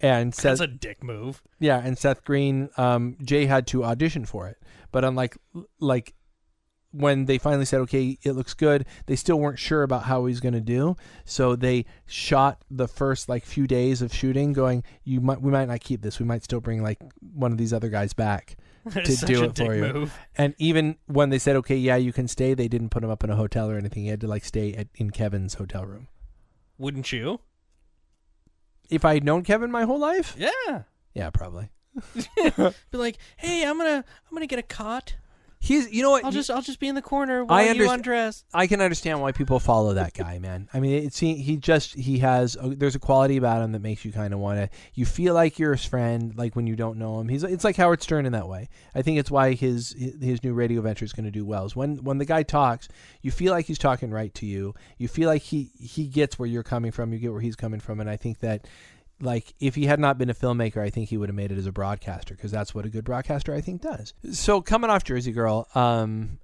And 0.00 0.32
Seth, 0.34 0.58
That's 0.58 0.60
a 0.60 0.66
dick 0.68 1.02
move. 1.02 1.42
yeah, 1.58 1.80
and 1.82 1.98
Seth 1.98 2.22
Green, 2.24 2.68
um, 2.76 3.16
Jay 3.24 3.46
had 3.46 3.66
to 3.68 3.84
audition 3.84 4.24
for 4.24 4.46
it, 4.46 4.58
but 4.92 5.04
unlike 5.04 5.36
like 5.80 6.14
when 6.92 7.24
they 7.26 7.38
finally 7.38 7.64
said, 7.64 7.80
"Okay, 7.80 8.16
it 8.22 8.32
looks 8.32 8.54
good," 8.54 8.86
they 9.06 9.16
still 9.16 9.40
weren't 9.40 9.58
sure 9.58 9.82
about 9.82 10.04
how 10.04 10.26
he's 10.26 10.40
going 10.40 10.54
to 10.54 10.60
do. 10.60 10.96
So 11.24 11.56
they 11.56 11.86
shot 12.06 12.62
the 12.70 12.86
first 12.88 13.28
like 13.28 13.44
few 13.44 13.66
days 13.66 14.00
of 14.00 14.14
shooting, 14.14 14.52
going, 14.52 14.84
"You 15.02 15.20
might, 15.20 15.40
we 15.42 15.50
might 15.50 15.68
not 15.68 15.80
keep 15.80 16.02
this. 16.02 16.18
We 16.20 16.24
might 16.26 16.44
still 16.44 16.60
bring 16.60 16.82
like 16.82 16.98
one 17.34 17.50
of 17.52 17.58
these 17.58 17.72
other 17.72 17.88
guys 17.88 18.12
back." 18.12 18.56
Such 19.04 19.26
do 19.28 19.44
it 19.44 19.56
for 19.56 19.74
you. 19.74 19.92
move. 19.92 20.18
And 20.36 20.54
even 20.58 20.96
when 21.06 21.30
they 21.30 21.38
said, 21.38 21.56
"Okay, 21.56 21.76
yeah, 21.76 21.96
you 21.96 22.12
can 22.12 22.28
stay," 22.28 22.54
they 22.54 22.68
didn't 22.68 22.90
put 22.90 23.02
him 23.02 23.10
up 23.10 23.24
in 23.24 23.30
a 23.30 23.36
hotel 23.36 23.70
or 23.70 23.76
anything. 23.76 24.04
He 24.04 24.08
had 24.10 24.20
to 24.20 24.26
like 24.28 24.44
stay 24.44 24.74
at, 24.74 24.88
in 24.94 25.10
Kevin's 25.10 25.54
hotel 25.54 25.84
room. 25.84 26.08
Wouldn't 26.78 27.10
you? 27.12 27.40
If 28.90 29.04
I 29.04 29.14
had 29.14 29.24
known 29.24 29.42
Kevin 29.42 29.70
my 29.70 29.82
whole 29.84 29.98
life, 29.98 30.36
Yeah. 30.38 30.82
yeah, 31.14 31.30
probably. 31.30 31.70
Be 32.46 32.72
like, 32.92 33.16
hey, 33.36 33.64
I'm 33.66 33.78
gonna, 33.78 34.04
I'm 34.28 34.34
gonna 34.34 34.46
get 34.46 34.58
a 34.58 34.62
cot. 34.62 35.16
He's, 35.66 35.90
you 35.90 36.02
know 36.02 36.12
what? 36.12 36.24
I'll 36.24 36.30
just, 36.30 36.48
I'll 36.48 36.62
just 36.62 36.78
be 36.78 36.86
in 36.86 36.94
the 36.94 37.02
corner 37.02 37.40
I 37.40 37.42
while 37.42 37.74
you 37.74 37.82
underst- 37.82 37.94
undress. 37.94 38.44
I 38.54 38.68
can 38.68 38.80
understand 38.80 39.20
why 39.20 39.32
people 39.32 39.58
follow 39.58 39.94
that 39.94 40.14
guy, 40.14 40.38
man. 40.38 40.68
I 40.72 40.78
mean, 40.78 41.04
it's 41.04 41.18
he, 41.18 41.34
he 41.34 41.56
just 41.56 41.94
he 41.94 42.18
has 42.20 42.56
a, 42.60 42.68
there's 42.68 42.94
a 42.94 43.00
quality 43.00 43.36
about 43.36 43.62
him 43.62 43.72
that 43.72 43.82
makes 43.82 44.04
you 44.04 44.12
kind 44.12 44.32
of 44.32 44.38
want 44.38 44.60
to. 44.60 44.76
You 44.94 45.04
feel 45.04 45.34
like 45.34 45.58
you're 45.58 45.74
his 45.74 45.84
friend, 45.84 46.32
like 46.36 46.54
when 46.54 46.68
you 46.68 46.76
don't 46.76 46.98
know 46.98 47.18
him. 47.18 47.28
He's 47.28 47.42
it's 47.42 47.64
like 47.64 47.74
Howard 47.76 48.00
Stern 48.00 48.26
in 48.26 48.32
that 48.32 48.48
way. 48.48 48.68
I 48.94 49.02
think 49.02 49.18
it's 49.18 49.30
why 49.30 49.54
his 49.54 49.90
his 50.20 50.44
new 50.44 50.54
radio 50.54 50.80
venture 50.82 51.04
is 51.04 51.12
going 51.12 51.24
to 51.24 51.32
do 51.32 51.44
well. 51.44 51.64
Is 51.64 51.74
when 51.74 51.96
when 52.04 52.18
the 52.18 52.24
guy 52.24 52.44
talks, 52.44 52.88
you 53.22 53.32
feel 53.32 53.52
like 53.52 53.66
he's 53.66 53.78
talking 53.78 54.12
right 54.12 54.32
to 54.34 54.46
you. 54.46 54.72
You 54.98 55.08
feel 55.08 55.28
like 55.28 55.42
he 55.42 55.72
he 55.76 56.06
gets 56.06 56.38
where 56.38 56.48
you're 56.48 56.62
coming 56.62 56.92
from. 56.92 57.12
You 57.12 57.18
get 57.18 57.32
where 57.32 57.40
he's 57.40 57.56
coming 57.56 57.80
from, 57.80 57.98
and 57.98 58.08
I 58.08 58.16
think 58.16 58.38
that. 58.38 58.66
Like 59.20 59.54
if 59.60 59.74
he 59.74 59.86
had 59.86 59.98
not 59.98 60.18
been 60.18 60.30
a 60.30 60.34
filmmaker, 60.34 60.78
I 60.78 60.90
think 60.90 61.08
he 61.08 61.16
would 61.16 61.28
have 61.28 61.36
made 61.36 61.50
it 61.50 61.58
as 61.58 61.66
a 61.66 61.72
broadcaster 61.72 62.34
because 62.34 62.50
that's 62.50 62.74
what 62.74 62.84
a 62.84 62.90
good 62.90 63.04
broadcaster 63.04 63.54
I 63.54 63.60
think 63.60 63.80
does. 63.82 64.12
So 64.32 64.60
coming 64.60 64.90
off 64.90 65.04
Jersey 65.04 65.32
Girl, 65.32 65.68
um, 65.74 66.38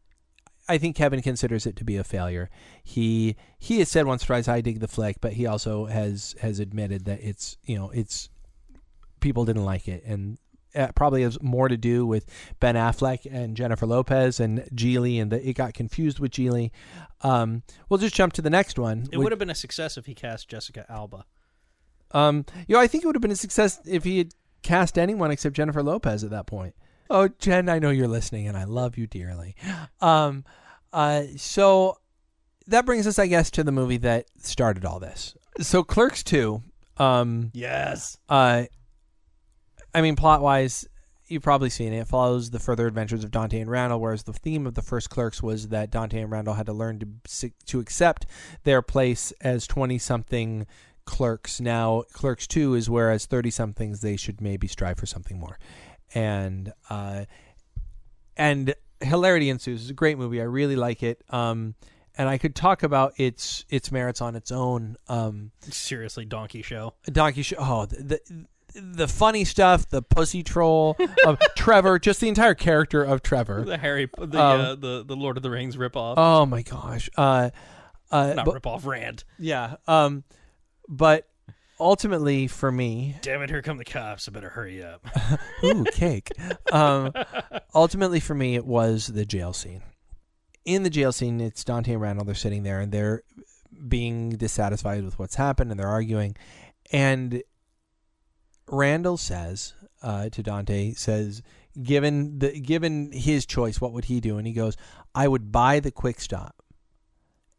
I 0.68 0.78
think 0.78 0.96
Kevin 0.96 1.20
considers 1.22 1.66
it 1.66 1.76
to 1.76 1.84
be 1.84 1.96
a 1.96 2.04
failure. 2.04 2.48
He 2.82 3.36
he 3.58 3.78
has 3.80 3.88
said 3.88 4.06
once 4.06 4.24
or 4.24 4.26
twice, 4.28 4.48
"I 4.48 4.60
dig 4.60 4.80
the 4.80 4.88
flick," 4.88 5.20
but 5.20 5.34
he 5.34 5.46
also 5.46 5.86
has 5.86 6.34
has 6.40 6.60
admitted 6.60 7.04
that 7.04 7.20
it's 7.20 7.58
you 7.64 7.76
know 7.76 7.90
it's 7.90 8.30
people 9.20 9.44
didn't 9.44 9.64
like 9.64 9.88
it, 9.88 10.02
and 10.06 10.38
it 10.74 10.94
probably 10.94 11.22
has 11.22 11.40
more 11.42 11.68
to 11.68 11.76
do 11.76 12.06
with 12.06 12.26
Ben 12.60 12.74
Affleck 12.74 13.26
and 13.30 13.56
Jennifer 13.56 13.86
Lopez 13.86 14.40
and 14.40 14.60
Gigli, 14.74 15.20
and 15.20 15.30
that 15.32 15.46
it 15.46 15.54
got 15.54 15.74
confused 15.74 16.18
with 16.20 16.32
Gigli. 16.32 16.70
Um, 17.22 17.62
we'll 17.88 17.98
just 17.98 18.14
jump 18.14 18.32
to 18.34 18.42
the 18.42 18.50
next 18.50 18.78
one. 18.78 19.08
It 19.12 19.18
would 19.18 19.32
have 19.32 19.38
been 19.38 19.50
a 19.50 19.54
success 19.54 19.96
if 19.96 20.06
he 20.06 20.14
cast 20.14 20.48
Jessica 20.48 20.86
Alba. 20.88 21.24
Um, 22.12 22.44
you 22.68 22.74
know, 22.74 22.80
I 22.80 22.86
think 22.86 23.04
it 23.04 23.06
would 23.06 23.16
have 23.16 23.22
been 23.22 23.30
a 23.30 23.36
success 23.36 23.80
if 23.86 24.04
he 24.04 24.18
had 24.18 24.34
cast 24.62 24.98
anyone 24.98 25.30
except 25.30 25.56
Jennifer 25.56 25.82
Lopez 25.82 26.22
at 26.24 26.30
that 26.30 26.46
point. 26.46 26.74
Oh, 27.10 27.28
Jen, 27.38 27.68
I 27.68 27.78
know 27.78 27.90
you're 27.90 28.08
listening, 28.08 28.46
and 28.48 28.56
I 28.56 28.64
love 28.64 28.96
you 28.96 29.06
dearly. 29.06 29.54
Um, 30.00 30.44
uh, 30.92 31.22
so 31.36 31.98
that 32.66 32.84
brings 32.86 33.06
us, 33.06 33.18
I 33.18 33.26
guess, 33.26 33.50
to 33.52 33.64
the 33.64 33.72
movie 33.72 33.96
that 33.98 34.26
started 34.38 34.84
all 34.84 35.00
this. 35.00 35.34
So, 35.60 35.82
Clerks 35.82 36.22
Two. 36.22 36.62
Um, 36.98 37.50
Yes. 37.54 38.18
uh, 38.28 38.64
I 39.94 40.00
mean, 40.00 40.16
plot 40.16 40.42
wise, 40.42 40.86
you've 41.26 41.42
probably 41.42 41.70
seen 41.70 41.92
it. 41.92 42.00
It 42.00 42.08
follows 42.08 42.50
the 42.50 42.58
further 42.58 42.86
adventures 42.86 43.24
of 43.24 43.30
Dante 43.30 43.60
and 43.60 43.70
Randall, 43.70 44.00
whereas 44.00 44.24
the 44.24 44.32
theme 44.32 44.66
of 44.66 44.74
the 44.74 44.82
first 44.82 45.08
Clerks 45.10 45.42
was 45.42 45.68
that 45.68 45.90
Dante 45.90 46.20
and 46.20 46.30
Randall 46.30 46.54
had 46.54 46.66
to 46.66 46.72
learn 46.72 46.98
to 46.98 47.50
to 47.66 47.80
accept 47.80 48.26
their 48.64 48.82
place 48.82 49.32
as 49.40 49.66
twenty 49.66 49.98
something 49.98 50.66
clerks. 51.12 51.60
Now, 51.60 52.02
Clerks 52.12 52.46
Two 52.46 52.74
is 52.74 52.88
where 52.90 53.10
as 53.10 53.26
thirty 53.26 53.50
somethings 53.50 54.00
they 54.00 54.16
should 54.16 54.40
maybe 54.40 54.66
strive 54.66 54.98
for 54.98 55.06
something 55.06 55.38
more, 55.38 55.58
and 56.14 56.72
uh, 56.90 57.24
and 58.36 58.74
hilarity 59.00 59.50
ensues. 59.50 59.82
It's 59.82 59.90
a 59.90 59.94
great 59.94 60.18
movie. 60.18 60.40
I 60.40 60.44
really 60.44 60.76
like 60.76 61.02
it. 61.02 61.22
Um, 61.30 61.74
and 62.16 62.28
I 62.28 62.38
could 62.38 62.54
talk 62.54 62.82
about 62.82 63.12
its 63.18 63.64
its 63.68 63.90
merits 63.92 64.20
on 64.20 64.34
its 64.36 64.50
own. 64.52 64.96
Um, 65.08 65.50
Seriously, 65.60 66.24
donkey 66.24 66.62
show. 66.62 66.94
Donkey 67.06 67.42
Show. 67.42 67.56
Oh, 67.58 67.86
the, 67.86 68.20
the 68.26 68.46
the 68.74 69.08
funny 69.08 69.44
stuff, 69.44 69.88
the 69.88 70.00
pussy 70.02 70.42
troll 70.42 70.96
of 71.26 71.38
Trevor, 71.56 71.98
just 71.98 72.20
the 72.20 72.28
entire 72.28 72.54
character 72.54 73.02
of 73.04 73.22
Trevor. 73.22 73.64
The 73.64 73.76
Harry, 73.78 74.08
the 74.18 74.40
Um, 74.42 74.60
uh, 74.60 74.74
the 74.76 75.04
the 75.06 75.16
Lord 75.16 75.36
of 75.36 75.42
the 75.42 75.50
Rings 75.50 75.76
ripoff. 75.76 76.14
Oh 76.16 76.46
my 76.46 76.62
gosh. 76.62 77.10
Uh, 77.16 77.50
uh, 78.10 78.32
Not 78.34 78.44
but- 78.46 78.62
ripoff, 78.62 78.84
rant. 78.86 79.24
yeah. 79.38 79.76
Um, 79.86 80.24
but 80.88 81.28
ultimately, 81.78 82.46
for 82.46 82.70
me, 82.70 83.16
Damn 83.22 83.42
it! 83.42 83.50
Here 83.50 83.62
come 83.62 83.78
the 83.78 83.84
cops. 83.84 84.28
I 84.28 84.32
better 84.32 84.50
hurry 84.50 84.82
up. 84.82 85.04
ooh, 85.64 85.84
cake. 85.92 86.30
Um, 86.72 87.12
ultimately, 87.74 88.20
for 88.20 88.34
me, 88.34 88.54
it 88.54 88.66
was 88.66 89.08
the 89.08 89.24
jail 89.24 89.52
scene. 89.52 89.82
In 90.64 90.84
the 90.84 90.90
jail 90.90 91.12
scene, 91.12 91.40
it's 91.40 91.64
Dante 91.64 91.92
and 91.92 92.00
Randall. 92.00 92.24
They're 92.24 92.34
sitting 92.34 92.62
there 92.62 92.80
and 92.80 92.92
they're 92.92 93.22
being 93.88 94.30
dissatisfied 94.30 95.04
with 95.04 95.18
what's 95.18 95.34
happened 95.34 95.70
and 95.70 95.80
they're 95.80 95.88
arguing. 95.88 96.36
And 96.92 97.42
Randall 98.68 99.16
says 99.16 99.74
uh, 100.02 100.28
to 100.28 100.42
Dante, 100.42 100.94
says, 100.94 101.42
given 101.82 102.38
the 102.38 102.60
given 102.60 103.10
his 103.12 103.46
choice, 103.46 103.80
what 103.80 103.92
would 103.92 104.04
he 104.04 104.20
do? 104.20 104.38
And 104.38 104.46
he 104.46 104.52
goes, 104.52 104.76
I 105.14 105.26
would 105.28 105.50
buy 105.50 105.80
the 105.80 105.90
quick 105.90 106.20
stop. 106.20 106.61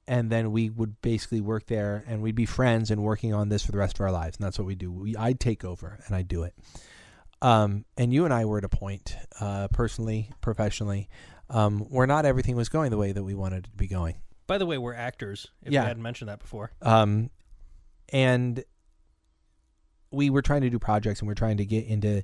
And 0.08 0.30
then 0.30 0.52
we 0.52 0.70
would 0.70 1.02
basically 1.02 1.40
work 1.40 1.68
there 1.68 2.04
and 2.08 2.22
we'd 2.22 2.36
be 2.36 2.46
friends 2.46 2.92
and 2.92 3.02
working 3.04 3.34
on 3.34 3.48
this 3.50 3.66
for 3.66 3.72
the 3.72 3.78
rest 3.78 3.96
of 3.98 4.02
our 4.02 4.12
lives. 4.12 4.38
And 4.38 4.46
that's 4.46 4.60
what 4.60 4.68
we 4.68 4.76
do. 4.76 4.92
We, 4.92 5.16
I'd 5.16 5.40
take 5.40 5.64
over 5.64 6.00
and 6.06 6.16
I'd 6.16 6.28
do 6.28 6.44
it. 6.44 6.54
Um, 7.42 7.86
and 7.98 8.14
you 8.14 8.26
and 8.26 8.34
I 8.34 8.46
were 8.46 8.58
at 8.58 8.64
a 8.64 8.70
point, 8.70 9.16
uh, 9.40 9.68
personally, 9.70 10.30
professionally, 10.42 11.10
um, 11.50 11.80
where 11.80 12.08
not 12.08 12.26
everything 12.26 12.56
was 12.56 12.70
going 12.70 12.90
the 12.92 12.98
way 12.98 13.12
that 13.12 13.24
we 13.24 13.34
wanted 13.34 13.66
it 13.66 13.72
to 13.72 13.78
be 13.78 13.88
going. 13.88 14.16
By 14.48 14.58
the 14.58 14.66
way, 14.66 14.78
we're 14.78 14.94
actors. 14.94 15.48
If 15.62 15.72
Yeah. 15.72 15.82
we 15.82 15.88
hadn't 15.88 16.04
mentioned 16.04 16.30
that 16.30 16.40
before. 16.40 16.72
Um, 16.82 17.30
and 18.10 18.64
we 20.14 20.30
were 20.30 20.42
trying 20.42 20.62
to 20.62 20.70
do 20.70 20.80
projects 20.80 21.20
and 21.20 21.28
we 21.28 21.32
are 21.32 21.36
trying 21.36 21.58
to 21.58 21.66
get 21.66 21.86
into 21.86 22.24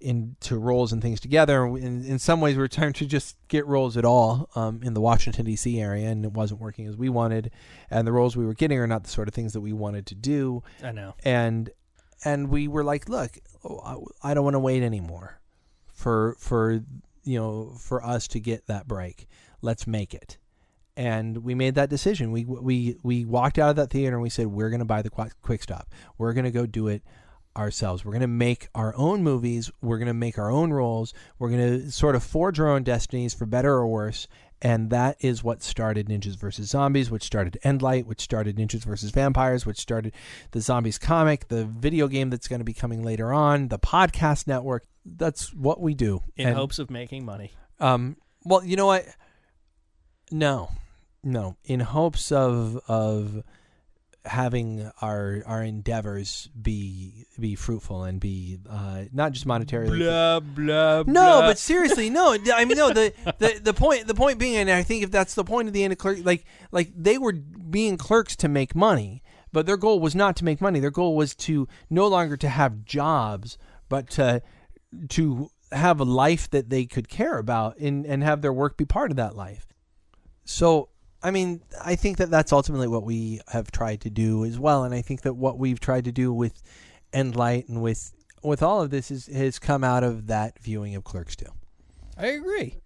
into 0.00 0.58
roles 0.58 0.92
and 0.92 1.00
things 1.00 1.20
together. 1.20 1.64
In, 1.66 2.04
in 2.04 2.18
some 2.18 2.40
ways, 2.40 2.56
we 2.56 2.62
are 2.62 2.68
trying 2.68 2.92
to 2.94 3.06
just 3.06 3.36
get 3.48 3.66
roles 3.66 3.96
at 3.96 4.04
all 4.04 4.50
um, 4.54 4.80
in 4.82 4.94
the 4.94 5.00
Washington 5.00 5.46
D.C. 5.46 5.80
area, 5.80 6.08
and 6.08 6.24
it 6.24 6.32
wasn't 6.32 6.60
working 6.60 6.86
as 6.86 6.96
we 6.96 7.08
wanted. 7.08 7.50
And 7.90 8.06
the 8.06 8.12
roles 8.12 8.36
we 8.36 8.44
were 8.44 8.54
getting 8.54 8.78
are 8.78 8.86
not 8.86 9.04
the 9.04 9.10
sort 9.10 9.28
of 9.28 9.34
things 9.34 9.52
that 9.52 9.60
we 9.60 9.72
wanted 9.72 10.06
to 10.06 10.14
do. 10.14 10.62
I 10.82 10.92
know. 10.92 11.14
and 11.24 11.70
and 12.24 12.48
we 12.48 12.68
were 12.68 12.84
like, 12.84 13.08
look, 13.08 13.38
oh, 13.64 14.10
I 14.22 14.30
I 14.30 14.34
don't 14.34 14.44
want 14.44 14.54
to 14.54 14.60
wait 14.60 14.82
anymore 14.82 15.40
for 15.92 16.36
for 16.38 16.80
you 17.24 17.38
know 17.38 17.74
for 17.78 18.04
us 18.04 18.28
to 18.28 18.40
get 18.40 18.66
that 18.66 18.86
break. 18.86 19.28
Let's 19.62 19.86
make 19.86 20.14
it. 20.14 20.38
And 20.98 21.38
we 21.38 21.54
made 21.54 21.74
that 21.74 21.90
decision. 21.90 22.32
We 22.32 22.44
we 22.44 22.96
we 23.02 23.24
walked 23.24 23.58
out 23.58 23.70
of 23.70 23.76
that 23.76 23.90
theater 23.90 24.16
and 24.16 24.22
we 24.22 24.30
said 24.30 24.46
we're 24.46 24.70
going 24.70 24.80
to 24.80 24.86
buy 24.86 25.02
the 25.02 25.10
quick 25.10 25.62
stop. 25.62 25.88
We're 26.16 26.32
going 26.32 26.44
to 26.44 26.50
go 26.50 26.64
do 26.64 26.88
it 26.88 27.02
ourselves. 27.56 28.04
We're 28.04 28.12
going 28.12 28.20
to 28.20 28.26
make 28.26 28.68
our 28.74 28.94
own 28.96 29.22
movies. 29.22 29.70
We're 29.80 29.98
going 29.98 30.06
to 30.08 30.14
make 30.14 30.38
our 30.38 30.50
own 30.50 30.72
roles. 30.72 31.14
We're 31.38 31.50
going 31.50 31.80
to 31.82 31.90
sort 31.90 32.14
of 32.14 32.22
forge 32.22 32.60
our 32.60 32.68
own 32.68 32.82
destinies 32.82 33.34
for 33.34 33.46
better 33.46 33.72
or 33.72 33.86
worse. 33.86 34.28
And 34.62 34.88
that 34.90 35.16
is 35.20 35.44
what 35.44 35.62
started 35.62 36.08
Ninjas 36.08 36.36
vs. 36.36 36.70
Zombies, 36.70 37.10
which 37.10 37.24
started 37.24 37.58
Enlight, 37.62 38.06
which 38.06 38.22
started 38.22 38.56
Ninjas 38.56 38.84
vs. 38.84 39.10
Vampires, 39.10 39.66
which 39.66 39.78
started 39.78 40.14
the 40.52 40.60
Zombies 40.62 40.98
comic, 40.98 41.48
the 41.48 41.66
video 41.66 42.08
game 42.08 42.30
that's 42.30 42.48
going 42.48 42.60
to 42.60 42.64
be 42.64 42.72
coming 42.72 43.02
later 43.02 43.34
on, 43.34 43.68
the 43.68 43.78
podcast 43.78 44.46
network. 44.46 44.86
That's 45.04 45.52
what 45.52 45.80
we 45.80 45.94
do. 45.94 46.22
In 46.36 46.48
And, 46.48 46.56
hopes 46.56 46.78
of 46.78 46.90
making 46.90 47.24
money. 47.24 47.52
Um, 47.80 48.16
well, 48.44 48.64
you 48.64 48.76
know 48.76 48.86
what? 48.86 49.04
No, 50.30 50.70
no. 51.22 51.56
In 51.64 51.80
hopes 51.80 52.32
of 52.32 52.80
of 52.88 53.42
having 54.26 54.90
our 55.00 55.42
our 55.46 55.62
endeavors 55.62 56.48
be 56.60 57.26
be 57.38 57.54
fruitful 57.54 58.04
and 58.04 58.20
be 58.20 58.58
uh, 58.68 59.04
not 59.12 59.32
just 59.32 59.46
monetarily. 59.46 59.98
Blah 59.98 60.40
blah. 60.40 61.02
No, 61.06 61.40
but 61.42 61.58
seriously, 61.58 62.10
no. 62.10 62.36
I 62.52 62.64
mean, 62.64 62.76
no. 62.76 62.92
The, 62.92 63.12
the 63.38 63.60
the 63.62 63.74
point 63.74 64.06
the 64.06 64.14
point 64.14 64.38
being, 64.38 64.56
and 64.56 64.70
I 64.70 64.82
think 64.82 65.04
if 65.04 65.10
that's 65.10 65.34
the 65.34 65.44
point 65.44 65.68
of 65.68 65.74
the 65.74 65.84
end 65.84 65.92
of 65.92 65.98
clerk, 65.98 66.18
like 66.24 66.44
like 66.72 66.90
they 66.96 67.18
were 67.18 67.32
being 67.32 67.96
clerks 67.96 68.36
to 68.36 68.48
make 68.48 68.74
money, 68.74 69.22
but 69.52 69.66
their 69.66 69.76
goal 69.76 70.00
was 70.00 70.14
not 70.14 70.36
to 70.36 70.44
make 70.44 70.60
money. 70.60 70.80
Their 70.80 70.90
goal 70.90 71.16
was 71.16 71.34
to 71.36 71.68
no 71.88 72.06
longer 72.06 72.36
to 72.36 72.48
have 72.48 72.84
jobs, 72.84 73.58
but 73.88 74.10
to 74.10 74.42
to 75.10 75.50
have 75.72 76.00
a 76.00 76.04
life 76.04 76.48
that 76.50 76.70
they 76.70 76.86
could 76.86 77.08
care 77.08 77.38
about 77.38 77.78
and 77.78 78.04
and 78.06 78.22
have 78.22 78.42
their 78.42 78.52
work 78.52 78.76
be 78.76 78.84
part 78.84 79.10
of 79.10 79.16
that 79.16 79.36
life. 79.36 79.66
So. 80.44 80.90
I 81.26 81.30
mean, 81.32 81.60
I 81.84 81.96
think 81.96 82.18
that 82.18 82.30
that's 82.30 82.52
ultimately 82.52 82.86
what 82.86 83.02
we 83.02 83.40
have 83.48 83.70
tried 83.72 84.00
to 84.02 84.10
do 84.10 84.44
as 84.44 84.58
well, 84.58 84.84
and 84.84 84.94
I 84.94 85.02
think 85.02 85.22
that 85.22 85.34
what 85.34 85.58
we've 85.58 85.80
tried 85.80 86.04
to 86.04 86.12
do 86.12 86.32
with 86.32 86.62
Enlight 87.12 87.68
and 87.68 87.82
with 87.82 88.12
with 88.42 88.62
all 88.62 88.80
of 88.82 88.90
this 88.90 89.10
is 89.10 89.26
has 89.26 89.58
come 89.58 89.82
out 89.82 90.04
of 90.04 90.28
that 90.28 90.58
viewing 90.60 90.94
of 90.94 91.02
Clerks 91.04 91.34
2. 91.36 91.46
I 92.16 92.26
agree. 92.28 92.76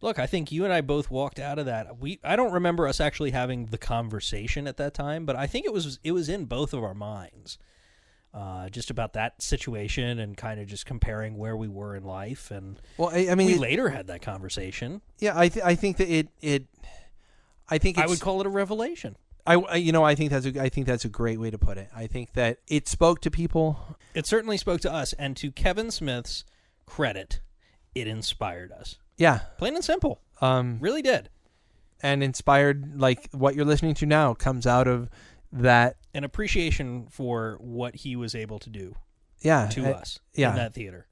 Look, 0.00 0.18
I 0.18 0.26
think 0.26 0.50
you 0.52 0.64
and 0.64 0.72
I 0.72 0.80
both 0.80 1.10
walked 1.10 1.38
out 1.38 1.58
of 1.58 1.66
that. 1.66 1.98
We 1.98 2.20
I 2.24 2.36
don't 2.36 2.52
remember 2.52 2.86
us 2.88 3.00
actually 3.00 3.32
having 3.32 3.66
the 3.66 3.78
conversation 3.78 4.66
at 4.66 4.76
that 4.78 4.94
time, 4.94 5.26
but 5.26 5.36
I 5.36 5.46
think 5.46 5.66
it 5.66 5.72
was 5.72 5.98
it 6.02 6.12
was 6.12 6.28
in 6.28 6.46
both 6.46 6.72
of 6.72 6.82
our 6.82 6.94
minds. 6.94 7.58
Uh, 8.32 8.68
just 8.68 8.90
about 8.90 9.12
that 9.12 9.40
situation 9.40 10.18
and 10.18 10.36
kind 10.36 10.58
of 10.58 10.66
just 10.66 10.84
comparing 10.86 11.36
where 11.36 11.56
we 11.56 11.68
were 11.68 11.94
in 11.94 12.02
life, 12.02 12.50
and 12.50 12.80
Well, 12.96 13.10
I, 13.10 13.28
I 13.30 13.34
mean, 13.36 13.46
we 13.46 13.54
it- 13.54 13.60
later 13.60 13.90
had 13.90 14.08
that 14.08 14.22
conversation. 14.22 15.02
yeah, 15.20 15.38
I 15.38 15.48
th- 15.48 15.64
I 15.64 15.74
think 15.76 15.98
that 15.98 16.08
it 16.08 16.28
it 16.40 16.64
I 17.68 17.78
think 17.78 17.96
it's, 17.98 18.04
I 18.04 18.08
would 18.08 18.20
call 18.20 18.40
it 18.40 18.46
a 18.46 18.50
revelation. 18.50 19.16
I 19.46 19.54
I- 19.54 19.76
you 19.76 19.92
know 19.92 20.04
I 20.04 20.14
think 20.14 20.30
that's 20.30 20.46
a 20.46 20.60
I 20.62 20.68
think 20.68 20.86
that's 20.86 21.04
a 21.04 21.08
great 21.08 21.38
way 21.40 21.50
to 21.50 21.58
put 21.58 21.78
it. 21.78 21.88
I 21.94 22.06
think 22.06 22.32
that 22.34 22.58
it 22.68 22.88
spoke 22.88 23.20
to 23.22 23.30
people. 23.30 23.96
It 24.14 24.26
certainly 24.26 24.56
spoke 24.56 24.80
to 24.82 24.92
us, 24.92 25.12
and 25.14 25.36
to 25.38 25.50
Kevin 25.50 25.90
Smith's 25.90 26.44
credit, 26.86 27.40
it 27.94 28.06
inspired 28.06 28.72
us. 28.72 28.96
Yeah, 29.16 29.40
Plain 29.58 29.74
and 29.76 29.84
simple, 29.84 30.20
um, 30.40 30.78
really 30.80 31.02
did. 31.02 31.30
and 32.02 32.22
inspired 32.22 33.00
like 33.00 33.28
what 33.32 33.54
you're 33.54 33.64
listening 33.64 33.94
to 33.94 34.06
now 34.06 34.34
comes 34.34 34.66
out 34.66 34.88
of 34.88 35.08
that. 35.52 35.96
An 36.14 36.24
appreciation 36.24 37.06
for 37.10 37.56
what 37.60 37.94
he 37.96 38.16
was 38.16 38.34
able 38.34 38.58
to 38.60 38.70
do 38.70 38.94
Yeah, 39.40 39.66
to 39.68 39.86
I- 39.86 39.92
us 39.92 40.18
yeah. 40.34 40.50
in 40.50 40.56
that 40.56 40.74
theater. 40.74 41.06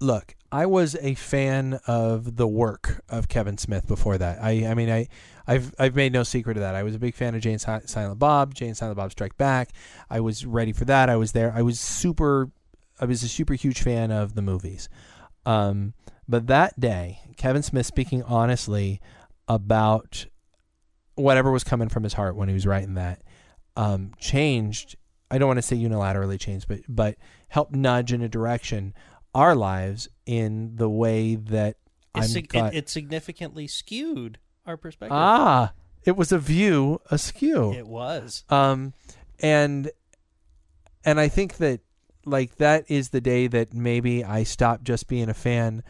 Look, 0.00 0.34
I 0.50 0.66
was 0.66 0.96
a 1.00 1.14
fan 1.14 1.78
of 1.86 2.36
the 2.36 2.48
work 2.48 3.02
of 3.08 3.28
Kevin 3.28 3.58
Smith 3.58 3.86
before 3.86 4.18
that. 4.18 4.42
I, 4.42 4.66
I 4.66 4.74
mean, 4.74 4.90
I, 4.90 5.08
I've, 5.46 5.74
I've 5.78 5.94
made 5.94 6.12
no 6.12 6.22
secret 6.22 6.56
of 6.56 6.62
that. 6.62 6.74
I 6.74 6.82
was 6.82 6.94
a 6.94 6.98
big 6.98 7.14
fan 7.14 7.34
of 7.34 7.42
Jay 7.42 7.52
and 7.52 7.60
Si- 7.60 7.86
Silent 7.86 8.18
Bob, 8.18 8.54
Jay 8.54 8.66
and 8.66 8.76
Silent 8.76 8.96
Bob 8.96 9.12
Strike 9.12 9.36
Back. 9.36 9.70
I 10.08 10.20
was 10.20 10.46
ready 10.46 10.72
for 10.72 10.84
that. 10.86 11.10
I 11.10 11.16
was 11.16 11.32
there. 11.32 11.52
I 11.54 11.62
was 11.62 11.78
super, 11.78 12.50
I 12.98 13.04
was 13.04 13.22
a 13.22 13.28
super 13.28 13.54
huge 13.54 13.82
fan 13.82 14.10
of 14.10 14.34
the 14.34 14.42
movies. 14.42 14.88
Um, 15.46 15.94
but 16.28 16.46
that 16.46 16.78
day, 16.80 17.20
Kevin 17.36 17.62
Smith 17.62 17.86
speaking 17.86 18.22
honestly 18.22 19.00
about 19.48 20.26
whatever 21.14 21.50
was 21.50 21.64
coming 21.64 21.88
from 21.88 22.04
his 22.04 22.14
heart 22.14 22.36
when 22.36 22.48
he 22.48 22.54
was 22.54 22.66
writing 22.66 22.94
that, 22.94 23.22
um, 23.76 24.12
changed. 24.18 24.96
I 25.30 25.38
don't 25.38 25.48
want 25.48 25.58
to 25.58 25.62
say 25.62 25.76
unilaterally 25.76 26.40
changed, 26.40 26.66
but 26.66 26.80
but 26.88 27.16
helped 27.48 27.74
nudge 27.74 28.12
in 28.12 28.22
a 28.22 28.28
direction 28.28 28.94
our 29.34 29.54
lives 29.54 30.08
in 30.26 30.76
the 30.76 30.88
way 30.88 31.34
that 31.36 31.76
It, 32.14 32.22
I'm 32.22 32.22
sig- 32.24 32.54
it, 32.54 32.74
it 32.74 32.88
significantly 32.88 33.66
skewed 33.66 34.38
our 34.66 34.76
perspective. 34.76 35.16
ah 35.16 35.72
it 36.04 36.16
was 36.16 36.32
a 36.32 36.38
view 36.38 37.00
askew 37.10 37.72
It 37.72 37.86
was. 37.86 38.44
um 38.48 38.92
and 39.40 39.90
and 41.04 41.18
I 41.20 41.28
think 41.28 41.56
that 41.58 41.80
like 42.26 42.56
that 42.56 42.84
is 42.90 43.08
the 43.10 43.20
day 43.20 43.46
that 43.46 43.72
maybe 43.72 44.22
I 44.24 44.42
stopped 44.42 44.84
just 44.84 45.08
being 45.08 45.28
a 45.30 45.34
fan 45.34 45.82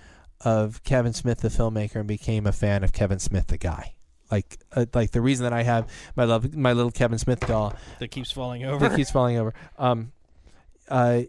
of 0.43 0.83
Kevin 0.85 1.13
Smith 1.13 1.41
the 1.41 1.49
filmmaker 1.49 1.97
and 1.97 2.07
became 2.09 2.47
a 2.47 2.53
fan 2.53 2.85
of 2.85 2.93
Kevin 2.93 3.19
Smith 3.19 3.49
the 3.49 3.59
guy 3.59 3.95
like 4.31 4.59
uh, 4.73 4.87
like 4.95 5.11
the 5.11 5.21
reason 5.21 5.43
that 5.45 5.53
I 5.53 5.65
have 5.65 5.89
my 6.15 6.25
love 6.25 6.55
my 6.55 6.73
little 6.73 6.93
Kevin 6.93 7.19
Smith 7.19 7.41
doll 7.41 7.75
That 7.99 8.09
keeps 8.09 8.31
falling 8.31 8.65
over. 8.65 8.89
that 8.89 8.97
keeps 8.97 9.11
falling 9.11 9.37
over. 9.39 9.53
Um, 9.79 10.13
uh, 10.89 11.23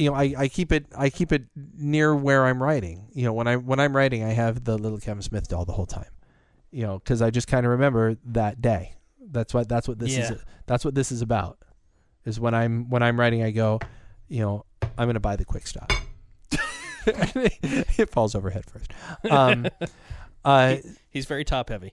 you 0.00 0.10
know, 0.10 0.16
I, 0.16 0.34
I 0.36 0.48
keep 0.48 0.72
it 0.72 0.86
I 0.96 1.10
keep 1.10 1.30
it 1.30 1.42
near 1.76 2.14
where 2.16 2.46
I'm 2.46 2.62
writing. 2.62 3.08
You 3.12 3.24
know, 3.24 3.32
when 3.32 3.46
I 3.46 3.56
when 3.56 3.78
I'm 3.78 3.94
writing, 3.94 4.24
I 4.24 4.30
have 4.32 4.64
the 4.64 4.78
little 4.78 4.98
Kevin 4.98 5.22
Smith 5.22 5.48
doll 5.48 5.64
the 5.64 5.72
whole 5.72 5.86
time. 5.86 6.10
You 6.70 6.84
know, 6.86 6.98
because 6.98 7.20
I 7.20 7.30
just 7.30 7.48
kind 7.48 7.66
of 7.66 7.72
remember 7.72 8.16
that 8.26 8.62
day. 8.62 8.94
That's 9.20 9.52
what 9.52 9.68
that's 9.68 9.86
what 9.86 9.98
this 9.98 10.12
Yeah. 10.16 10.32
is. 10.32 10.44
That's 10.66 10.84
what 10.84 10.94
this 10.94 11.12
is 11.12 11.20
about. 11.22 11.58
Is 12.24 12.40
when 12.40 12.54
I'm 12.54 12.88
when 12.88 13.02
I'm 13.02 13.18
writing, 13.20 13.42
I 13.42 13.50
go, 13.50 13.78
you 14.28 14.40
know, 14.40 14.64
I'm 14.96 15.06
gonna 15.08 15.20
buy 15.20 15.36
the 15.36 15.44
quick 15.44 15.66
stop. 15.66 15.92
it 17.06 18.10
falls 18.10 18.34
over 18.34 18.50
head 18.50 18.64
first. 18.66 18.92
Um, 19.30 19.66
uh, 20.44 20.76
He's 21.10 21.26
very 21.26 21.44
top 21.44 21.68
heavy. 21.70 21.92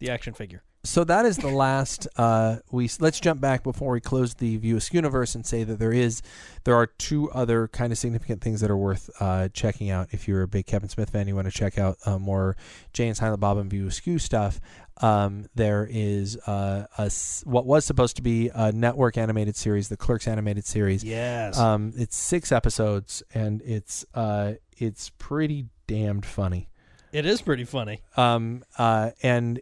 The 0.00 0.10
action 0.10 0.34
figure. 0.34 0.62
So 0.84 1.04
that 1.04 1.26
is 1.26 1.36
the 1.36 1.48
last. 1.48 2.06
Uh, 2.16 2.56
we 2.70 2.88
let's 3.00 3.20
jump 3.20 3.40
back 3.40 3.62
before 3.62 3.92
we 3.92 4.00
close 4.00 4.34
the 4.34 4.56
View 4.58 4.76
Askew 4.76 4.98
universe 4.98 5.34
and 5.34 5.44
say 5.44 5.64
that 5.64 5.78
there 5.78 5.92
is, 5.92 6.22
there 6.64 6.74
are 6.74 6.86
two 6.86 7.30
other 7.30 7.68
kind 7.68 7.92
of 7.92 7.98
significant 7.98 8.40
things 8.42 8.60
that 8.60 8.70
are 8.70 8.76
worth 8.76 9.10
uh, 9.20 9.48
checking 9.52 9.90
out. 9.90 10.08
If 10.12 10.26
you're 10.26 10.42
a 10.42 10.48
big 10.48 10.66
Kevin 10.66 10.88
Smith 10.88 11.10
fan, 11.10 11.28
you 11.28 11.34
want 11.34 11.46
to 11.46 11.56
check 11.56 11.78
out 11.78 11.98
uh, 12.06 12.18
more 12.18 12.56
and 12.98 13.16
Silent 13.16 13.40
Bob 13.40 13.58
and 13.58 13.70
View 13.70 13.86
Askew 13.86 14.18
stuff. 14.18 14.60
Um, 15.00 15.46
there 15.54 15.86
is 15.88 16.36
uh, 16.46 16.86
a 16.96 17.10
what 17.44 17.66
was 17.66 17.84
supposed 17.84 18.16
to 18.16 18.22
be 18.22 18.50
a 18.52 18.72
network 18.72 19.16
animated 19.16 19.56
series, 19.56 19.88
the 19.88 19.96
Clerks 19.96 20.26
animated 20.26 20.64
series. 20.64 21.04
Yes. 21.04 21.58
Um, 21.58 21.92
it's 21.96 22.16
six 22.16 22.50
episodes 22.50 23.22
and 23.34 23.62
it's 23.62 24.04
uh, 24.14 24.54
it's 24.76 25.10
pretty 25.18 25.66
damned 25.86 26.26
funny. 26.26 26.68
it 27.12 27.24
is 27.26 27.40
pretty 27.42 27.64
funny. 27.64 28.02
Um, 28.16 28.64
uh, 28.76 29.10
and 29.22 29.60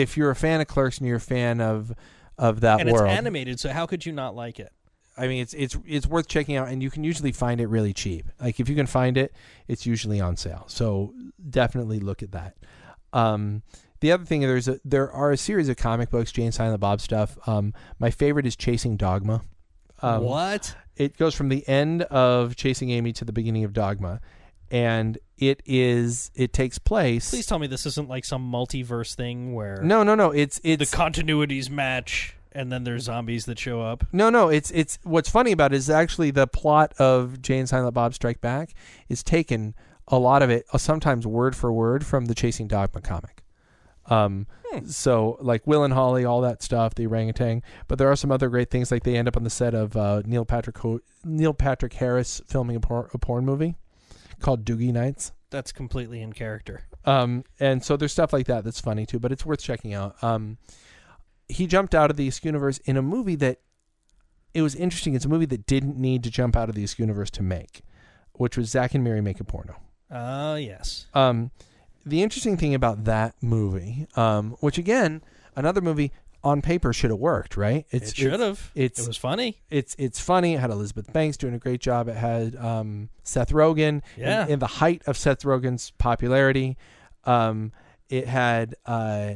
if 0.00 0.16
you're 0.16 0.30
a 0.30 0.36
fan 0.36 0.60
of 0.60 0.66
Clerks 0.66 0.98
and 0.98 1.06
you're 1.06 1.16
a 1.16 1.20
fan 1.20 1.60
of 1.60 1.92
of 2.36 2.60
that 2.60 2.80
and 2.80 2.90
world, 2.90 3.06
it's 3.06 3.18
animated, 3.18 3.60
so 3.60 3.70
how 3.70 3.86
could 3.86 4.04
you 4.04 4.12
not 4.12 4.34
like 4.34 4.58
it? 4.58 4.72
I 5.16 5.28
mean, 5.28 5.40
it's 5.40 5.54
it's 5.54 5.76
it's 5.86 6.06
worth 6.06 6.28
checking 6.28 6.56
out, 6.56 6.68
and 6.68 6.82
you 6.82 6.90
can 6.90 7.04
usually 7.04 7.32
find 7.32 7.60
it 7.60 7.68
really 7.68 7.92
cheap. 7.92 8.26
Like 8.40 8.58
if 8.58 8.68
you 8.68 8.74
can 8.74 8.86
find 8.86 9.16
it, 9.16 9.32
it's 9.68 9.86
usually 9.86 10.20
on 10.20 10.36
sale. 10.36 10.64
So 10.66 11.14
definitely 11.48 12.00
look 12.00 12.22
at 12.22 12.32
that. 12.32 12.56
Um, 13.12 13.62
the 14.00 14.10
other 14.10 14.24
thing 14.24 14.40
there's 14.40 14.68
a, 14.68 14.80
there 14.84 15.10
are 15.10 15.30
a 15.30 15.36
series 15.36 15.68
of 15.68 15.76
comic 15.76 16.10
books, 16.10 16.32
Jay 16.32 16.44
and 16.44 16.52
Silent 16.52 16.74
the 16.74 16.78
Bob 16.78 17.00
stuff. 17.00 17.38
Um, 17.46 17.72
my 17.98 18.10
favorite 18.10 18.46
is 18.46 18.56
Chasing 18.56 18.96
Dogma. 18.96 19.42
Um, 20.02 20.24
what? 20.24 20.74
it 20.96 21.16
goes 21.16 21.34
from 21.34 21.48
the 21.48 21.66
end 21.68 22.02
of 22.02 22.56
Chasing 22.56 22.90
Amy 22.90 23.12
to 23.14 23.24
the 23.24 23.32
beginning 23.32 23.64
of 23.64 23.72
Dogma, 23.72 24.20
and 24.70 25.18
it 25.38 25.62
is 25.66 26.30
it 26.34 26.52
takes 26.52 26.78
place. 26.78 27.30
Please 27.30 27.46
tell 27.46 27.58
me 27.58 27.66
this 27.66 27.86
isn't 27.86 28.08
like 28.08 28.24
some 28.24 28.50
multiverse 28.50 29.14
thing 29.14 29.54
where 29.54 29.80
No, 29.82 30.02
no, 30.02 30.14
no. 30.14 30.30
It's 30.30 30.60
it's 30.64 30.90
the 30.90 30.96
continuities 30.96 31.68
match 31.70 32.36
and 32.52 32.70
then 32.70 32.84
there's 32.84 33.02
zombies 33.04 33.46
that 33.46 33.58
show 33.58 33.82
up. 33.82 34.04
no, 34.12 34.30
no. 34.30 34.48
It's 34.48 34.70
it's 34.70 34.98
what's 35.02 35.28
funny 35.28 35.50
about 35.52 35.72
it 35.72 35.76
is 35.76 35.90
actually 35.90 36.30
the 36.30 36.46
plot 36.46 36.92
of 36.98 37.42
Jay 37.42 37.58
and 37.58 37.68
Silent 37.68 37.94
Bob 37.94 38.14
Strike 38.14 38.40
Back 38.40 38.74
is 39.08 39.22
taken 39.24 39.74
a 40.08 40.18
lot 40.18 40.42
of 40.42 40.50
it, 40.50 40.66
uh, 40.72 40.78
sometimes 40.78 41.26
word 41.26 41.56
for 41.56 41.72
word, 41.72 42.04
from 42.06 42.26
the 42.26 42.34
Chasing 42.34 42.68
Dogma 42.68 43.00
comic. 43.00 43.42
Um, 44.06 44.46
so 44.86 45.38
like 45.40 45.64
Willenholly, 45.64 46.28
all 46.28 46.42
that 46.42 46.62
stuff, 46.62 46.94
the 46.94 47.06
orangutan. 47.06 47.62
But 47.88 47.98
there 47.98 48.10
are 48.10 48.16
some 48.16 48.30
other 48.30 48.48
great 48.50 48.70
things, 48.70 48.90
like 48.92 49.02
they 49.02 49.16
end 49.16 49.28
up 49.28 49.36
on 49.36 49.44
the 49.44 49.50
set 49.50 49.74
of 49.74 49.96
uh, 49.96 50.22
Neil 50.26 50.44
Patrick 50.44 50.76
Ho- 50.78 51.00
Neil 51.24 51.54
Patrick 51.54 51.94
Harris 51.94 52.40
filming 52.46 52.76
a, 52.76 52.80
por- 52.80 53.08
a 53.14 53.18
porn 53.18 53.44
movie 53.46 53.76
called 54.44 54.64
Doogie 54.64 54.92
Nights. 54.92 55.32
That's 55.50 55.72
completely 55.72 56.20
in 56.20 56.32
character. 56.32 56.82
Um, 57.06 57.44
and 57.58 57.82
so 57.82 57.96
there's 57.96 58.12
stuff 58.12 58.32
like 58.32 58.46
that 58.46 58.62
that's 58.62 58.80
funny 58.80 59.06
too, 59.06 59.18
but 59.18 59.32
it's 59.32 59.46
worth 59.46 59.62
checking 59.62 59.94
out. 59.94 60.22
Um, 60.22 60.58
he 61.48 61.66
jumped 61.66 61.94
out 61.94 62.10
of 62.10 62.16
the 62.16 62.28
Askew 62.28 62.48
universe 62.48 62.78
in 62.84 62.96
a 62.96 63.02
movie 63.02 63.36
that 63.36 63.60
it 64.52 64.62
was 64.62 64.74
interesting. 64.74 65.14
It's 65.14 65.24
a 65.24 65.28
movie 65.28 65.46
that 65.46 65.66
didn't 65.66 65.96
need 65.96 66.22
to 66.24 66.30
jump 66.30 66.56
out 66.56 66.68
of 66.68 66.74
the 66.74 66.84
Askew 66.84 67.04
universe 67.04 67.30
to 67.32 67.42
make, 67.42 67.82
which 68.34 68.56
was 68.56 68.68
Zack 68.68 68.94
and 68.94 69.02
Miri 69.02 69.20
Make 69.20 69.40
a 69.40 69.44
Porno. 69.44 69.76
Ah, 70.10 70.56
yes. 70.56 71.06
Um, 71.14 71.50
the 72.04 72.22
interesting 72.22 72.56
thing 72.56 72.74
about 72.74 73.04
that 73.04 73.34
movie, 73.40 74.06
um, 74.14 74.56
which 74.60 74.76
again, 74.76 75.22
another 75.56 75.80
movie 75.80 76.12
on 76.44 76.62
paper 76.62 76.92
should 76.92 77.10
have 77.10 77.18
worked, 77.18 77.56
right? 77.56 77.86
it 77.90 78.14
should 78.14 78.38
have. 78.38 78.70
it's- 78.74 79.02
It 79.02 79.08
was 79.08 79.16
funny. 79.16 79.62
it's 79.70 79.96
it's 79.98 80.20
funny. 80.20 80.54
It 80.54 80.60
had 80.60 80.70
Elizabeth 80.70 81.12
Banks 81.12 81.36
doing 81.36 81.54
a 81.54 81.58
great 81.58 81.80
job. 81.80 82.08
It 82.08 82.16
had 82.16 82.54
um, 82.56 83.08
Seth 83.22 83.50
Rogen 83.50 84.02
Yeah. 84.16 84.44
in, 84.44 84.52
in 84.52 84.58
the 84.58 84.66
height 84.66 85.02
of 85.06 85.16
Seth 85.16 85.42
Rogen's 85.42 85.90
popularity. 85.98 86.76
Um, 87.24 87.72
it 88.08 88.28
had 88.28 88.74
uh, 88.86 89.34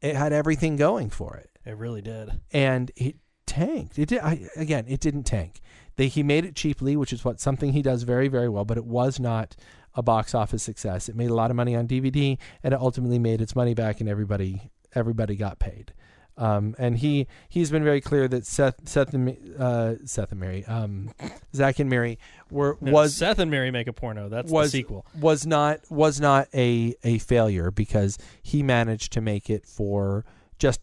it 0.00 0.14
had 0.16 0.32
everything 0.32 0.76
going 0.76 1.10
for 1.10 1.36
it, 1.36 1.50
It 1.66 1.76
really 1.76 2.00
did. 2.02 2.40
and 2.52 2.90
it 2.96 3.16
tanked. 3.46 3.98
It 3.98 4.08
did 4.08 4.20
I, 4.20 4.48
again. 4.56 4.84
It 4.88 5.00
didn't 5.00 5.24
tank. 5.24 5.60
They, 5.96 6.06
he 6.08 6.22
made 6.22 6.44
it 6.44 6.54
cheaply, 6.54 6.96
which 6.96 7.12
is 7.12 7.24
what 7.24 7.40
something 7.40 7.72
he 7.72 7.82
does 7.82 8.04
very 8.04 8.28
very 8.28 8.48
well. 8.48 8.64
But 8.64 8.78
it 8.78 8.86
was 8.86 9.18
not 9.20 9.56
a 9.94 10.02
box 10.02 10.34
office 10.34 10.62
success. 10.62 11.08
It 11.08 11.16
made 11.16 11.30
a 11.30 11.34
lot 11.34 11.50
of 11.50 11.56
money 11.56 11.74
on 11.74 11.88
DVD, 11.88 12.38
and 12.62 12.72
it 12.72 12.80
ultimately 12.80 13.18
made 13.18 13.40
its 13.42 13.56
money 13.56 13.74
back, 13.74 14.00
and 14.00 14.08
everybody 14.08 14.70
everybody 14.94 15.34
got 15.36 15.58
paid. 15.58 15.92
Um, 16.40 16.74
and 16.78 16.96
he 16.96 17.26
he's 17.48 17.70
been 17.70 17.84
very 17.84 18.00
clear 18.00 18.26
that 18.28 18.46
Seth 18.46 18.88
Seth 18.88 19.12
and 19.12 19.36
uh, 19.58 19.94
Seth 20.06 20.32
and 20.32 20.40
Mary 20.40 20.64
um, 20.64 21.12
Zack 21.54 21.78
and 21.78 21.90
Miri 21.90 22.18
were 22.50 22.78
No, 22.80 22.92
was 22.92 23.14
Seth 23.14 23.38
and 23.38 23.50
Mary 23.50 23.70
make 23.70 23.86
a 23.86 23.92
porno. 23.92 24.30
That's 24.30 24.50
was 24.50 24.72
the 24.72 24.78
sequel. 24.78 25.04
was 25.20 25.46
not 25.46 25.80
was 25.90 26.18
not 26.18 26.48
a 26.54 26.94
a 27.04 27.18
failure 27.18 27.70
because 27.70 28.16
he 28.42 28.62
managed 28.62 29.12
to 29.12 29.20
make 29.20 29.50
it 29.50 29.66
for 29.66 30.24
just 30.58 30.80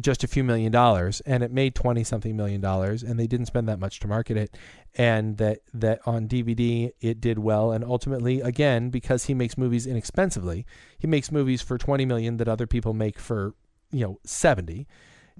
just 0.00 0.24
a 0.24 0.28
few 0.28 0.42
million 0.42 0.72
dollars 0.72 1.20
and 1.26 1.42
it 1.42 1.52
made 1.52 1.74
20 1.74 2.02
something 2.02 2.34
million 2.34 2.58
dollars 2.58 3.02
and 3.02 3.20
they 3.20 3.26
didn't 3.26 3.46
spend 3.46 3.68
that 3.68 3.78
much 3.78 4.00
to 4.00 4.08
market 4.08 4.34
it 4.34 4.56
and 4.96 5.36
that 5.36 5.58
that 5.74 6.00
on 6.06 6.26
DVD 6.26 6.90
it 7.02 7.20
did 7.20 7.38
well 7.38 7.70
and 7.70 7.84
ultimately 7.84 8.40
again 8.40 8.88
because 8.88 9.26
he 9.26 9.34
makes 9.34 9.58
movies 9.58 9.86
inexpensively 9.86 10.64
he 10.98 11.06
makes 11.06 11.30
movies 11.30 11.60
for 11.60 11.76
20 11.76 12.06
million 12.06 12.38
that 12.38 12.48
other 12.48 12.66
people 12.66 12.94
make 12.94 13.18
for 13.18 13.54
you 13.92 14.00
know 14.04 14.18
70 14.24 14.86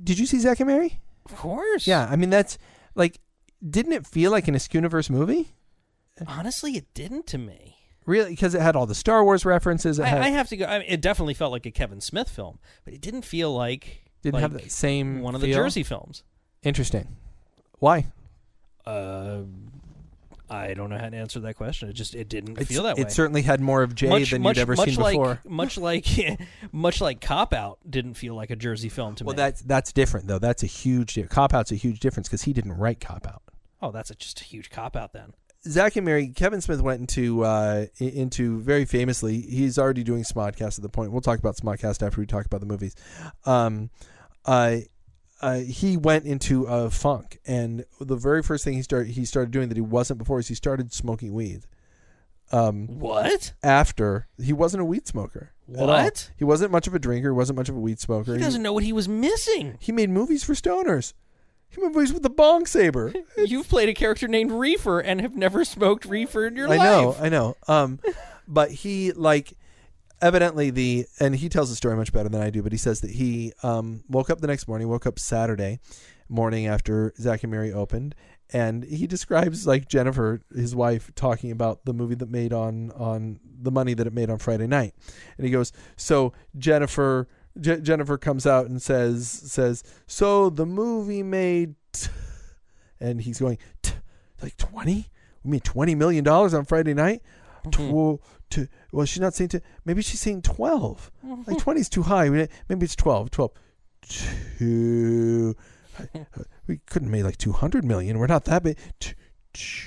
did 0.03 0.19
you 0.19 0.27
see 0.27 0.39
Zack 0.39 0.61
and 0.61 0.69
Miri 0.69 1.01
Of 1.27 1.37
course. 1.37 1.87
yeah 1.87 2.07
I 2.11 2.17
mean 2.17 2.31
that's 2.31 2.59
like 2.95 3.21
didn't 3.69 3.93
it 3.93 4.07
feel 4.07 4.31
like 4.31 4.49
an 4.49 4.55
Askewniverse 4.55 5.11
movie 5.11 5.53
Honestly, 6.27 6.73
it 6.77 6.93
didn't 6.95 7.29
to 7.29 7.39
me. 7.39 7.77
really 8.05 8.31
because 8.31 8.53
it 8.53 8.61
had 8.61 8.75
all 8.75 8.87
the 8.87 8.95
Star 8.95 9.23
Wars 9.23 9.45
references 9.45 10.01
it 10.01 10.05
had, 10.05 10.21
I, 10.21 10.27
I 10.27 10.29
have 10.31 10.49
to 10.49 10.57
go. 10.57 10.65
I 10.67 10.81
mean, 10.81 10.89
it 10.89 11.01
definitely 11.01 11.35
felt 11.35 11.53
like 11.53 11.65
a 11.65 11.71
Kevin 11.71 12.01
Smith 12.01 12.29
film, 12.29 12.59
but 12.85 12.93
it 12.93 13.01
didn't 13.01 13.23
feel 13.23 13.55
like 13.55 14.03
didn't 14.23 14.41
have 14.41 14.53
the 14.53 14.69
same 14.69 15.21
one 15.21 15.37
of 15.37 15.41
the? 15.41 15.53
Jersey 15.53 15.85
films. 15.85 16.25
Interesting. 16.65 17.17
Why? 17.79 18.07
Uh, 18.85 19.43
I 20.51 20.75
don't 20.75 20.91
know 20.91 20.99
how 20.99 21.09
to 21.09 21.17
answer 21.17 21.41
that 21.41 21.57
question. 21.57 21.89
It 21.89 21.93
just 21.95 22.15
it 22.15 22.29
didn't 22.29 22.53
It's- 22.53 22.69
feel 22.69 22.83
that 22.85 22.97
way. 22.97 23.03
It 23.03 23.13
certainly 23.13 23.43
had 23.43 23.61
more 23.61 23.83
of 23.83 23.95
Jay 23.95 24.09
much, 24.09 24.31
than 24.31 24.43
much, 24.43 24.57
you'd 24.57 24.63
ever 24.63 24.77
much 24.77 24.89
seen 24.91 24.99
like, 25.01 25.13
before. 25.13 25.41
Much 25.47 25.77
like, 25.89 26.07
much 26.73 27.01
like 27.01 27.21
Cop 27.21 27.53
Out 27.53 27.79
didn't 27.89 28.15
feel 28.15 28.35
like 28.35 28.51
a 28.51 28.57
Jersey 28.57 28.89
film 28.89 29.15
to 29.17 29.25
Well, 29.25 29.35
me. 29.35 29.39
that's 29.39 29.61
that's 29.63 29.93
different 29.93 30.27
though. 30.27 30.39
That's 30.39 30.63
a 30.63 30.67
huge 30.67 31.19
cop 31.29 31.55
out's 31.55 31.73
a 31.73 31.77
huge 31.77 32.01
difference 32.01 32.29
because 32.29 32.43
he 32.43 32.53
didn't 32.53 32.73
write 32.75 33.01
cop 33.01 33.27
out. 33.27 33.43
oh, 33.83 33.91
that's 33.91 34.11
a, 34.11 34.15
just 34.15 34.41
a 34.41 34.45
huge 34.45 34.71
cop 34.71 34.97
out 34.97 35.13
then. 35.13 35.35
Zack 35.67 35.97
and 35.97 36.07
Miri, 36.07 36.29
Kevin 36.29 36.61
Smith 36.61 36.81
went 36.81 37.01
into 37.01 37.45
uh, 37.45 37.87
into 37.99 38.61
very 38.61 38.85
famously. 38.85 39.41
He's 39.41 39.77
already 39.79 40.05
doing 40.05 40.23
Smodcast 40.23 40.79
at 40.79 40.83
the 40.83 40.89
point. 40.89 41.11
We'll 41.13 41.21
talk 41.21 41.39
about 41.41 41.57
Smodcast 41.57 42.07
after 42.07 42.21
we 42.21 42.27
talk 42.27 42.47
about 42.47 42.61
the 42.61 42.67
movies. 42.67 42.95
Um, 43.45 43.91
uh, 44.45 44.77
uh, 45.41 45.59
he 45.59 45.97
went 45.97 46.25
into 46.25 46.65
a 46.65 46.91
funk, 46.91 47.39
and 47.47 47.85
the 48.01 48.17
very 48.17 48.43
first 48.43 48.65
thing 48.65 48.75
he 48.75 48.83
started 48.83 49.13
he 49.13 49.25
started 49.25 49.51
doing 49.51 49.69
that 49.69 49.77
he 49.77 49.81
wasn't 49.83 50.19
before 50.19 50.39
is 50.39 50.49
he 50.49 50.55
started 50.55 50.93
smoking 50.93 51.33
weed. 51.33 51.63
Um, 52.51 52.99
What? 52.99 53.53
after 53.63 54.27
he 54.43 54.53
wasn't 54.53 54.81
a 54.81 54.85
weed 54.85 55.07
smoker. 55.07 55.53
What? 55.67 56.31
He 56.37 56.45
wasn't 56.45 56.73
much 56.73 56.87
of 56.87 56.95
a 56.95 56.99
drinker. 56.99 57.29
He 57.29 57.37
wasn't 57.37 57.59
much 57.59 57.69
of 57.69 57.77
a 57.77 57.81
weed 57.81 58.01
smoker. 58.01 58.35
He 58.35 58.41
doesn't 58.41 58.63
know 58.63 58.73
what 58.73 58.85
he 58.85 58.93
was 58.93 59.07
missing. 59.07 59.77
He 59.81 59.93
made 59.93 60.09
movies 60.09 60.43
for 60.43 60.55
stoners. 60.55 61.13
He 61.69 61.79
made 61.83 61.93
movies 61.95 62.13
with 62.15 62.23
the 62.23 62.31
bong 62.31 62.65
saber. 62.65 63.13
You've 63.37 63.69
played 63.69 63.91
a 63.91 63.95
character 63.95 64.27
named 64.27 64.51
Reefer 64.51 65.01
and 65.01 65.21
have 65.21 65.37
never 65.37 65.63
smoked 65.67 66.07
reefer 66.07 66.47
in 66.47 66.57
your 66.57 66.69
I 66.69 66.77
life. 66.77 66.81
I 66.81 66.85
know, 66.85 67.17
I 67.21 67.29
know. 67.29 67.57
Um, 67.69 68.01
but 68.49 68.71
he 68.71 69.13
like 69.13 69.53
evidently 70.21 70.71
the 70.71 71.07
and 71.21 71.35
he 71.37 71.49
tells 71.49 71.71
the 71.71 71.77
story 71.77 71.97
much 71.97 72.13
better 72.13 72.29
than 72.29 72.41
I 72.41 72.51
do. 72.51 72.63
But 72.63 72.73
he 72.73 72.79
says 72.79 73.01
that 73.01 73.11
he 73.11 73.53
um 73.63 74.03
woke 74.09 74.31
up 74.31 74.41
the 74.41 74.47
next 74.47 74.69
morning, 74.69 74.89
woke 74.89 75.07
up 75.07 75.19
Saturday 75.19 75.81
morning 76.29 76.67
after 76.67 77.13
Zack 77.19 77.43
and 77.43 77.51
Miri 77.51 77.73
opened, 77.73 78.15
and 78.53 78.85
he 78.85 79.07
describes 79.07 79.67
like 79.67 79.89
Jennifer, 79.89 80.41
his 80.55 80.75
wife, 80.75 81.11
talking 81.15 81.51
about 81.51 81.85
the 81.85 81.95
movie 81.95 82.15
that 82.17 82.31
made 82.31 82.53
on 82.53 82.91
on 82.93 83.41
the 83.61 83.71
money 83.71 83.95
that 83.95 84.07
it 84.07 84.13
made 84.13 84.31
on 84.31 84.39
Friday 84.39 84.67
night, 84.67 84.95
and 85.37 85.45
he 85.47 85.51
goes, 85.51 85.73
so 85.97 86.33
Jennifer. 86.57 87.29
Je- 87.61 87.81
Jennifer 87.81 88.17
comes 88.17 88.47
out 88.47 88.67
and 88.67 88.81
says 88.81 89.29
says 89.29 89.83
so 90.07 90.49
the 90.49 90.65
movie 90.65 91.25
made 91.25 91.75
t-" 91.91 92.09
and 93.01 93.21
he's 93.21 93.41
going 93.41 93.59
t- 93.83 93.95
like 94.41 94.57
20 94.59 95.09
we 95.43 95.51
made 95.51 95.65
20 95.65 95.97
million 95.97 96.23
dollars 96.23 96.55
on 96.55 96.65
Friday 96.65 96.95
night 96.95 97.21
Tw- 97.73 98.21
to, 98.51 98.69
well 98.93 99.07
she's 99.07 99.21
not 99.21 99.35
saying 99.35 99.49
to 99.49 99.63
maybe 99.85 100.03
she's 100.03 100.21
saying 100.21 100.43
12 100.43 101.11
like 101.47 101.59
20 101.59 101.81
is 101.81 101.89
too 101.89 102.03
high 102.03 102.29
maybe 102.29 102.85
it's 102.85 102.97
12 102.97 103.31
12 103.31 103.53
two 104.59 105.55
we 106.67 106.79
couldn't 106.87 107.11
make 107.11 107.25
like 107.25 107.37
200 107.39 107.85
million. 107.85 108.19
We're 108.19 108.27
not 108.27 108.45
that 108.45 108.63
big. 108.63 108.79
Two 109.53 109.85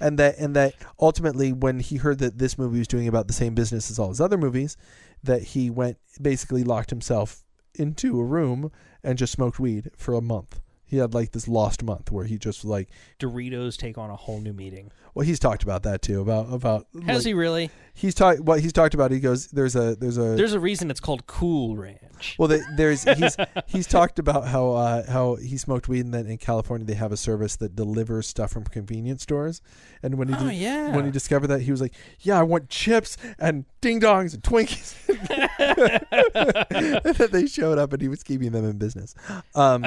and 0.00 0.16
that 0.18 0.38
and 0.38 0.54
that 0.54 0.74
ultimately 1.00 1.52
when 1.52 1.80
he 1.80 1.96
heard 1.96 2.20
that 2.20 2.38
this 2.38 2.56
movie 2.56 2.78
was 2.78 2.86
doing 2.86 3.08
about 3.08 3.26
the 3.26 3.32
same 3.32 3.54
business 3.54 3.90
as 3.90 3.98
all 3.98 4.10
his 4.10 4.20
other 4.20 4.38
movies 4.38 4.76
that 5.24 5.42
he 5.42 5.68
went 5.68 5.98
basically 6.20 6.62
locked 6.62 6.90
himself 6.90 7.42
into 7.74 8.20
a 8.20 8.24
room 8.24 8.70
and 9.02 9.18
just 9.18 9.32
smoked 9.32 9.58
weed 9.58 9.90
for 9.96 10.14
a 10.14 10.20
month 10.20 10.60
he 10.92 10.98
had 10.98 11.14
like 11.14 11.32
this 11.32 11.48
lost 11.48 11.82
month 11.82 12.12
where 12.12 12.26
he 12.26 12.36
just 12.36 12.66
like 12.66 12.90
Doritos 13.18 13.78
take 13.78 13.96
on 13.96 14.10
a 14.10 14.14
whole 14.14 14.42
new 14.42 14.52
meaning. 14.52 14.92
well 15.14 15.24
he's 15.24 15.38
talked 15.38 15.62
about 15.62 15.84
that 15.84 16.02
too 16.02 16.20
about 16.20 16.52
about 16.52 16.86
Has 17.06 17.20
like, 17.20 17.26
he 17.28 17.32
really? 17.32 17.70
He's 17.94 18.14
talked 18.14 18.40
what 18.40 18.60
he's 18.60 18.72
talked 18.72 18.94
about 18.94 19.10
he 19.10 19.20
goes 19.20 19.48
there's 19.48 19.76
a 19.76 19.94
there's 19.96 20.18
a 20.18 20.34
There's 20.36 20.52
a 20.54 20.60
reason 20.60 20.90
it's 20.90 21.00
called 21.00 21.26
Cool 21.26 21.76
Ranch. 21.76 22.36
Well, 22.38 22.48
the, 22.48 22.64
there's 22.76 23.02
he's 23.02 23.36
he's 23.66 23.86
talked 23.86 24.18
about 24.18 24.46
how 24.46 24.70
uh, 24.72 25.10
how 25.10 25.34
he 25.36 25.56
smoked 25.58 25.88
weed, 25.88 26.04
and 26.04 26.14
then 26.14 26.26
in 26.26 26.38
California 26.38 26.86
they 26.86 26.94
have 26.94 27.10
a 27.12 27.16
service 27.16 27.56
that 27.56 27.74
delivers 27.74 28.26
stuff 28.28 28.52
from 28.52 28.64
convenience 28.64 29.22
stores. 29.22 29.60
And 30.02 30.16
when 30.18 30.28
he 30.28 30.34
Oh, 30.38 30.48
yeah. 30.48 30.94
when 30.94 31.04
he 31.04 31.10
discovered 31.10 31.48
that, 31.48 31.62
he 31.62 31.70
was 31.70 31.80
like, 31.80 31.92
"Yeah, 32.20 32.38
I 32.38 32.42
want 32.44 32.68
chips 32.68 33.16
and 33.38 33.64
ding 33.80 34.00
dongs 34.00 34.34
and 34.34 34.42
Twinkies." 34.42 34.94
and 37.04 37.14
then 37.16 37.30
they 37.30 37.46
showed 37.46 37.78
up, 37.78 37.92
and 37.92 38.00
he 38.02 38.08
was 38.08 38.22
keeping 38.22 38.52
them 38.52 38.64
in 38.64 38.78
business. 38.78 39.14
Um, 39.54 39.84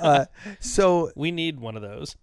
uh, 0.00 0.26
so 0.60 1.10
We 1.16 1.30
need 1.32 1.60
one 1.60 1.76
of 1.76 1.82
those. 1.82 2.16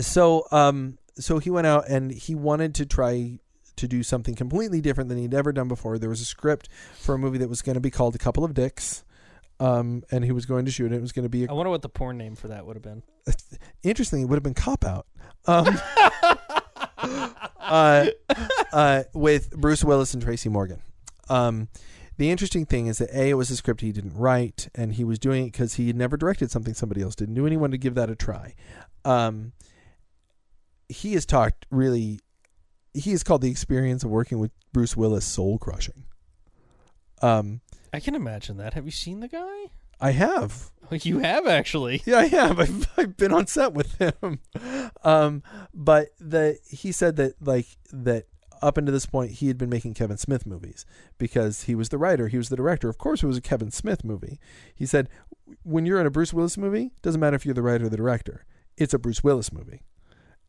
so 0.00 0.46
um 0.52 0.98
so 1.18 1.38
he 1.38 1.50
went 1.50 1.66
out 1.66 1.88
and 1.88 2.12
he 2.12 2.34
wanted 2.34 2.74
to 2.76 2.86
try 2.86 3.38
to 3.78 3.88
do 3.88 4.02
something 4.02 4.34
completely 4.34 4.80
different 4.80 5.08
than 5.08 5.18
he'd 5.18 5.34
ever 5.34 5.52
done 5.52 5.68
before. 5.68 5.98
There 5.98 6.08
was 6.08 6.20
a 6.20 6.24
script 6.24 6.68
for 6.94 7.14
a 7.14 7.18
movie 7.18 7.38
that 7.38 7.48
was 7.48 7.62
going 7.62 7.74
to 7.74 7.80
be 7.80 7.90
called 7.90 8.14
A 8.14 8.18
Couple 8.18 8.44
of 8.44 8.54
Dicks. 8.54 9.04
Um, 9.60 10.04
and 10.12 10.24
he 10.24 10.30
was 10.30 10.46
going 10.46 10.66
to 10.66 10.70
shoot 10.70 10.92
it. 10.92 10.96
It 10.96 11.00
was 11.00 11.10
going 11.10 11.24
to 11.24 11.28
be 11.28 11.44
a 11.44 11.50
I 11.50 11.52
wonder 11.52 11.70
what 11.70 11.82
the 11.82 11.88
porn 11.88 12.16
name 12.16 12.36
for 12.36 12.48
that 12.48 12.64
would 12.64 12.76
have 12.76 12.82
been. 12.82 13.02
interesting. 13.82 14.22
It 14.22 14.26
would 14.26 14.36
have 14.36 14.44
been 14.44 14.54
Cop 14.54 14.84
Out. 14.84 15.06
Um, 15.46 15.80
uh, 17.58 18.06
uh, 18.72 19.02
with 19.14 19.50
Bruce 19.56 19.82
Willis 19.82 20.14
and 20.14 20.22
Tracy 20.22 20.48
Morgan. 20.48 20.80
Um, 21.28 21.68
the 22.18 22.30
interesting 22.30 22.66
thing 22.66 22.86
is 22.88 22.98
that 22.98 23.10
a 23.12 23.30
it 23.30 23.34
was 23.34 23.50
a 23.50 23.56
script 23.56 23.80
he 23.80 23.92
didn't 23.92 24.14
write, 24.14 24.68
and 24.74 24.94
he 24.94 25.04
was 25.04 25.18
doing 25.18 25.44
it 25.46 25.52
because 25.52 25.74
he 25.74 25.86
had 25.86 25.96
never 25.96 26.16
directed 26.16 26.50
something 26.50 26.74
somebody 26.74 27.02
else 27.02 27.14
didn't 27.14 27.34
Knew 27.34 27.46
anyone 27.46 27.70
to 27.70 27.78
give 27.78 27.94
that 27.94 28.10
a 28.10 28.16
try. 28.16 28.54
Um, 29.04 29.52
he 30.88 31.14
has 31.14 31.24
talked 31.24 31.66
really. 31.70 32.20
He 32.94 33.10
has 33.12 33.22
called 33.22 33.42
the 33.42 33.50
experience 33.50 34.04
of 34.04 34.10
working 34.10 34.38
with 34.38 34.50
Bruce 34.72 34.96
Willis 34.96 35.24
soul 35.24 35.58
crushing. 35.58 36.04
Um, 37.22 37.60
I 37.92 38.00
can 38.00 38.14
imagine 38.14 38.56
that. 38.58 38.74
Have 38.74 38.84
you 38.84 38.90
seen 38.90 39.20
the 39.20 39.28
guy? 39.28 39.70
I 40.00 40.12
have. 40.12 40.70
You 41.02 41.18
have 41.18 41.46
actually. 41.46 42.02
Yeah, 42.06 42.18
I 42.18 42.26
have. 42.26 42.58
I've, 42.58 42.86
I've 42.96 43.16
been 43.16 43.32
on 43.32 43.46
set 43.46 43.72
with 43.74 43.98
him. 43.98 44.40
Um, 45.02 45.42
but 45.74 46.08
the 46.18 46.58
he 46.68 46.92
said 46.92 47.16
that 47.16 47.34
like 47.40 47.66
that 47.92 48.24
up 48.62 48.76
until 48.76 48.92
this 48.92 49.06
point 49.06 49.32
he 49.32 49.48
had 49.48 49.58
been 49.58 49.68
making 49.68 49.94
Kevin 49.94 50.16
Smith 50.16 50.46
movies 50.46 50.84
because 51.18 51.64
he 51.64 51.74
was 51.74 51.90
the 51.90 51.98
writer, 51.98 52.28
he 52.28 52.38
was 52.38 52.48
the 52.48 52.56
director. 52.56 52.88
Of 52.88 52.98
course, 52.98 53.22
it 53.22 53.26
was 53.26 53.36
a 53.36 53.42
Kevin 53.42 53.70
Smith 53.70 54.04
movie. 54.04 54.38
He 54.74 54.86
said 54.86 55.08
when 55.62 55.84
you're 55.86 56.00
in 56.00 56.06
a 56.06 56.10
Bruce 56.10 56.32
Willis 56.32 56.56
movie, 56.56 56.92
doesn't 57.02 57.20
matter 57.20 57.36
if 57.36 57.44
you're 57.44 57.54
the 57.54 57.62
writer 57.62 57.86
or 57.86 57.88
the 57.88 57.96
director, 57.96 58.44
it's 58.76 58.94
a 58.94 58.98
Bruce 58.98 59.22
Willis 59.22 59.52
movie. 59.52 59.82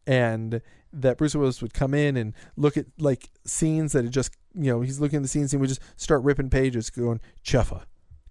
And 0.09 0.61
that 0.91 1.19
Bruce 1.19 1.35
Willis 1.35 1.61
would 1.61 1.73
come 1.73 1.93
in 1.93 2.17
and 2.17 2.33
look 2.57 2.77
at 2.77 2.87
like 2.97 3.29
scenes 3.45 3.91
that 3.91 4.05
had 4.05 4.11
just 4.13 4.35
you 4.55 4.71
know 4.71 4.81
he's 4.81 4.99
looking 4.99 5.17
at 5.17 5.21
the 5.21 5.27
scenes 5.27 5.53
and 5.53 5.61
would 5.61 5.69
just 5.69 5.81
start 5.97 6.23
ripping 6.23 6.49
pages, 6.49 6.89
going 6.89 7.21
chuffa, 7.43 7.83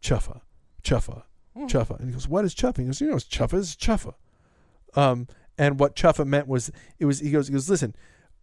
chuffa, 0.03 0.41
chuffa, 0.83 1.23
chuffa, 1.57 2.01
and 2.01 2.09
he 2.09 2.13
goes, 2.13 2.27
"What 2.27 2.45
is 2.45 2.55
chuffa?" 2.55 2.79
He 2.79 2.85
goes, 2.85 3.01
"You 3.01 3.11
know, 3.11 3.17
it's 3.17 3.27
chuffa 3.27 3.55
is 3.55 3.77
chuffa." 3.77 4.15
Um, 4.97 5.29
and 5.57 5.79
what 5.79 5.95
chuffa 5.95 6.27
meant 6.27 6.49
was 6.49 6.73
it 6.99 7.05
was 7.05 7.21
he 7.21 7.31
goes 7.31 7.47
he 7.47 7.53
goes 7.53 7.71
listen. 7.71 7.95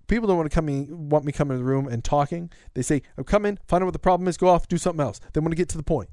People 0.07 0.27
don't 0.27 0.37
want 0.37 0.49
to 0.49 0.53
come 0.53 0.69
in, 0.69 1.09
want 1.09 1.25
me 1.25 1.31
coming 1.31 1.57
in 1.57 1.63
the 1.63 1.69
room 1.69 1.87
and 1.87 2.03
talking. 2.03 2.51
They 2.73 2.83
say, 2.83 3.01
"I'm 3.17 3.25
coming, 3.25 3.57
find 3.67 3.83
out 3.83 3.87
what 3.87 3.93
the 3.93 3.99
problem 3.99 4.29
is, 4.29 4.37
go 4.37 4.47
off, 4.47 4.67
do 4.69 4.77
something 4.77 5.03
else." 5.03 5.19
They 5.33 5.41
want 5.41 5.51
to 5.51 5.57
get 5.57 5.67
to 5.69 5.77
the 5.77 5.83
point 5.83 6.09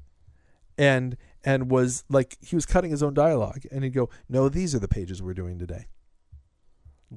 and 0.77 1.15
and 1.45 1.69
was 1.69 2.03
like 2.09 2.37
he 2.41 2.55
was 2.55 2.65
cutting 2.65 2.91
his 2.91 3.03
own 3.03 3.13
dialogue 3.13 3.61
and 3.71 3.83
he'd 3.83 3.93
go 3.93 4.09
no 4.27 4.49
these 4.49 4.73
are 4.73 4.79
the 4.79 4.87
pages 4.87 5.21
we're 5.21 5.33
doing 5.33 5.59
today 5.59 5.85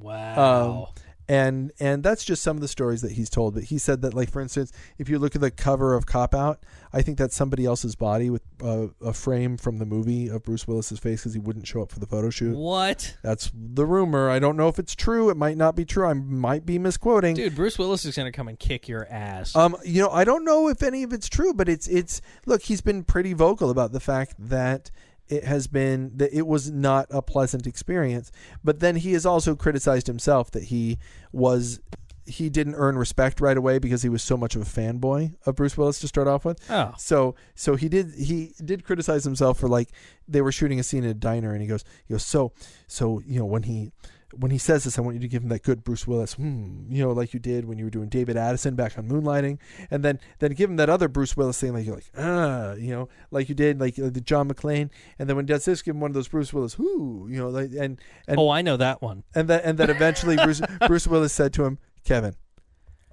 Wow. 0.00 0.92
and 1.28 1.72
and 1.80 2.04
that's 2.04 2.24
just 2.24 2.40
some 2.42 2.56
of 2.56 2.60
the 2.60 2.68
stories 2.68 3.02
that 3.02 3.10
he's 3.12 3.28
told 3.28 3.54
but 3.54 3.64
he 3.64 3.78
said 3.78 4.00
that 4.02 4.14
like 4.14 4.30
for 4.30 4.40
instance 4.40 4.70
if 4.96 5.08
you 5.08 5.18
look 5.18 5.34
at 5.34 5.40
the 5.40 5.50
cover 5.50 5.94
of 5.94 6.06
cop 6.06 6.32
out 6.34 6.62
i 6.92 7.02
think 7.02 7.18
that's 7.18 7.34
somebody 7.34 7.64
else's 7.64 7.96
body 7.96 8.30
with 8.30 8.42
uh, 8.62 8.86
a 9.04 9.12
frame 9.12 9.56
from 9.56 9.78
the 9.78 9.84
movie 9.84 10.28
of 10.28 10.44
bruce 10.44 10.68
willis's 10.68 11.00
face 11.00 11.22
because 11.22 11.34
he 11.34 11.40
wouldn't 11.40 11.66
show 11.66 11.82
up 11.82 11.90
for 11.90 11.98
the 11.98 12.06
photo 12.06 12.30
shoot 12.30 12.56
what? 12.56 13.16
that's 13.24 13.50
the 13.52 13.84
rumor 13.84 14.30
i 14.30 14.38
don't 14.38 14.56
know 14.56 14.68
if 14.68 14.78
it's 14.78 14.94
true 14.94 15.28
it 15.28 15.36
might 15.36 15.56
not 15.56 15.74
be 15.74 15.84
true 15.84 16.06
i 16.06 16.12
might 16.12 16.64
be 16.64 16.78
misquoting 16.78 17.34
Dude, 17.34 17.56
Bruce 17.56 17.76
Willis 17.76 18.04
is 18.04 18.14
going 18.14 18.30
to 18.30 18.36
come 18.36 18.46
and 18.46 18.56
kick 18.58 18.86
your 18.86 19.06
ass. 19.10 19.56
Um, 19.56 19.74
you 19.84 20.00
know, 20.02 20.10
I 20.10 20.22
don't 20.22 20.44
know 20.44 20.68
if 20.68 20.80
any 20.82 21.02
of 21.02 21.12
it's 21.12 21.28
true, 21.28 21.52
but 21.52 21.68
it's 21.68 21.88
it's 21.88 22.20
look, 22.46 22.62
he's 22.62 22.80
been 22.80 23.02
pretty 23.02 23.32
vocal 23.32 23.68
about 23.70 23.90
the 23.90 24.00
fact 24.00 24.34
that 24.38 24.90
it 25.28 25.44
has 25.44 25.66
been 25.66 26.12
that 26.16 26.32
it 26.32 26.46
was 26.46 26.70
not 26.70 27.06
a 27.10 27.22
pleasant 27.22 27.66
experience. 27.66 28.30
But 28.62 28.80
then 28.80 28.96
he 28.96 29.12
has 29.12 29.26
also 29.26 29.54
criticized 29.54 30.06
himself 30.06 30.50
that 30.52 30.64
he 30.64 30.98
was 31.32 31.80
he 32.28 32.48
didn't 32.50 32.74
earn 32.74 32.98
respect 32.98 33.40
right 33.40 33.56
away 33.56 33.78
because 33.78 34.02
he 34.02 34.08
was 34.08 34.20
so 34.22 34.36
much 34.36 34.56
of 34.56 34.62
a 34.62 34.64
fanboy 34.64 35.32
of 35.46 35.54
Bruce 35.54 35.76
Willis 35.78 36.00
to 36.00 36.08
start 36.08 36.26
off 36.26 36.44
with. 36.44 36.58
oh. 36.70 36.92
So 36.98 37.34
so 37.54 37.76
he 37.76 37.88
did 37.88 38.12
he 38.16 38.52
did 38.64 38.84
criticize 38.84 39.24
himself 39.24 39.58
for 39.58 39.68
like 39.68 39.90
they 40.26 40.40
were 40.40 40.52
shooting 40.52 40.80
a 40.80 40.82
scene 40.82 41.04
in 41.04 41.10
a 41.10 41.14
diner 41.14 41.52
and 41.52 41.62
he 41.62 41.68
goes 41.68 41.84
he 42.06 42.14
goes 42.14 42.26
so 42.26 42.52
so 42.88 43.22
you 43.26 43.38
know 43.38 43.46
when 43.46 43.62
he 43.64 43.92
when 44.32 44.50
he 44.50 44.58
says 44.58 44.84
this 44.84 44.98
I 44.98 45.02
want 45.02 45.14
you 45.14 45.20
to 45.20 45.28
give 45.28 45.42
him 45.42 45.48
that 45.50 45.62
good 45.62 45.84
Bruce 45.84 46.06
Willis 46.06 46.34
hmm 46.34 46.84
you 46.88 47.02
know 47.02 47.12
like 47.12 47.32
you 47.32 47.40
did 47.40 47.64
when 47.64 47.78
you 47.78 47.84
were 47.84 47.90
doing 47.90 48.08
David 48.08 48.36
Addison 48.36 48.74
back 48.74 48.98
on 48.98 49.08
Moonlighting. 49.08 49.58
And 49.90 50.04
then 50.04 50.20
then 50.38 50.52
give 50.52 50.70
him 50.70 50.76
that 50.76 50.88
other 50.90 51.08
Bruce 51.08 51.36
Willis 51.36 51.60
thing 51.60 51.72
like 51.72 51.86
you're 51.86 51.94
like 51.94 52.10
ah 52.18 52.72
you 52.74 52.90
know 52.90 53.08
like 53.30 53.48
you 53.48 53.54
did 53.54 53.80
like 53.80 53.98
uh, 53.98 54.10
the 54.10 54.20
John 54.20 54.48
McClane. 54.48 54.90
And 55.18 55.28
then 55.28 55.36
when 55.36 55.46
he 55.46 55.52
does 55.52 55.64
this 55.64 55.82
give 55.82 55.94
him 55.94 56.00
one 56.00 56.10
of 56.10 56.14
those 56.14 56.28
Bruce 56.28 56.52
Willis 56.52 56.78
whoo 56.78 57.28
you 57.30 57.38
know 57.38 57.48
like 57.48 57.70
and 57.78 58.00
and 58.26 58.38
oh, 58.38 58.48
I 58.50 58.62
know 58.62 58.76
that 58.76 59.02
one. 59.02 59.24
and 59.34 59.48
that 59.48 59.64
and 59.64 59.78
then 59.78 59.90
eventually 59.90 60.36
Bruce 60.42 60.60
Bruce 60.86 61.06
Willis 61.06 61.32
said 61.32 61.52
to 61.54 61.64
him 61.64 61.78
Kevin 62.04 62.34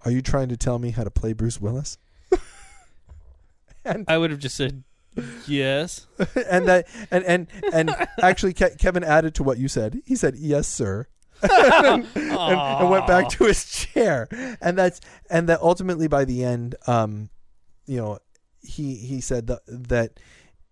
are 0.06 0.12
you 0.12 0.22
trying 0.22 0.50
to 0.50 0.58
tell 0.58 0.80
me 0.80 0.92
how 0.92 1.04
to 1.04 1.12
play 1.12 1.34
Bruce 1.34 1.62
Willis? 1.62 1.98
And 3.86 4.06
I 4.08 4.18
would 4.18 4.32
have 4.32 4.40
just 4.40 4.56
said 4.56 4.84
yes. 5.48 6.08
and 6.50 6.68
that 6.68 6.88
and 7.12 7.24
and 7.26 7.48
and 7.72 7.96
actually 8.22 8.54
Ke- 8.54 8.78
Kevin 8.78 9.04
added 9.04 9.36
to 9.36 9.44
what 9.44 9.58
you 9.58 9.68
said. 9.68 10.02
He 10.06 10.16
said, 10.16 10.36
"Yes, 10.38 10.68
sir." 10.68 11.08
and, 11.44 12.08
and 12.16 12.90
went 12.90 13.06
back 13.06 13.28
to 13.28 13.46
his 13.46 13.66
chair. 13.66 14.28
And 14.62 14.78
that's 14.78 15.02
and 15.30 15.50
that 15.50 15.60
ultimately 15.62 16.08
by 16.08 16.24
the 16.24 16.42
end 16.42 16.76
um 16.88 17.30
you 17.86 17.98
know 17.98 18.20
he 18.62 18.96
he 18.96 19.20
said 19.20 19.48
that 19.48 19.60
that 19.68 20.20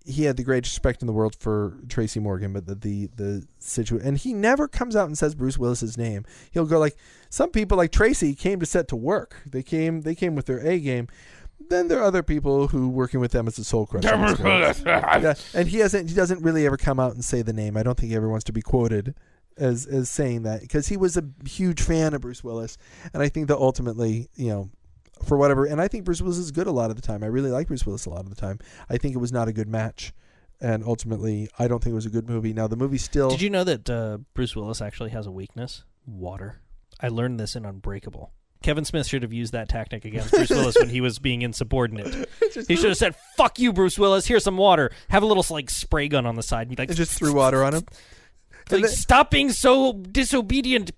he 0.06 0.24
had 0.24 0.36
the 0.36 0.44
greatest 0.44 0.74
respect 0.74 1.02
in 1.02 1.08
the 1.08 1.14
world 1.14 1.36
for 1.36 1.78
Tracy 1.88 2.20
Morgan, 2.20 2.54
but 2.54 2.66
the 2.66 2.76
the, 2.76 3.10
the 3.16 3.48
situation, 3.60 4.08
and 4.08 4.18
he 4.18 4.34
never 4.34 4.68
comes 4.68 4.96
out 4.96 5.08
and 5.08 5.18
says 5.18 5.36
Bruce 5.36 5.58
Willis's 5.58 5.98
name. 5.98 6.26
He'll 6.52 6.66
go 6.66 6.80
like 6.80 6.96
some 7.30 7.52
people, 7.52 7.78
like 7.78 7.92
Tracy, 7.92 8.34
came 8.34 8.60
to 8.60 8.66
set 8.66 8.88
to 8.90 8.96
work. 8.96 9.36
They 9.46 9.62
came 9.62 10.02
they 10.02 10.16
came 10.16 10.36
with 10.36 10.48
their 10.48 10.66
A 10.66 10.80
game. 10.80 11.08
Then 11.70 11.88
there 11.88 12.00
are 12.00 12.04
other 12.04 12.24
people 12.24 12.68
who 12.68 12.90
working 12.90 13.20
with 13.20 13.32
them 13.32 13.48
as 13.48 13.58
a 13.58 13.64
soul 13.64 13.86
crusher. 13.86 14.08
yeah, 14.86 15.34
and 15.54 15.68
he 15.68 15.80
hasn't 15.80 16.10
he 16.10 16.16
doesn't 16.16 16.42
really 16.42 16.66
ever 16.66 16.78
come 16.78 17.00
out 17.00 17.14
and 17.14 17.24
say 17.24 17.42
the 17.42 17.54
name. 17.54 17.78
I 17.78 17.84
don't 17.84 17.98
think 17.98 18.10
he 18.10 18.16
ever 18.16 18.30
wants 18.30 18.44
to 18.46 18.54
be 18.54 18.62
quoted 18.62 19.16
as 19.58 19.86
as 19.86 20.10
saying 20.10 20.44
that 20.44 20.62
because 20.62 20.88
he 20.88 20.98
was 20.98 21.18
a 21.18 21.24
huge 21.46 21.82
fan 21.82 22.14
of 22.14 22.22
Bruce 22.22 22.44
Willis, 22.44 22.78
and 23.14 23.22
I 23.22 23.30
think 23.30 23.48
that 23.48 23.58
ultimately, 23.58 24.30
you 24.36 24.50
know, 24.50 24.70
for 25.24 25.38
whatever, 25.38 25.66
and 25.66 25.82
I 25.82 25.88
think 25.88 26.06
Bruce 26.06 26.22
Willis 26.22 26.38
is 26.38 26.52
good 26.52 26.68
a 26.68 26.72
lot 26.72 26.90
of 26.90 26.96
the 26.96 27.02
time. 27.02 27.24
I 27.24 27.28
really 27.28 27.52
like 27.52 27.68
Bruce 27.68 27.86
Willis 27.86 28.06
a 28.06 28.10
lot 28.10 28.22
of 28.22 28.30
the 28.30 28.36
time. 28.36 28.60
I 28.90 28.98
think 28.98 29.16
it 29.16 29.20
was 29.20 29.32
not 29.32 29.48
a 29.48 29.54
good 29.54 29.68
match, 29.68 30.14
and 30.60 30.84
ultimately, 30.84 31.50
I 31.60 31.68
don't 31.68 31.84
think 31.84 31.92
it 31.92 31.96
was 31.96 32.06
a 32.06 32.10
good 32.12 32.30
movie. 32.30 32.54
Now 32.54 32.68
the 32.68 32.76
movie 32.76 32.98
still. 32.98 33.30
Did 33.30 33.42
you 33.42 33.50
know 33.50 33.64
that 33.64 33.90
uh, 33.90 34.18
Bruce 34.34 34.56
Willis 34.56 34.82
actually 34.82 35.12
has 35.12 35.28
a 35.28 35.32
weakness? 35.32 35.84
Water. 36.06 36.62
I 37.00 37.08
learned 37.08 37.40
this 37.40 37.56
in 37.56 37.66
Unbreakable. 37.66 38.32
Kevin 38.62 38.86
Smith 38.86 39.08
should 39.08 39.24
have 39.24 39.34
used 39.34 39.54
that 39.54 39.70
tactic 39.70 40.06
against 40.06 40.32
Bruce 40.32 40.50
Willis 40.50 40.76
when 40.80 40.90
he 40.90 41.02
was 41.02 41.20
being 41.20 41.42
insubordinate. 41.42 42.30
He 42.68 42.76
should 42.76 42.90
have 42.90 42.98
said, 42.98 43.16
"Fuck 43.38 43.60
you, 43.60 43.72
Bruce 43.72 43.98
Willis. 43.98 44.26
Here's 44.28 44.44
some 44.44 44.58
water. 44.58 44.92
Have 45.10 45.24
a 45.24 45.26
little 45.26 45.46
like 45.50 45.70
spray 45.70 46.10
gun 46.10 46.26
on 46.26 46.36
the 46.36 46.44
side." 46.44 46.68
And 46.68 46.78
like, 46.78 46.90
and 46.90 46.98
just 46.98 47.14
threw 47.18 47.34
water 47.34 47.64
on 47.64 47.74
him, 47.76 47.86
like, 48.70 48.82
then- 48.82 48.90
"Stop 48.90 49.32
being 49.32 49.52
so 49.52 49.94
disobedient." 49.94 50.92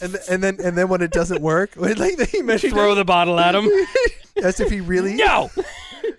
and 0.00 0.12
th- 0.14 0.24
and 0.30 0.42
then 0.42 0.56
and 0.64 0.78
then 0.78 0.88
when 0.88 1.02
it 1.02 1.10
doesn't 1.10 1.42
work, 1.42 1.72
when, 1.76 1.98
like 1.98 2.18
he 2.30 2.40
measured 2.40 2.70
Throw 2.72 2.94
the 2.94 3.04
bottle 3.04 3.38
at 3.38 3.54
him. 3.54 3.68
as 4.42 4.58
if 4.58 4.70
he 4.70 4.80
really 4.80 5.14
no, 5.14 5.50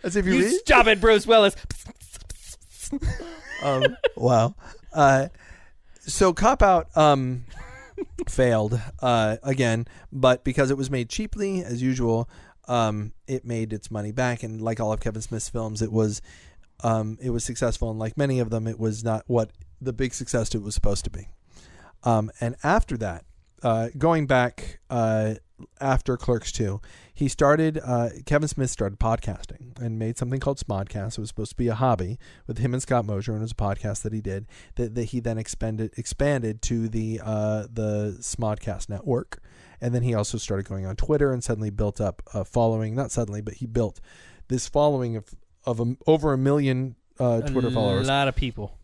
as 0.04 0.16
if 0.16 0.26
he 0.26 0.32
you 0.32 0.40
really 0.42 0.58
stop 0.60 0.86
it, 0.86 1.02
Bruce 1.02 1.26
Willis. 1.26 1.56
um, 3.64 3.98
wow. 4.16 4.54
Uh, 4.94 5.28
so 6.02 6.34
cop 6.34 6.62
out 6.62 6.96
um, 6.96 7.46
failed 8.30 8.80
uh, 9.02 9.38
again, 9.44 9.88
but 10.12 10.44
because 10.44 10.72
it 10.72 10.78
was 10.78 10.90
made 10.90 11.10
cheaply 11.10 11.64
as 11.64 11.82
usual, 11.82 12.30
um, 12.68 13.14
it 13.28 13.46
made 13.46 13.74
its 13.74 13.92
money 13.92 14.12
back. 14.12 14.44
And 14.44 14.62
like 14.62 14.80
all 14.80 14.94
of 14.94 15.00
Kevin 15.00 15.22
Smith's 15.22 15.50
films, 15.50 15.82
it 15.82 15.92
was 15.92 16.22
um, 16.84 17.18
it 17.22 17.30
was 17.30 17.44
successful, 17.44 17.92
and 17.92 18.00
like 18.00 18.18
many 18.18 18.40
of 18.40 18.50
them, 18.50 18.68
it 18.68 18.80
was 18.80 19.04
not 19.04 19.24
what 19.28 19.52
the 19.80 19.94
big 19.94 20.14
success 20.14 20.54
it 20.56 20.62
was 20.62 20.74
supposed 20.74 21.04
to 21.04 21.10
be. 21.10 21.28
Um, 22.04 22.32
and 22.40 22.56
after 22.64 22.98
that, 22.98 23.26
uh, 23.62 23.90
going 23.98 24.26
back 24.26 24.80
uh, 24.90 25.36
after 25.80 26.18
Clerks 26.18 26.52
2, 26.52 26.82
he 27.14 27.28
started, 27.28 27.80
uh, 27.84 28.10
Kevin 28.26 28.48
Smith 28.48 28.70
started 28.70 29.00
podcasting 29.00 29.80
and 29.80 30.00
made 30.00 30.18
something 30.18 30.40
called 30.40 30.58
Smodcast. 30.58 31.18
It 31.18 31.20
was 31.20 31.30
supposed 31.30 31.52
to 31.52 31.58
be 31.58 31.68
a 31.68 31.76
hobby 31.76 32.18
with 32.48 32.58
him 32.58 32.74
and 32.74 32.82
Scott 32.82 33.06
Mosier, 33.06 33.34
and 33.34 33.42
it 33.42 33.44
was 33.44 33.52
a 33.52 33.56
podcast 33.56 34.02
that 34.04 34.14
he 34.14 34.22
did 34.22 34.48
that, 34.76 34.96
that 34.96 35.06
he 35.06 35.20
then 35.20 35.38
expanded 35.38 35.94
expanded 35.98 36.62
to 36.64 36.88
the 36.88 37.22
uh, 37.24 37.68
the 37.72 38.18
Smodcast 38.20 38.90
network. 38.90 39.40
And 39.80 39.96
then 39.96 40.04
he 40.04 40.14
also 40.14 40.38
started 40.38 40.68
going 40.68 40.86
on 40.86 40.96
Twitter 40.96 41.34
and 41.34 41.44
suddenly 41.44 41.72
built 41.72 42.00
up 42.00 42.22
a 42.34 42.46
following. 42.46 42.96
Not 42.96 43.12
suddenly, 43.12 43.42
but 43.42 43.56
he 43.56 43.66
built 43.66 44.00
this 44.48 44.70
following 44.70 45.16
of, 45.16 45.26
of 45.66 45.80
a, 45.80 45.96
over 46.06 46.34
a 46.34 46.38
million 46.38 46.96
uh, 47.20 47.42
Twitter 47.42 47.70
a 47.70 47.72
followers 47.72 48.08
A 48.08 48.12
lot 48.12 48.28
of 48.28 48.36
people. 48.36 48.78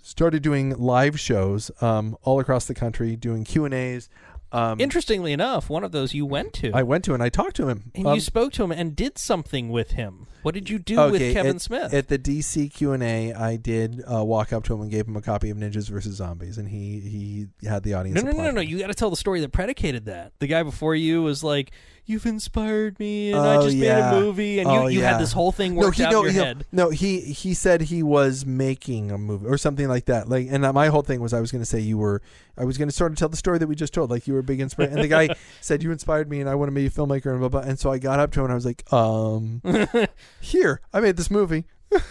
started 0.00 0.42
doing 0.42 0.70
live 0.78 1.20
shows 1.20 1.70
um, 1.82 2.16
all 2.22 2.40
across 2.40 2.66
the 2.66 2.74
country, 2.74 3.16
doing 3.16 3.44
Q 3.44 3.64
and 3.66 3.74
A's. 3.74 4.08
Um, 4.50 4.80
Interestingly 4.80 5.32
enough, 5.32 5.68
one 5.68 5.84
of 5.84 5.92
those 5.92 6.14
you 6.14 6.24
went 6.24 6.52
to, 6.54 6.70
I 6.72 6.82
went 6.82 7.04
to 7.04 7.14
and 7.14 7.22
I 7.22 7.28
talked 7.28 7.56
to 7.56 7.68
him. 7.68 7.90
and 7.94 8.06
Um, 8.06 8.14
you 8.14 8.20
spoke 8.20 8.52
to 8.54 8.64
him 8.64 8.72
and 8.72 8.96
did 8.96 9.18
something 9.18 9.68
with 9.68 9.92
him. 9.92 10.26
What 10.48 10.54
did 10.54 10.70
you 10.70 10.78
do 10.78 10.98
okay, 10.98 11.10
with 11.10 11.32
Kevin 11.34 11.56
at, 11.56 11.60
Smith? 11.60 11.92
at 11.92 12.08
the 12.08 12.18
DC 12.18 12.72
Q 12.72 12.92
and 12.92 13.02
A. 13.02 13.34
I 13.34 13.56
did 13.56 14.02
uh, 14.10 14.24
walk 14.24 14.50
up 14.50 14.64
to 14.64 14.72
him 14.72 14.80
and 14.80 14.90
gave 14.90 15.06
him 15.06 15.14
a 15.14 15.20
copy 15.20 15.50
of 15.50 15.58
Ninjas 15.58 15.90
vs 15.90 16.14
Zombies, 16.14 16.56
and 16.56 16.70
he 16.70 17.00
he 17.00 17.68
had 17.68 17.82
the 17.82 17.92
audience. 17.92 18.22
no, 18.22 18.30
no, 18.30 18.34
no, 18.34 18.44
no, 18.44 18.50
no! 18.52 18.60
You 18.62 18.78
got 18.78 18.86
to 18.86 18.94
tell 18.94 19.10
the 19.10 19.16
story 19.16 19.40
that 19.40 19.52
predicated 19.52 20.06
that. 20.06 20.32
The 20.38 20.46
guy 20.46 20.62
before 20.62 20.94
you 20.94 21.22
was 21.22 21.44
like, 21.44 21.70
"You've 22.06 22.24
inspired 22.24 22.98
me, 22.98 23.32
and 23.32 23.42
I 23.42 23.56
Oh, 23.56 23.64
just 23.64 23.76
made 23.76 23.90
a 23.90 24.18
movie," 24.18 24.58
and 24.58 24.68
Oh, 24.70 24.86
you, 24.86 24.94
you 24.96 25.00
yeah. 25.02 25.12
had 25.12 25.20
this 25.20 25.32
whole 25.34 25.52
thing 25.52 25.74
no, 25.74 25.80
worked 25.82 25.98
he 25.98 26.04
out 26.04 26.12
no, 26.12 26.20
in 26.20 26.24
your 26.24 26.32
he- 26.32 26.38
head. 26.38 26.64
no, 26.72 26.88
he 26.88 27.20
he 27.20 27.52
said 27.52 27.82
he 27.82 28.02
was 28.02 28.46
making 28.46 29.10
a 29.12 29.18
movie 29.18 29.44
or 29.44 29.58
something 29.58 29.86
like 29.86 30.06
that. 30.06 30.30
Like, 30.30 30.46
and 30.50 30.62
my 30.72 30.86
whole 30.86 31.02
thing 31.02 31.20
was 31.20 31.34
I 31.34 31.42
was 31.42 31.52
going 31.52 31.60
to 31.60 31.66
say 31.66 31.80
you 31.80 31.98
were, 31.98 32.22
I 32.56 32.64
was 32.64 32.78
going 32.78 32.88
to 32.88 32.94
sort 32.94 33.12
of 33.12 33.18
tell 33.18 33.28
the 33.28 33.36
story 33.36 33.58
that 33.58 33.66
we 33.66 33.74
just 33.74 33.92
told, 33.92 34.10
like 34.10 34.26
you 34.26 34.32
were 34.32 34.40
a 34.40 34.44
big 34.44 34.62
inspiration. 34.62 34.94
And 34.94 35.04
the 35.04 35.08
guy 35.08 35.28
said 35.60 35.82
you 35.82 35.92
inspired 35.92 36.30
me, 36.30 36.40
and 36.40 36.48
I 36.48 36.54
want 36.54 36.70
to 36.70 36.74
be 36.74 36.86
a 36.86 36.90
filmmaker, 36.90 37.32
and 37.32 37.38
blah 37.40 37.50
blah. 37.50 37.60
And 37.60 37.78
so 37.78 37.92
I 37.92 37.98
got 37.98 38.18
up 38.18 38.32
to 38.32 38.40
him 38.40 38.46
and 38.46 38.52
I 38.52 38.54
was 38.54 38.64
like, 38.64 38.90
um, 38.90 39.60
here, 40.40 40.80
I 40.92 41.00
made 41.00 41.16
this 41.16 41.30
movie. 41.30 41.64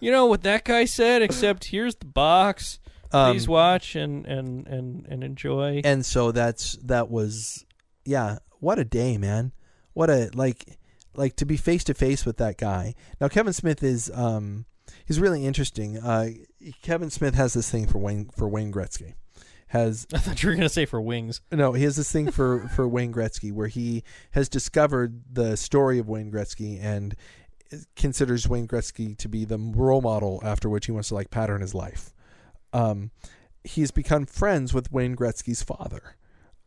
You 0.00 0.12
know 0.12 0.26
what 0.26 0.44
that 0.44 0.64
guy 0.64 0.84
said? 0.84 1.22
Except 1.22 1.64
here's 1.64 1.96
the 1.96 2.06
box. 2.06 2.78
Um, 3.10 3.32
Please 3.32 3.48
watch 3.48 3.96
and 3.96 4.24
and 4.26 4.64
and 4.68 5.04
and 5.06 5.24
enjoy. 5.24 5.80
and 5.84 6.06
so 6.06 6.30
that's 6.30 6.74
that 6.84 7.10
was 7.10 7.64
yeah 8.04 8.38
what 8.60 8.78
a 8.78 8.84
day 8.84 9.18
man 9.18 9.52
what 9.94 10.08
a 10.08 10.30
like 10.34 10.78
like 11.16 11.34
to 11.34 11.44
be 11.44 11.56
face 11.56 11.82
to 11.82 11.94
face 11.94 12.24
with 12.24 12.36
that 12.36 12.58
guy 12.58 12.94
now 13.20 13.26
kevin 13.26 13.52
smith 13.52 13.82
is 13.82 14.08
um 14.14 14.66
he's 15.04 15.18
really 15.18 15.44
interesting 15.44 15.98
uh 15.98 16.28
kevin 16.82 17.10
smith 17.10 17.34
has 17.34 17.54
this 17.54 17.68
thing 17.68 17.88
for 17.88 17.98
wayne 17.98 18.30
for 18.36 18.48
wayne 18.48 18.72
gretzky 18.72 19.14
has 19.68 20.06
I 20.14 20.18
thought 20.18 20.42
you 20.44 20.48
were 20.50 20.54
gonna 20.54 20.68
say 20.68 20.86
for 20.86 21.00
wings. 21.00 21.40
no 21.50 21.72
he 21.72 21.82
has 21.84 21.96
this 21.96 22.12
thing 22.12 22.30
for 22.30 22.68
for 22.68 22.86
wayne 22.86 23.12
gretzky 23.12 23.52
where 23.52 23.68
he 23.68 24.04
has 24.30 24.48
discovered 24.48 25.22
the 25.32 25.56
story 25.56 25.98
of 25.98 26.08
wayne 26.08 26.30
gretzky 26.30 26.78
and 26.80 27.16
considers 27.96 28.48
wayne 28.48 28.66
gretzky 28.68 29.16
to 29.16 29.28
be 29.28 29.44
the 29.44 29.58
role 29.58 30.00
model 30.00 30.40
after 30.44 30.68
which 30.68 30.86
he 30.86 30.92
wants 30.92 31.08
to 31.08 31.14
like 31.14 31.30
pattern 31.30 31.60
his 31.60 31.74
life 31.74 32.12
um 32.72 33.10
he's 33.64 33.90
become 33.90 34.24
friends 34.24 34.72
with 34.72 34.90
wayne 34.90 35.14
gretzky's 35.16 35.62
father 35.62 36.16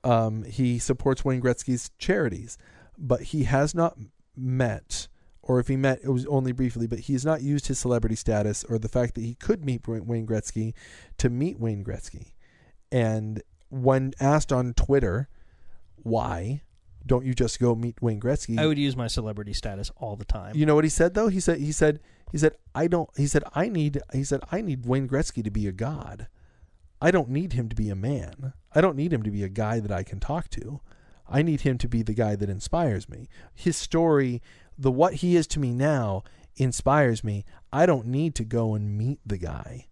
um, 0.04 0.44
he 0.44 0.80
supports 0.80 1.24
Wayne 1.24 1.42
Gretzky's 1.42 1.92
charities, 1.98 2.58
but 2.98 3.22
he 3.22 3.44
has 3.44 3.76
not 3.76 3.98
met, 4.36 5.08
or 5.42 5.60
if 5.60 5.68
he 5.68 5.76
met, 5.76 6.00
it 6.04 6.10
was 6.10 6.26
only 6.26 6.52
briefly. 6.52 6.88
But 6.88 7.00
he 7.00 7.14
has 7.14 7.26
not 7.26 7.42
used 7.42 7.68
his 7.68 7.80
celebrity 7.80 8.16
status 8.16 8.64
or 8.64 8.78
the 8.78 8.90
fact 8.90 9.16
that 9.16 9.22
he 9.22 9.36
could 9.36 9.64
meet 9.64 9.88
Wayne 9.88 10.28
Gretzky 10.28 10.74
to 11.18 11.30
meet 11.30 11.60
Wayne 11.60 11.84
Gretzky. 11.84 12.34
And 12.92 13.42
when 13.70 14.14
asked 14.20 14.52
on 14.52 14.74
Twitter, 14.74 15.30
why 15.96 16.64
don't 17.06 17.26
you 17.26 17.34
just 17.34 17.60
go 17.60 17.76
meet 17.76 18.02
Wayne 18.02 18.20
Gretzky? 18.20 18.60
I 18.60 18.68
would 18.68 18.78
use 18.78 18.96
my 18.96 19.08
celebrity 19.08 19.54
status 19.54 19.92
all 19.98 20.16
the 20.16 20.26
time. 20.26 20.56
You 20.56 20.66
know 20.66 20.76
what 20.76 20.84
he 20.84 20.90
said 20.90 21.14
though? 21.14 21.28
He 21.28 21.40
said 21.40 21.60
he 21.60 21.72
said 21.72 22.00
he 22.32 22.38
said 22.38 22.56
I 22.76 22.88
don't 22.88 23.10
he 23.18 23.28
said 23.28 23.44
I 23.54 23.70
need 23.70 24.00
he 24.14 24.24
said 24.24 24.42
I 24.52 24.62
need 24.62 24.86
Wayne 24.86 25.08
Gretzky 25.08 25.44
to 25.44 25.52
be 25.52 25.68
a 25.68 25.72
god. 25.72 26.28
I 27.02 27.12
don't 27.12 27.30
need 27.30 27.54
him 27.54 27.68
to 27.70 27.76
be 27.76 27.90
a 27.90 27.96
man. 27.96 28.54
I 28.74 28.82
don't 28.82 28.96
need 28.96 29.12
him 29.12 29.24
to 29.24 29.32
be 29.32 29.44
a 29.44 29.50
guy 29.50 29.80
that 29.80 29.92
I 29.92 30.04
can 30.04 30.20
talk 30.20 30.50
to. 30.52 30.82
I 31.28 31.42
need 31.42 31.62
him 31.62 31.78
to 31.80 31.88
be 31.88 32.04
the 32.04 32.14
guy 32.14 32.36
that 32.36 32.50
inspires 32.50 33.10
me. 33.10 33.28
His 33.56 33.76
story, 33.78 34.42
the 34.78 34.92
what 34.92 35.16
he 35.16 35.36
is 35.36 35.48
to 35.48 35.60
me 35.60 35.74
now 35.74 36.24
inspires 36.58 37.24
me. 37.24 37.46
I 37.74 37.86
don't 37.86 38.06
need 38.06 38.36
to 38.36 38.44
go 38.44 38.76
and 38.76 38.98
meet 38.98 39.20
the 39.26 39.38
guy 39.38 39.88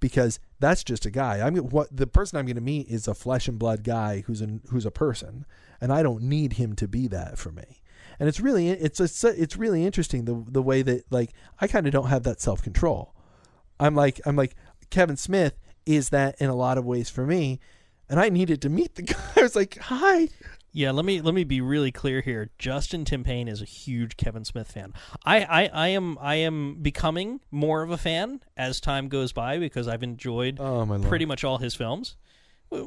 because 0.00 0.40
that's 0.60 0.84
just 0.84 1.06
a 1.06 1.10
guy. 1.10 1.46
I'm 1.46 1.56
what 1.56 1.94
the 1.94 2.06
person 2.06 2.38
I'm 2.38 2.46
going 2.46 2.56
to 2.56 2.60
meet 2.60 2.88
is 2.88 3.06
a 3.06 3.14
flesh 3.14 3.48
and 3.48 3.58
blood 3.58 3.84
guy 3.84 4.22
who's 4.26 4.42
a 4.42 4.60
who's 4.70 4.86
a 4.86 4.90
person, 4.90 5.46
and 5.80 5.92
I 5.92 6.02
don't 6.02 6.22
need 6.22 6.54
him 6.54 6.74
to 6.76 6.88
be 6.88 7.06
that 7.08 7.38
for 7.38 7.52
me. 7.52 7.82
And 8.18 8.28
it's 8.28 8.40
really 8.40 8.68
it's 8.68 9.00
it's 9.00 9.22
it's 9.24 9.56
really 9.56 9.84
interesting 9.84 10.24
the 10.24 10.44
the 10.48 10.62
way 10.62 10.82
that 10.82 11.04
like 11.10 11.32
I 11.60 11.66
kind 11.66 11.86
of 11.86 11.92
don't 11.92 12.08
have 12.08 12.24
that 12.24 12.40
self 12.40 12.62
control. 12.62 13.14
I'm 13.78 13.94
like 13.94 14.20
I'm 14.26 14.36
like 14.36 14.56
Kevin 14.90 15.16
Smith 15.16 15.54
is 15.86 16.10
that 16.10 16.36
in 16.40 16.50
a 16.50 16.54
lot 16.54 16.78
of 16.78 16.84
ways 16.84 17.08
for 17.08 17.24
me, 17.24 17.60
and 18.08 18.18
I 18.18 18.28
needed 18.28 18.60
to 18.62 18.68
meet 18.68 18.94
the 18.96 19.02
guy. 19.02 19.16
I 19.36 19.42
was 19.42 19.56
like, 19.56 19.78
hi. 19.78 20.28
Yeah, 20.72 20.90
let 20.90 21.04
me 21.04 21.20
let 21.20 21.34
me 21.34 21.44
be 21.44 21.60
really 21.60 21.90
clear 21.90 22.20
here. 22.20 22.50
Justin 22.58 23.04
Timpane 23.04 23.48
is 23.48 23.62
a 23.62 23.64
huge 23.64 24.16
Kevin 24.16 24.44
Smith 24.44 24.70
fan. 24.70 24.92
I, 25.24 25.40
I, 25.44 25.70
I 25.72 25.88
am 25.88 26.18
I 26.20 26.36
am 26.36 26.76
becoming 26.82 27.40
more 27.50 27.82
of 27.82 27.90
a 27.90 27.96
fan 27.96 28.40
as 28.56 28.80
time 28.80 29.08
goes 29.08 29.32
by 29.32 29.58
because 29.58 29.88
I've 29.88 30.02
enjoyed 30.02 30.60
Oh 30.60 30.84
pretty 31.08 31.24
much 31.24 31.42
all 31.42 31.58
his 31.58 31.74
films, 31.74 32.16
with 32.70 32.82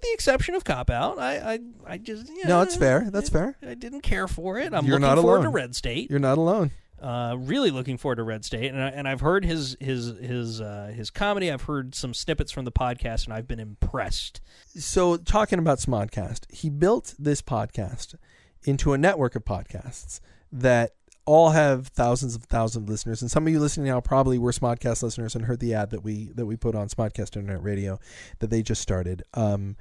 the 0.00 0.12
exception 0.12 0.54
of 0.54 0.64
Cop 0.64 0.90
Out. 0.90 1.18
I 1.18 1.54
I, 1.54 1.58
I 1.86 1.98
just 1.98 2.30
yeah, 2.34 2.48
No, 2.48 2.62
it's 2.62 2.76
fair. 2.76 3.08
That's 3.10 3.28
fair. 3.28 3.56
I 3.62 3.74
didn't 3.74 4.02
care 4.02 4.28
for 4.28 4.58
it. 4.58 4.72
I'm 4.72 4.86
You're 4.86 5.00
looking 5.00 5.16
not 5.16 5.22
forward 5.22 5.42
to. 5.42 5.48
Red 5.48 5.74
State. 5.74 6.10
You're 6.10 6.20
not 6.20 6.38
alone. 6.38 6.70
Uh, 7.00 7.36
really 7.38 7.70
looking 7.70 7.96
forward 7.96 8.16
to 8.16 8.24
Red 8.24 8.44
State, 8.44 8.72
and 8.72 8.82
I, 8.82 8.88
and 8.88 9.06
I've 9.06 9.20
heard 9.20 9.44
his 9.44 9.76
his 9.80 10.06
his 10.18 10.60
uh, 10.60 10.92
his 10.94 11.10
comedy. 11.10 11.50
I've 11.50 11.62
heard 11.62 11.94
some 11.94 12.12
snippets 12.12 12.50
from 12.50 12.64
the 12.64 12.72
podcast, 12.72 13.24
and 13.24 13.32
I've 13.32 13.46
been 13.46 13.60
impressed. 13.60 14.40
so 14.74 15.16
talking 15.16 15.58
about 15.58 15.78
Smodcast, 15.78 16.52
he 16.52 16.68
built 16.70 17.14
this 17.18 17.40
podcast 17.40 18.16
into 18.64 18.92
a 18.92 18.98
network 18.98 19.36
of 19.36 19.44
podcasts 19.44 20.20
that 20.50 20.94
all 21.24 21.50
have 21.50 21.88
thousands 21.88 22.34
of 22.34 22.44
thousands 22.44 22.84
of 22.84 22.88
listeners. 22.88 23.20
And 23.20 23.30
some 23.30 23.46
of 23.46 23.52
you 23.52 23.60
listening 23.60 23.86
now 23.86 24.00
probably 24.00 24.38
were 24.38 24.50
Smodcast 24.50 25.02
listeners 25.02 25.34
and 25.34 25.44
heard 25.44 25.60
the 25.60 25.74
ad 25.74 25.90
that 25.90 26.02
we 26.02 26.32
that 26.34 26.46
we 26.46 26.56
put 26.56 26.74
on 26.74 26.88
Smodcast 26.88 27.36
Internet 27.36 27.62
Radio 27.62 28.00
that 28.38 28.48
they 28.48 28.62
just 28.62 28.80
started. 28.80 29.22
Um, 29.34 29.76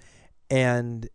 and 0.49 1.09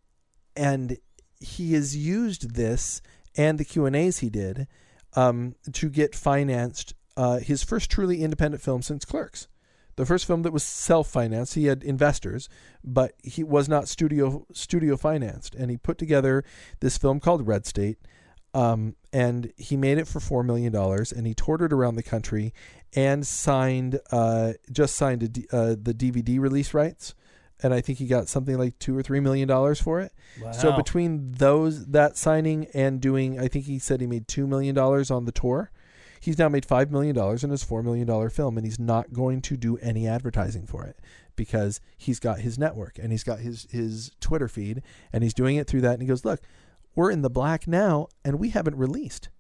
and 0.57 0.97
he 1.39 1.75
has 1.75 1.95
used 1.95 2.55
this 2.55 3.03
and 3.37 3.59
the 3.59 3.65
Q 3.65 3.87
and 3.87 3.95
A's 3.95 4.19
he 4.19 4.31
did 4.31 4.67
um, 5.15 5.55
to 5.73 5.89
get 5.89 6.15
financed 6.15 6.95
uh, 7.17 7.39
his 7.39 7.63
first 7.63 7.91
truly 7.91 8.23
independent 8.23 8.63
film 8.63 8.83
since 8.83 9.05
Clerks. 9.05 9.49
The 9.97 10.07
first 10.07 10.27
film 10.27 10.43
that 10.43 10.53
was 10.53 10.63
self-financed. 10.63 11.55
He 11.55 11.67
had 11.67 11.83
investors, 11.85 12.49
but 12.83 13.13
he 13.23 13.45
was 13.45 13.69
not 13.69 13.89
studio 13.89 14.47
studio 14.53 14.97
financed. 14.97 15.55
And 15.55 15.71
he 15.71 15.77
put 15.77 15.99
together 15.99 16.45
this 16.81 16.97
film 16.97 17.21
called 17.21 17.47
Red 17.47 17.67
State, 17.67 17.99
um, 18.55 18.97
and 19.13 19.53
he 19.59 19.77
made 19.77 19.99
it 19.99 20.09
for 20.09 20.19
four 20.19 20.43
million 20.43 20.73
dollars. 20.73 21.13
And 21.13 21.27
he 21.27 21.35
toured 21.35 21.61
it 21.61 21.75
around 21.75 21.97
the 21.97 22.03
country 22.03 22.55
and 22.95 23.27
signed 23.27 24.01
uh, 24.11 24.55
just 24.71 24.97
signed 24.97 25.23
a 25.23 25.57
uh, 25.57 25.77
the 25.81 25.95
DVD 25.95 26.41
release 26.41 26.73
rights. 26.73 27.15
And 27.63 27.73
I 27.73 27.81
think 27.81 27.99
he 27.99 28.07
got 28.07 28.29
something 28.29 28.59
like 28.59 28.79
two 28.79 28.97
or 28.97 29.03
three 29.03 29.21
million 29.21 29.47
dollars 29.49 29.81
for 29.81 30.01
it. 30.01 30.13
So 30.53 30.71
between 30.77 31.33
those 31.33 31.87
that 31.87 32.17
signing 32.17 32.67
and 32.75 33.01
doing, 33.01 33.39
I 33.39 33.49
think 33.49 33.67
he 33.67 33.79
said 33.79 34.01
he 34.01 34.07
made 34.07 34.27
two 34.29 34.47
million 34.47 34.75
dollars 34.75 35.11
on 35.11 35.25
the 35.27 35.33
tour. 35.33 35.71
He's 36.21 36.39
now 36.39 36.49
made 36.49 36.65
five 36.65 36.91
million 36.91 37.15
dollars 37.15 37.43
in 37.45 37.51
his 37.51 37.65
four 37.65 37.83
million 37.83 38.07
dollar 38.07 38.31
film, 38.31 38.57
and 38.57 38.67
he's 38.67 38.79
not 38.79 39.13
going 39.13 39.43
to 39.43 39.57
do 39.57 39.77
any 39.79 40.07
advertising 40.07 40.67
for 40.67 40.85
it 40.85 40.99
because 41.37 41.81
he's 41.97 42.21
got 42.21 42.41
his 42.41 42.59
network 42.59 42.99
and 42.99 43.11
he's 43.11 43.25
got 43.25 43.41
his 43.41 43.67
his 43.71 44.11
Twitter 44.21 44.49
feed, 44.49 44.83
and 45.13 45.23
he's 45.23 45.35
doing 45.35 45.57
it 45.57 45.67
through 45.67 45.81
that. 45.83 45.95
And 45.95 46.03
he 46.03 46.09
goes, 46.09 46.25
"Look, 46.25 46.41
we're 46.95 47.11
in 47.11 47.23
the 47.23 47.31
black 47.31 47.67
now, 47.67 48.09
and 48.25 48.39
we 48.39 48.51
haven't 48.51 48.77
released." 48.77 49.31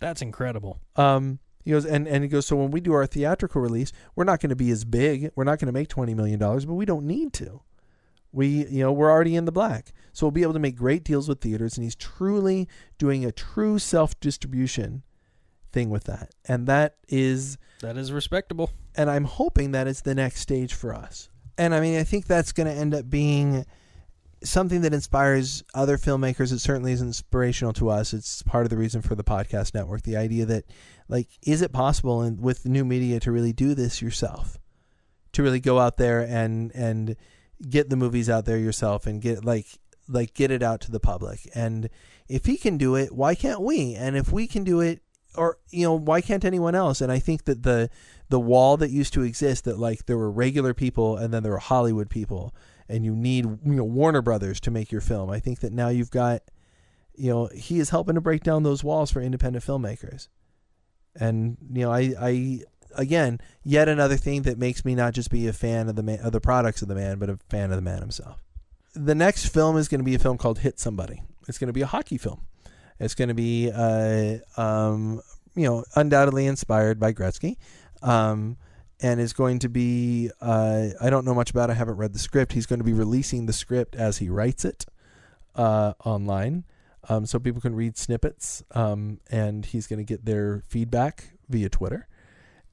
That's 0.00 0.22
incredible. 0.22 0.80
Um, 0.96 1.38
he 1.64 1.70
goes, 1.70 1.84
and, 1.84 2.06
and 2.08 2.22
he 2.24 2.28
goes, 2.28 2.46
so 2.46 2.56
when 2.56 2.70
we 2.70 2.80
do 2.80 2.92
our 2.92 3.06
theatrical 3.06 3.60
release, 3.60 3.92
we're 4.16 4.24
not 4.24 4.40
going 4.40 4.50
to 4.50 4.56
be 4.56 4.70
as 4.70 4.84
big. 4.84 5.30
We're 5.36 5.44
not 5.44 5.58
going 5.58 5.66
to 5.66 5.72
make 5.72 5.88
$20 5.88 6.14
million, 6.16 6.38
but 6.38 6.64
we 6.74 6.84
don't 6.84 7.06
need 7.06 7.32
to. 7.34 7.62
We, 8.32 8.66
you 8.66 8.82
know, 8.82 8.92
we're 8.92 9.10
already 9.10 9.36
in 9.36 9.44
the 9.44 9.52
black. 9.52 9.92
So 10.12 10.26
we'll 10.26 10.30
be 10.32 10.42
able 10.42 10.54
to 10.54 10.58
make 10.58 10.74
great 10.76 11.04
deals 11.04 11.28
with 11.28 11.40
theaters. 11.40 11.76
And 11.76 11.84
he's 11.84 11.94
truly 11.94 12.66
doing 12.98 13.24
a 13.24 13.32
true 13.32 13.78
self 13.78 14.18
distribution 14.20 15.02
thing 15.70 15.90
with 15.90 16.04
that. 16.04 16.30
And 16.46 16.66
that 16.66 16.96
is, 17.08 17.58
That 17.80 17.96
is 17.96 18.10
respectable. 18.12 18.70
and 18.96 19.10
I'm 19.10 19.24
hoping 19.24 19.72
that 19.72 19.86
is 19.86 20.00
the 20.02 20.14
next 20.14 20.40
stage 20.40 20.72
for 20.74 20.94
us. 20.94 21.28
And 21.58 21.74
I 21.74 21.80
mean, 21.80 21.98
I 21.98 22.04
think 22.04 22.26
that's 22.26 22.52
going 22.52 22.66
to 22.66 22.72
end 22.72 22.94
up 22.94 23.08
being 23.10 23.66
something 24.44 24.82
that 24.82 24.94
inspires 24.94 25.62
other 25.74 25.98
filmmakers. 25.98 26.52
It 26.52 26.60
certainly 26.60 26.92
is 26.92 27.02
inspirational 27.02 27.72
to 27.74 27.90
us. 27.90 28.12
It's 28.12 28.42
part 28.42 28.64
of 28.64 28.70
the 28.70 28.76
reason 28.76 29.02
for 29.02 29.14
the 29.14 29.24
podcast 29.24 29.74
network. 29.74 30.02
The 30.02 30.16
idea 30.16 30.44
that, 30.46 30.64
like, 31.08 31.28
is 31.42 31.62
it 31.62 31.72
possible 31.72 32.22
in, 32.22 32.40
with 32.40 32.66
new 32.66 32.84
media 32.84 33.20
to 33.20 33.32
really 33.32 33.52
do 33.52 33.74
this 33.74 34.02
yourself? 34.02 34.58
To 35.32 35.42
really 35.42 35.60
go 35.60 35.78
out 35.78 35.96
there 35.96 36.20
and 36.20 36.70
and 36.74 37.16
get 37.68 37.88
the 37.88 37.96
movies 37.96 38.28
out 38.28 38.44
there 38.44 38.58
yourself 38.58 39.06
and 39.06 39.20
get 39.20 39.44
like 39.44 39.66
like 40.08 40.34
get 40.34 40.50
it 40.50 40.62
out 40.62 40.80
to 40.82 40.90
the 40.90 41.00
public. 41.00 41.48
And 41.54 41.88
if 42.28 42.44
he 42.44 42.56
can 42.56 42.76
do 42.76 42.94
it, 42.96 43.12
why 43.14 43.34
can't 43.34 43.62
we? 43.62 43.94
And 43.94 44.16
if 44.16 44.30
we 44.30 44.46
can 44.46 44.64
do 44.64 44.80
it, 44.80 45.00
or 45.34 45.58
you 45.70 45.84
know, 45.84 45.94
why 45.94 46.20
can't 46.20 46.44
anyone 46.44 46.74
else? 46.74 47.00
And 47.00 47.10
I 47.10 47.18
think 47.18 47.44
that 47.44 47.62
the 47.62 47.88
the 48.28 48.40
wall 48.40 48.76
that 48.76 48.90
used 48.90 49.12
to 49.14 49.22
exist 49.22 49.64
that 49.64 49.78
like 49.78 50.06
there 50.06 50.18
were 50.18 50.30
regular 50.30 50.74
people 50.74 51.16
and 51.16 51.32
then 51.32 51.42
there 51.42 51.52
were 51.52 51.58
Hollywood 51.58 52.10
people 52.10 52.54
and 52.92 53.06
you 53.06 53.16
need 53.16 53.46
you 53.46 53.58
know 53.64 53.84
Warner 53.84 54.22
Brothers 54.22 54.60
to 54.60 54.70
make 54.70 54.92
your 54.92 55.00
film. 55.00 55.30
I 55.30 55.40
think 55.40 55.60
that 55.60 55.72
now 55.72 55.88
you've 55.88 56.10
got 56.10 56.42
you 57.14 57.30
know 57.30 57.48
he 57.54 57.78
is 57.78 57.90
helping 57.90 58.14
to 58.14 58.20
break 58.20 58.42
down 58.42 58.62
those 58.62 58.84
walls 58.84 59.10
for 59.10 59.20
independent 59.20 59.64
filmmakers. 59.64 60.28
And 61.18 61.56
you 61.72 61.82
know 61.82 61.92
I 61.92 62.12
I 62.20 62.60
again 62.94 63.40
yet 63.64 63.88
another 63.88 64.16
thing 64.16 64.42
that 64.42 64.58
makes 64.58 64.84
me 64.84 64.94
not 64.94 65.14
just 65.14 65.30
be 65.30 65.48
a 65.48 65.52
fan 65.52 65.88
of 65.88 65.96
the 65.96 66.02
man, 66.02 66.20
of 66.20 66.32
the 66.32 66.40
products 66.40 66.82
of 66.82 66.88
the 66.88 66.94
man 66.94 67.18
but 67.18 67.30
a 67.30 67.38
fan 67.48 67.70
of 67.70 67.76
the 67.76 67.82
man 67.82 68.00
himself. 68.00 68.42
The 68.94 69.14
next 69.14 69.46
film 69.46 69.78
is 69.78 69.88
going 69.88 70.00
to 70.00 70.04
be 70.04 70.14
a 70.14 70.18
film 70.18 70.36
called 70.36 70.58
Hit 70.58 70.78
Somebody. 70.78 71.22
It's 71.48 71.56
going 71.56 71.68
to 71.68 71.72
be 71.72 71.80
a 71.80 71.86
hockey 71.86 72.18
film. 72.18 72.42
It's 73.00 73.14
going 73.14 73.28
to 73.28 73.34
be 73.34 73.70
uh, 73.74 74.36
um, 74.60 75.22
you 75.54 75.66
know 75.66 75.84
undoubtedly 75.96 76.46
inspired 76.46 77.00
by 77.00 77.14
Gretzky. 77.14 77.56
Um, 78.02 78.58
and 79.02 79.20
is 79.20 79.32
going 79.32 79.58
to 79.58 79.68
be 79.68 80.30
uh, 80.40 80.88
I 81.00 81.10
don't 81.10 81.24
know 81.24 81.34
much 81.34 81.50
about 81.50 81.68
it, 81.68 81.72
I 81.72 81.76
haven't 81.76 81.96
read 81.96 82.12
the 82.14 82.18
script. 82.18 82.52
He's 82.52 82.66
going 82.66 82.78
to 82.78 82.84
be 82.84 82.92
releasing 82.92 83.46
the 83.46 83.52
script 83.52 83.96
as 83.96 84.18
he 84.18 84.28
writes 84.28 84.64
it 84.64 84.86
uh, 85.54 85.92
online. 86.04 86.64
Um, 87.08 87.26
so 87.26 87.40
people 87.40 87.60
can 87.60 87.74
read 87.74 87.98
snippets 87.98 88.62
um, 88.72 89.18
and 89.28 89.66
he's 89.66 89.88
going 89.88 89.98
to 89.98 90.04
get 90.04 90.24
their 90.24 90.62
feedback 90.68 91.32
via 91.48 91.68
Twitter. 91.68 92.06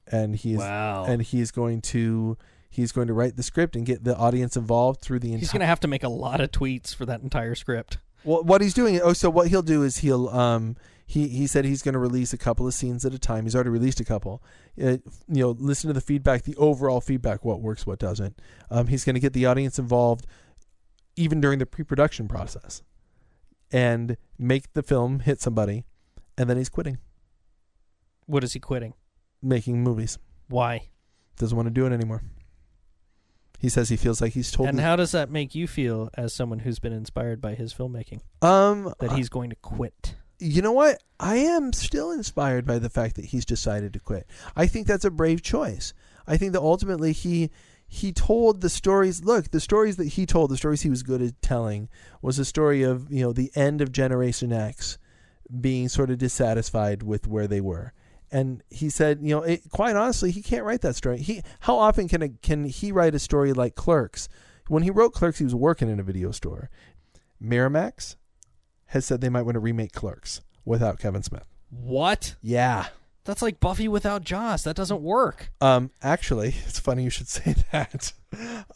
And 0.06 0.36
he's 0.36 0.58
Wow. 0.58 1.04
and 1.06 1.20
he's 1.22 1.50
going 1.50 1.80
to 1.82 2.36
he's 2.68 2.92
going 2.92 3.08
to 3.08 3.12
write 3.12 3.36
the 3.36 3.42
script 3.42 3.74
and 3.74 3.84
get 3.84 4.04
the 4.04 4.16
audience 4.16 4.56
involved 4.56 5.00
through 5.00 5.18
the 5.18 5.28
entire. 5.32 5.40
He's 5.40 5.50
going 5.52 5.60
to 5.60 5.66
have 5.66 5.80
to 5.80 5.88
make 5.88 6.04
a 6.04 6.08
lot 6.08 6.40
of 6.40 6.52
tweets 6.52 6.94
for 6.94 7.04
that 7.06 7.20
entire 7.22 7.56
script. 7.56 7.98
Well, 8.24 8.42
what 8.42 8.60
he's 8.60 8.74
doing. 8.74 9.00
Oh, 9.02 9.12
so 9.12 9.30
what 9.30 9.48
he'll 9.48 9.62
do 9.62 9.82
is 9.82 9.98
he'll 9.98 10.28
um 10.28 10.76
he 11.06 11.28
he 11.28 11.46
said 11.46 11.64
he's 11.64 11.82
going 11.82 11.94
to 11.94 11.98
release 11.98 12.32
a 12.32 12.38
couple 12.38 12.66
of 12.66 12.74
scenes 12.74 13.04
at 13.04 13.12
a 13.14 13.18
time. 13.18 13.44
He's 13.44 13.54
already 13.54 13.70
released 13.70 14.00
a 14.00 14.04
couple. 14.04 14.42
Uh, 14.80 14.98
you 15.28 15.42
know, 15.42 15.50
listen 15.58 15.88
to 15.88 15.94
the 15.94 16.00
feedback, 16.00 16.42
the 16.44 16.56
overall 16.56 17.00
feedback, 17.00 17.44
what 17.44 17.60
works, 17.60 17.86
what 17.86 17.98
doesn't. 17.98 18.40
Um, 18.70 18.86
he's 18.86 19.04
going 19.04 19.14
to 19.14 19.20
get 19.20 19.32
the 19.32 19.46
audience 19.46 19.78
involved, 19.78 20.26
even 21.16 21.40
during 21.40 21.58
the 21.58 21.66
pre-production 21.66 22.28
process, 22.28 22.82
and 23.72 24.16
make 24.38 24.72
the 24.72 24.82
film 24.82 25.20
hit 25.20 25.40
somebody, 25.40 25.84
and 26.38 26.48
then 26.48 26.56
he's 26.56 26.68
quitting 26.68 26.98
What 28.26 28.44
is 28.44 28.52
he 28.52 28.60
quitting? 28.60 28.94
making 29.42 29.82
movies. 29.82 30.18
Why? 30.48 30.90
Doesn't 31.36 31.56
want 31.56 31.66
to 31.66 31.70
do 31.72 31.86
it 31.86 31.92
anymore. 31.92 32.22
He 33.60 33.68
says 33.68 33.90
he 33.90 33.96
feels 33.96 34.20
like 34.20 34.32
he's 34.32 34.50
told. 34.50 34.68
And 34.70 34.80
how 34.80 34.96
does 34.96 35.12
that 35.12 35.30
make 35.30 35.54
you 35.54 35.66
feel 35.68 36.08
as 36.14 36.32
someone 36.32 36.60
who's 36.60 36.78
been 36.78 36.92
inspired 36.94 37.40
by 37.40 37.54
his 37.54 37.74
filmmaking? 37.74 38.20
um, 38.42 38.92
That 39.00 39.12
he's 39.12 39.28
going 39.28 39.50
to 39.50 39.56
quit. 39.56 40.14
you 40.38 40.62
know 40.62 40.72
what? 40.72 41.02
I 41.20 41.36
am 41.36 41.72
still 41.74 42.10
inspired 42.10 42.64
by 42.64 42.78
the 42.78 42.88
fact 42.88 43.16
that 43.16 43.26
he's 43.26 43.44
decided 43.44 43.92
to 43.92 44.00
quit. 44.00 44.26
I 44.56 44.66
think 44.66 44.86
that's 44.86 45.04
a 45.04 45.10
brave 45.10 45.42
choice. 45.42 45.92
I 46.26 46.36
think 46.38 46.52
that 46.52 46.62
ultimately 46.62 47.12
he 47.12 47.50
he 47.86 48.12
told 48.12 48.60
the 48.62 48.70
stories. 48.70 49.24
Look, 49.24 49.50
the 49.50 49.60
stories 49.60 49.96
that 49.96 50.08
he 50.08 50.24
told, 50.24 50.50
the 50.50 50.56
stories 50.56 50.80
he 50.82 50.90
was 50.90 51.02
good 51.02 51.20
at 51.20 51.42
telling, 51.42 51.88
was 52.22 52.38
a 52.38 52.44
story 52.44 52.82
of 52.82 53.12
you 53.12 53.22
know 53.22 53.32
the 53.34 53.50
end 53.54 53.82
of 53.82 53.92
Generation 53.92 54.52
X 54.52 54.96
being 55.60 55.88
sort 55.88 56.10
of 56.10 56.16
dissatisfied 56.18 57.02
with 57.02 57.26
where 57.26 57.46
they 57.48 57.60
were. 57.60 57.92
And 58.32 58.62
he 58.70 58.90
said, 58.90 59.20
you 59.22 59.34
know, 59.34 59.42
it, 59.42 59.62
quite 59.70 59.96
honestly, 59.96 60.30
he 60.30 60.42
can't 60.42 60.64
write 60.64 60.82
that 60.82 60.96
story. 60.96 61.18
He 61.18 61.42
how 61.60 61.76
often 61.76 62.08
can 62.08 62.22
a, 62.22 62.28
can 62.28 62.64
he 62.64 62.92
write 62.92 63.14
a 63.14 63.18
story 63.18 63.52
like 63.52 63.74
Clerks? 63.74 64.28
When 64.68 64.84
he 64.84 64.90
wrote 64.90 65.12
Clerks, 65.12 65.38
he 65.38 65.44
was 65.44 65.54
working 65.54 65.88
in 65.88 65.98
a 65.98 66.04
video 66.04 66.30
store. 66.30 66.70
Miramax 67.42 68.16
has 68.86 69.04
said 69.04 69.20
they 69.20 69.28
might 69.28 69.42
want 69.42 69.54
to 69.54 69.60
remake 69.60 69.92
Clerks 69.92 70.42
without 70.64 70.98
Kevin 70.98 71.22
Smith. 71.22 71.44
What? 71.70 72.36
Yeah. 72.40 72.86
That's 73.24 73.42
like 73.42 73.60
Buffy 73.60 73.88
without 73.88 74.24
Joss. 74.24 74.62
That 74.62 74.76
doesn't 74.76 75.02
work. 75.02 75.52
Um, 75.60 75.90
actually, 76.02 76.48
it's 76.66 76.78
funny 76.78 77.04
you 77.04 77.10
should 77.10 77.28
say 77.28 77.54
that, 77.72 78.12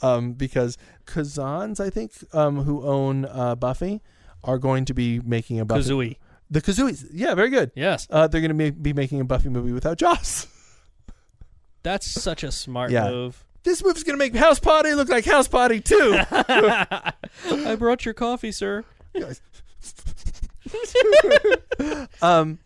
um, 0.03 0.33
because 0.33 0.77
Kazans, 1.07 1.81
I 1.81 1.91
think, 1.91 2.13
um, 2.33 2.63
who 2.63 2.83
own 2.83 3.25
uh, 3.25 3.55
Buffy, 3.55 4.03
are 4.43 4.59
going 4.59 4.85
to 4.85 4.95
be 4.95 5.21
making 5.21 5.61
a 5.61 5.65
Buffy. 5.65 5.83
Kazooie. 5.83 6.17
The 6.51 6.61
Kazooies, 6.61 7.07
yeah, 7.13 7.35
very 7.35 7.51
good. 7.51 7.71
Yes. 7.75 8.07
Uh, 8.11 8.27
they're 8.29 8.41
going 8.41 8.57
to 8.57 8.73
be 8.73 8.93
making 8.93 9.21
a 9.21 9.25
Buffy 9.25 9.49
movie 9.49 9.73
without 9.73 9.99
Joss. 9.99 10.47
That's 11.83 12.07
such 12.11 12.43
a 12.45 12.53
smart 12.53 12.91
Yeah. 12.91 13.11
move. 13.11 13.45
This 13.63 13.83
movie's 13.83 14.05
going 14.05 14.19
to 14.19 14.23
make 14.25 14.35
House 14.37 14.61
Party 14.61 14.93
look 14.95 15.09
like 15.09 15.25
House 15.25 15.49
Party 15.49 15.81
too. 15.81 16.19
I 16.31 17.77
brought 17.79 18.05
your 18.05 18.13
coffee, 18.15 18.53
sir. 18.53 18.85
um, 22.23 22.59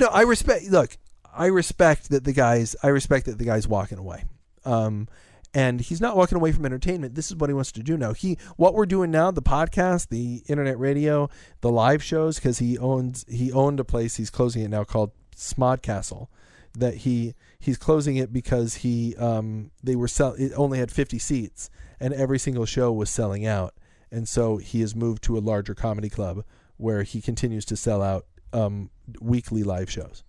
no, 0.00 0.06
I 0.12 0.22
respect. 0.22 0.66
Look, 0.66 0.96
I 1.34 1.46
respect 1.46 2.10
that 2.10 2.24
the 2.24 2.32
guys. 2.32 2.76
I 2.82 2.88
respect 2.88 3.26
that 3.26 3.38
the 3.38 3.44
guy's 3.44 3.66
walking 3.66 3.98
away. 3.98 4.24
Um, 4.64 5.08
and 5.54 5.80
he's 5.80 6.00
not 6.00 6.16
walking 6.16 6.36
away 6.36 6.52
from 6.52 6.66
entertainment. 6.66 7.14
This 7.14 7.30
is 7.30 7.36
what 7.36 7.50
he 7.50 7.54
wants 7.54 7.72
to 7.72 7.82
do 7.82 7.96
now. 7.96 8.12
He 8.12 8.38
what 8.56 8.74
we're 8.74 8.86
doing 8.86 9.10
now, 9.10 9.30
the 9.30 9.42
podcast, 9.42 10.08
the 10.08 10.42
internet 10.46 10.78
radio, 10.78 11.30
the 11.60 11.70
live 11.70 12.02
shows, 12.02 12.36
because 12.36 12.58
he 12.58 12.78
owns 12.78 13.24
he 13.28 13.52
owned 13.52 13.80
a 13.80 13.84
place. 13.84 14.16
He's 14.16 14.30
closing 14.30 14.62
it 14.62 14.68
now 14.68 14.84
called 14.84 15.12
Smodcastle. 15.34 16.28
That 16.74 16.98
he 16.98 17.34
he's 17.58 17.78
closing 17.78 18.16
it 18.16 18.32
because 18.32 18.76
he 18.76 19.16
um 19.16 19.70
they 19.82 19.96
were 19.96 20.06
sell 20.08 20.34
it 20.34 20.52
only 20.54 20.78
had 20.78 20.92
fifty 20.92 21.18
seats 21.18 21.70
and 21.98 22.14
every 22.14 22.38
single 22.38 22.66
show 22.66 22.92
was 22.92 23.10
selling 23.10 23.46
out, 23.46 23.74
and 24.12 24.28
so 24.28 24.58
he 24.58 24.80
has 24.82 24.94
moved 24.94 25.22
to 25.24 25.36
a 25.36 25.40
larger 25.40 25.74
comedy 25.74 26.08
club 26.08 26.44
where 26.76 27.02
he 27.02 27.20
continues 27.20 27.64
to 27.64 27.76
sell 27.76 28.02
out 28.02 28.26
um 28.52 28.90
weekly 29.20 29.62
live 29.62 29.90
shows. 29.90 30.22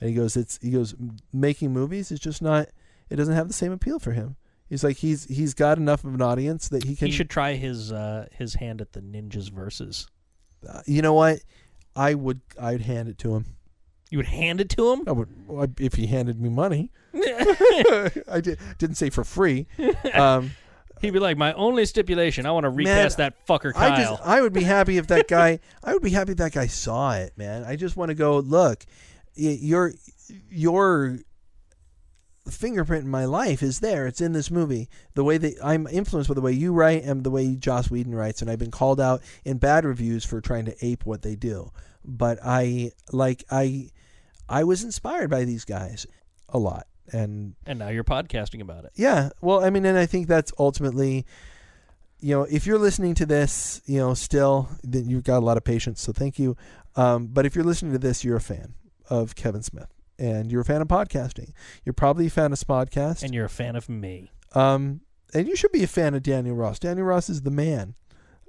And 0.00 0.08
he 0.08 0.16
goes, 0.16 0.36
it's 0.36 0.58
he 0.62 0.70
goes 0.70 0.94
making 1.32 1.72
movies 1.72 2.10
is 2.10 2.20
just 2.20 2.40
not. 2.40 2.68
It 3.10 3.16
doesn't 3.16 3.34
have 3.34 3.48
the 3.48 3.54
same 3.54 3.72
appeal 3.72 3.98
for 3.98 4.12
him. 4.12 4.36
He's 4.70 4.82
like 4.84 4.96
he's 4.98 5.24
he's 5.24 5.52
got 5.52 5.76
enough 5.76 6.04
of 6.04 6.14
an 6.14 6.22
audience 6.22 6.68
that 6.70 6.84
he 6.84 6.96
can. 6.96 7.08
He 7.08 7.12
should 7.12 7.28
try 7.28 7.54
his 7.54 7.92
uh, 7.92 8.28
his 8.32 8.54
hand 8.54 8.80
at 8.80 8.92
the 8.92 9.00
ninjas 9.00 9.50
versus. 9.50 10.06
uh, 10.66 10.80
you 10.86 11.02
know 11.02 11.12
what? 11.12 11.40
I 11.96 12.14
would. 12.14 12.40
I'd 12.58 12.80
hand 12.82 13.08
it 13.08 13.18
to 13.18 13.34
him. 13.34 13.46
You 14.10 14.18
would 14.18 14.26
hand 14.26 14.60
it 14.60 14.68
to 14.70 14.92
him. 14.92 15.02
I 15.08 15.12
would 15.12 15.28
well, 15.48 15.64
I- 15.64 15.82
if 15.82 15.94
he 15.94 16.06
handed 16.06 16.40
me 16.40 16.48
money. 16.48 16.90
I 17.14 18.40
did, 18.42 18.58
didn't 18.78 18.96
say 18.96 19.10
for 19.10 19.24
free. 19.24 19.66
Um, 20.14 20.52
He'd 21.00 21.12
be 21.12 21.18
like, 21.18 21.38
"My 21.38 21.54
only 21.54 21.86
stipulation: 21.86 22.44
I 22.44 22.50
want 22.50 22.64
to 22.64 22.70
recast 22.70 23.16
that 23.16 23.46
fucker 23.46 23.72
Kyle." 23.72 23.92
I 23.92 23.96
just 24.02 24.22
I 24.22 24.40
would 24.42 24.52
be 24.52 24.64
happy 24.64 24.98
if 24.98 25.06
that 25.06 25.28
guy 25.28 25.58
I 25.82 25.94
would 25.94 26.02
be 26.02 26.10
happy 26.10 26.32
if 26.32 26.38
that 26.38 26.52
guy 26.52 26.66
saw 26.66 27.12
it, 27.14 27.32
man. 27.38 27.64
I 27.64 27.74
just 27.76 27.96
want 27.96 28.10
to 28.10 28.14
go 28.14 28.38
look. 28.40 28.84
y- 29.34 29.56
Your 29.60 29.94
your 30.50 31.18
fingerprint 32.48 33.04
in 33.04 33.10
my 33.10 33.24
life 33.24 33.62
is 33.62 33.80
there. 33.80 34.06
It's 34.06 34.20
in 34.20 34.32
this 34.32 34.50
movie. 34.50 34.88
The 35.14 35.24
way 35.24 35.38
that 35.38 35.54
I'm 35.62 35.86
influenced 35.86 36.28
by 36.28 36.34
the 36.34 36.40
way 36.40 36.52
you 36.52 36.72
write 36.72 37.04
and 37.04 37.24
the 37.24 37.30
way 37.30 37.54
Joss 37.54 37.90
Whedon 37.90 38.14
writes, 38.14 38.40
and 38.40 38.50
I've 38.50 38.58
been 38.58 38.70
called 38.70 39.00
out 39.00 39.22
in 39.44 39.58
bad 39.58 39.84
reviews 39.84 40.24
for 40.24 40.40
trying 40.40 40.64
to 40.66 40.84
ape 40.84 41.04
what 41.04 41.22
they 41.22 41.36
do. 41.36 41.70
But 42.04 42.38
I 42.42 42.92
like 43.12 43.44
I 43.50 43.90
I 44.48 44.64
was 44.64 44.82
inspired 44.84 45.30
by 45.30 45.44
these 45.44 45.64
guys 45.64 46.06
a 46.48 46.58
lot, 46.58 46.86
and 47.12 47.54
and 47.66 47.78
now 47.78 47.88
you're 47.88 48.04
podcasting 48.04 48.60
about 48.60 48.84
it. 48.84 48.92
yeah. 48.94 49.30
Well, 49.40 49.62
I 49.62 49.70
mean, 49.70 49.84
and 49.84 49.98
I 49.98 50.06
think 50.06 50.26
that's 50.26 50.52
ultimately, 50.58 51.26
you 52.20 52.34
know, 52.34 52.44
if 52.44 52.66
you're 52.66 52.78
listening 52.78 53.14
to 53.16 53.26
this, 53.26 53.82
you 53.84 53.98
know, 53.98 54.14
still, 54.14 54.68
then 54.82 55.08
you've 55.08 55.24
got 55.24 55.38
a 55.38 55.44
lot 55.44 55.56
of 55.56 55.64
patience. 55.64 56.00
So 56.00 56.12
thank 56.12 56.38
you. 56.38 56.56
Um, 56.96 57.26
but 57.26 57.44
if 57.46 57.54
you're 57.54 57.64
listening 57.64 57.92
to 57.92 57.98
this, 57.98 58.24
you're 58.24 58.36
a 58.36 58.40
fan 58.40 58.74
of 59.08 59.34
Kevin 59.34 59.62
Smith 59.62 59.99
and 60.20 60.52
you're 60.52 60.60
a 60.60 60.64
fan 60.64 60.82
of 60.82 60.88
podcasting. 60.88 61.52
You're 61.84 61.94
probably 61.94 62.26
a 62.26 62.30
fan 62.30 62.52
of 62.52 62.58
Smodcast. 62.58 63.22
And 63.24 63.34
you're 63.34 63.46
a 63.46 63.48
fan 63.48 63.74
of 63.74 63.88
me. 63.88 64.30
um, 64.54 65.00
and 65.32 65.46
you 65.48 65.54
should 65.56 65.72
be 65.72 65.82
a 65.84 65.88
fan 65.88 66.14
of 66.14 66.22
Daniel 66.22 66.56
Ross. 66.56 66.78
Daniel 66.78 67.06
Ross 67.06 67.30
is 67.30 67.42
the 67.42 67.50
man. 67.52 67.94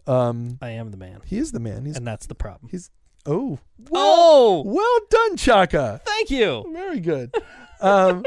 Um, 0.08 0.58
I 0.62 0.70
am 0.72 0.90
the 0.92 0.98
man, 0.98 1.22
he 1.26 1.38
is 1.38 1.52
the 1.52 1.60
man. 1.60 1.86
He's, 1.86 1.96
and 1.96 2.06
that's 2.08 2.26
the 2.26 2.34
problem. 2.36 2.70
he's, 2.72 2.90
oh, 3.28 3.60
oh, 3.94 4.64
well 4.66 5.00
done, 5.10 5.38
Chaka. 5.38 6.02
thank 6.04 6.32
you. 6.32 6.66
Very 6.74 7.00
good. 7.00 7.34
um, 7.82 8.24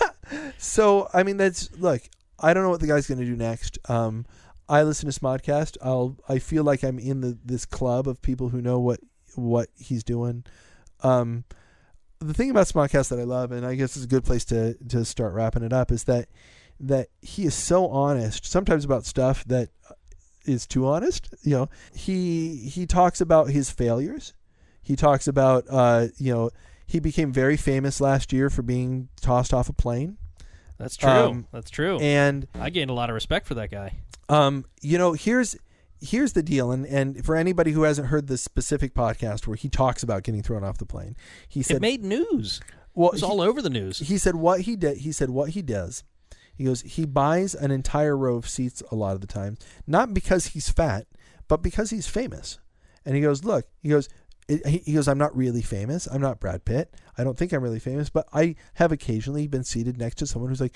so 0.58 1.08
I 1.14 1.22
mean, 1.22 1.36
that's 1.36 1.70
look. 1.78 2.02
I 2.40 2.52
don't 2.54 2.64
know 2.64 2.70
what 2.70 2.80
the 2.80 2.88
guy's 2.88 3.06
going 3.06 3.20
to 3.20 3.24
do 3.24 3.36
next. 3.36 3.78
Um, 3.88 4.26
I 4.68 4.82
listen 4.82 5.08
to 5.08 5.18
Smodcast. 5.18 5.76
I'll. 5.80 6.16
I 6.28 6.40
feel 6.40 6.64
like 6.64 6.82
I'm 6.82 6.98
in 6.98 7.20
the 7.20 7.38
this 7.44 7.64
club 7.64 8.08
of 8.08 8.20
people 8.20 8.48
who 8.48 8.60
know 8.60 8.80
what 8.80 8.98
what 9.36 9.68
he's 9.78 10.02
doing. 10.02 10.44
Um, 11.04 11.44
the 12.22 12.34
thing 12.34 12.50
about 12.50 12.66
Smodcast 12.66 13.08
that 13.10 13.18
I 13.18 13.24
love, 13.24 13.52
and 13.52 13.64
I 13.66 13.74
guess 13.74 13.96
it's 13.96 14.04
a 14.04 14.08
good 14.08 14.24
place 14.24 14.44
to 14.46 14.74
to 14.88 15.04
start 15.04 15.32
wrapping 15.34 15.62
it 15.62 15.72
up, 15.72 15.90
is 15.92 16.04
that 16.04 16.28
that 16.80 17.08
he 17.20 17.44
is 17.44 17.54
so 17.54 17.88
honest 17.88 18.44
sometimes 18.46 18.84
about 18.84 19.04
stuff 19.04 19.44
that 19.44 19.68
is 20.44 20.66
too 20.66 20.86
honest. 20.86 21.32
You 21.42 21.52
know, 21.52 21.68
he 21.94 22.56
he 22.56 22.86
talks 22.86 23.20
about 23.20 23.50
his 23.50 23.70
failures. 23.70 24.34
He 24.82 24.96
talks 24.96 25.28
about 25.28 25.64
uh, 25.70 26.08
you 26.18 26.32
know 26.34 26.50
he 26.86 26.98
became 27.00 27.32
very 27.32 27.56
famous 27.56 28.00
last 28.00 28.32
year 28.32 28.50
for 28.50 28.62
being 28.62 29.08
tossed 29.20 29.54
off 29.54 29.68
a 29.68 29.72
plane, 29.72 30.18
That's 30.78 30.96
true. 30.96 31.08
Um, 31.10 31.46
That's 31.52 31.70
true. 31.70 31.98
and 32.00 32.46
I 32.54 32.68
gained 32.70 32.90
a 32.90 32.94
lot 32.94 33.08
of 33.08 33.14
respect 33.14 33.46
for 33.46 33.54
that 33.54 33.70
guy. 33.70 33.94
um, 34.28 34.64
you 34.80 34.98
know 34.98 35.12
here's 35.12 35.56
here's 36.02 36.32
the 36.34 36.42
deal, 36.42 36.70
and 36.72 36.84
and 36.86 37.24
for 37.24 37.36
anybody 37.36 37.72
who 37.72 37.82
hasn't 37.84 38.08
heard 38.08 38.26
the 38.26 38.36
specific 38.36 38.94
podcast 38.94 39.46
where 39.46 39.56
he 39.56 39.68
talks 39.68 40.02
about 40.02 40.22
getting 40.24 40.42
thrown 40.42 40.64
off 40.64 40.78
the 40.78 40.86
plane, 40.86 41.16
he 41.48 41.62
said 41.62 41.76
it 41.76 41.82
made 41.82 42.02
news. 42.04 42.60
well 42.94 43.08
It 43.10 43.12
was 43.14 43.20
he- 43.22 43.26
all 43.26 43.40
over 43.40 43.62
the 43.62 43.70
news. 43.70 43.98
he 44.00 44.18
said 44.18 44.34
what 44.36 44.62
he 44.62 44.76
did 44.76 44.98
he 44.98 45.12
said 45.12 45.30
what 45.30 45.50
he 45.50 45.62
does 45.62 46.04
he 46.54 46.64
goes 46.64 46.82
he 46.82 47.06
buys 47.06 47.54
an 47.54 47.70
entire 47.70 48.16
row 48.16 48.36
of 48.36 48.46
seats 48.48 48.82
a 48.90 48.94
lot 48.94 49.14
of 49.14 49.20
the 49.22 49.26
time 49.26 49.56
not 49.86 50.12
because 50.12 50.48
he's 50.48 50.68
fat 50.68 51.06
but 51.48 51.62
because 51.62 51.88
he's 51.90 52.06
famous 52.06 52.58
and 53.06 53.14
he 53.16 53.22
goes 53.22 53.42
look 53.44 53.64
he 53.80 53.88
goes 53.88 54.08
it, 54.48 54.66
he 54.66 54.92
goes 54.92 55.08
i'm 55.08 55.16
not 55.16 55.34
really 55.34 55.62
famous 55.62 56.06
i'm 56.08 56.20
not 56.20 56.38
brad 56.40 56.64
pitt 56.66 56.92
i 57.16 57.24
don't 57.24 57.38
think 57.38 57.52
i'm 57.52 57.62
really 57.62 57.78
famous 57.78 58.10
but 58.10 58.28
i 58.34 58.54
have 58.74 58.92
occasionally 58.92 59.46
been 59.48 59.64
seated 59.64 59.96
next 59.96 60.16
to 60.16 60.26
someone 60.26 60.50
who's 60.50 60.60
like 60.60 60.74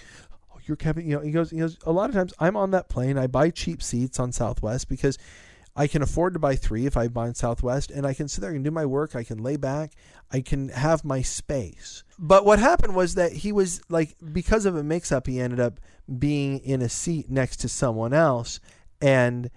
you're 0.66 0.76
kevin 0.76 1.06
you 1.06 1.16
know 1.16 1.22
he 1.22 1.30
goes 1.30 1.50
he 1.50 1.58
goes 1.58 1.78
a 1.84 1.92
lot 1.92 2.08
of 2.08 2.14
times 2.14 2.32
i'm 2.38 2.56
on 2.56 2.70
that 2.70 2.88
plane 2.88 3.18
i 3.18 3.26
buy 3.26 3.50
cheap 3.50 3.82
seats 3.82 4.18
on 4.18 4.32
southwest 4.32 4.88
because 4.88 5.18
I 5.78 5.86
can 5.86 6.00
afford 6.00 6.32
to 6.32 6.38
buy 6.38 6.56
three 6.56 6.86
if 6.86 6.96
I 6.96 7.08
buy 7.08 7.28
in 7.28 7.34
Southwest, 7.34 7.90
and 7.90 8.06
I 8.06 8.14
can 8.14 8.28
sit 8.28 8.40
there 8.40 8.50
and 8.50 8.64
do 8.64 8.70
my 8.70 8.86
work. 8.86 9.14
I 9.14 9.22
can 9.22 9.42
lay 9.42 9.56
back. 9.56 9.92
I 10.32 10.40
can 10.40 10.70
have 10.70 11.04
my 11.04 11.20
space. 11.20 12.02
But 12.18 12.46
what 12.46 12.58
happened 12.58 12.96
was 12.96 13.14
that 13.16 13.32
he 13.32 13.52
was 13.52 13.82
like, 13.90 14.16
because 14.32 14.64
of 14.64 14.74
a 14.74 14.82
mix 14.82 15.12
up, 15.12 15.26
he 15.26 15.38
ended 15.38 15.60
up 15.60 15.78
being 16.18 16.60
in 16.60 16.80
a 16.80 16.88
seat 16.88 17.28
next 17.28 17.58
to 17.58 17.68
someone 17.68 18.14
else, 18.14 18.58
and 19.02 19.50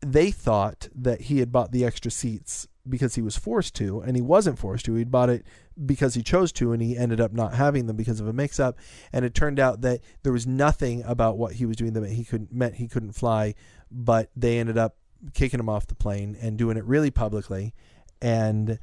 they 0.00 0.30
thought 0.30 0.88
that 0.94 1.22
he 1.22 1.40
had 1.40 1.50
bought 1.50 1.72
the 1.72 1.84
extra 1.84 2.12
seats 2.12 2.68
because 2.88 3.14
he 3.14 3.22
was 3.22 3.36
forced 3.36 3.74
to, 3.76 4.00
and 4.00 4.16
he 4.16 4.22
wasn't 4.22 4.58
forced 4.58 4.84
to. 4.86 4.94
He'd 4.94 5.10
bought 5.10 5.30
it 5.30 5.46
because 5.84 6.14
he 6.14 6.22
chose 6.22 6.52
to, 6.52 6.72
and 6.72 6.82
he 6.82 6.96
ended 6.96 7.20
up 7.20 7.32
not 7.32 7.54
having 7.54 7.86
them 7.86 7.96
because 7.96 8.20
of 8.20 8.28
a 8.28 8.32
mix 8.32 8.58
up. 8.60 8.78
And 9.12 9.24
it 9.24 9.34
turned 9.34 9.60
out 9.60 9.80
that 9.82 10.00
there 10.22 10.32
was 10.32 10.46
nothing 10.46 11.02
about 11.04 11.38
what 11.38 11.54
he 11.54 11.66
was 11.66 11.76
doing 11.76 11.92
that 11.94 12.08
he 12.08 12.24
couldn't 12.24 12.52
meant 12.52 12.74
he 12.74 12.88
couldn't 12.88 13.12
fly, 13.12 13.54
but 13.90 14.30
they 14.36 14.58
ended 14.58 14.78
up 14.78 14.96
kicking 15.34 15.60
him 15.60 15.68
off 15.68 15.86
the 15.86 15.94
plane 15.94 16.36
and 16.40 16.56
doing 16.56 16.76
it 16.76 16.84
really 16.84 17.10
publicly 17.10 17.74
and 18.20 18.78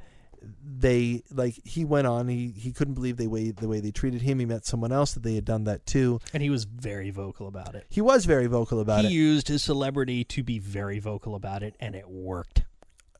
they 0.65 1.23
like 1.31 1.59
he 1.63 1.85
went 1.85 2.05
on 2.07 2.27
he 2.27 2.49
he 2.49 2.71
couldn't 2.71 2.93
believe 2.95 3.17
they 3.17 3.27
way 3.27 3.51
the 3.51 3.67
way 3.67 3.79
they 3.79 3.91
treated 3.91 4.21
him 4.21 4.39
he 4.39 4.45
met 4.45 4.65
someone 4.65 4.91
else 4.91 5.13
that 5.13 5.23
they 5.23 5.35
had 5.35 5.45
done 5.45 5.63
that 5.63 5.85
too 5.85 6.19
and 6.33 6.43
he 6.43 6.49
was 6.49 6.65
very 6.65 7.11
vocal 7.11 7.47
about 7.47 7.75
it. 7.75 7.85
he 7.89 8.01
was 8.01 8.25
very 8.25 8.47
vocal 8.47 8.79
about 8.79 9.01
he 9.01 9.07
it 9.07 9.09
he 9.09 9.15
used 9.15 9.47
his 9.47 9.63
celebrity 9.63 10.23
to 10.23 10.43
be 10.43 10.59
very 10.59 10.99
vocal 10.99 11.35
about 11.35 11.63
it, 11.63 11.75
and 11.79 11.95
it 11.95 12.09
worked. 12.09 12.63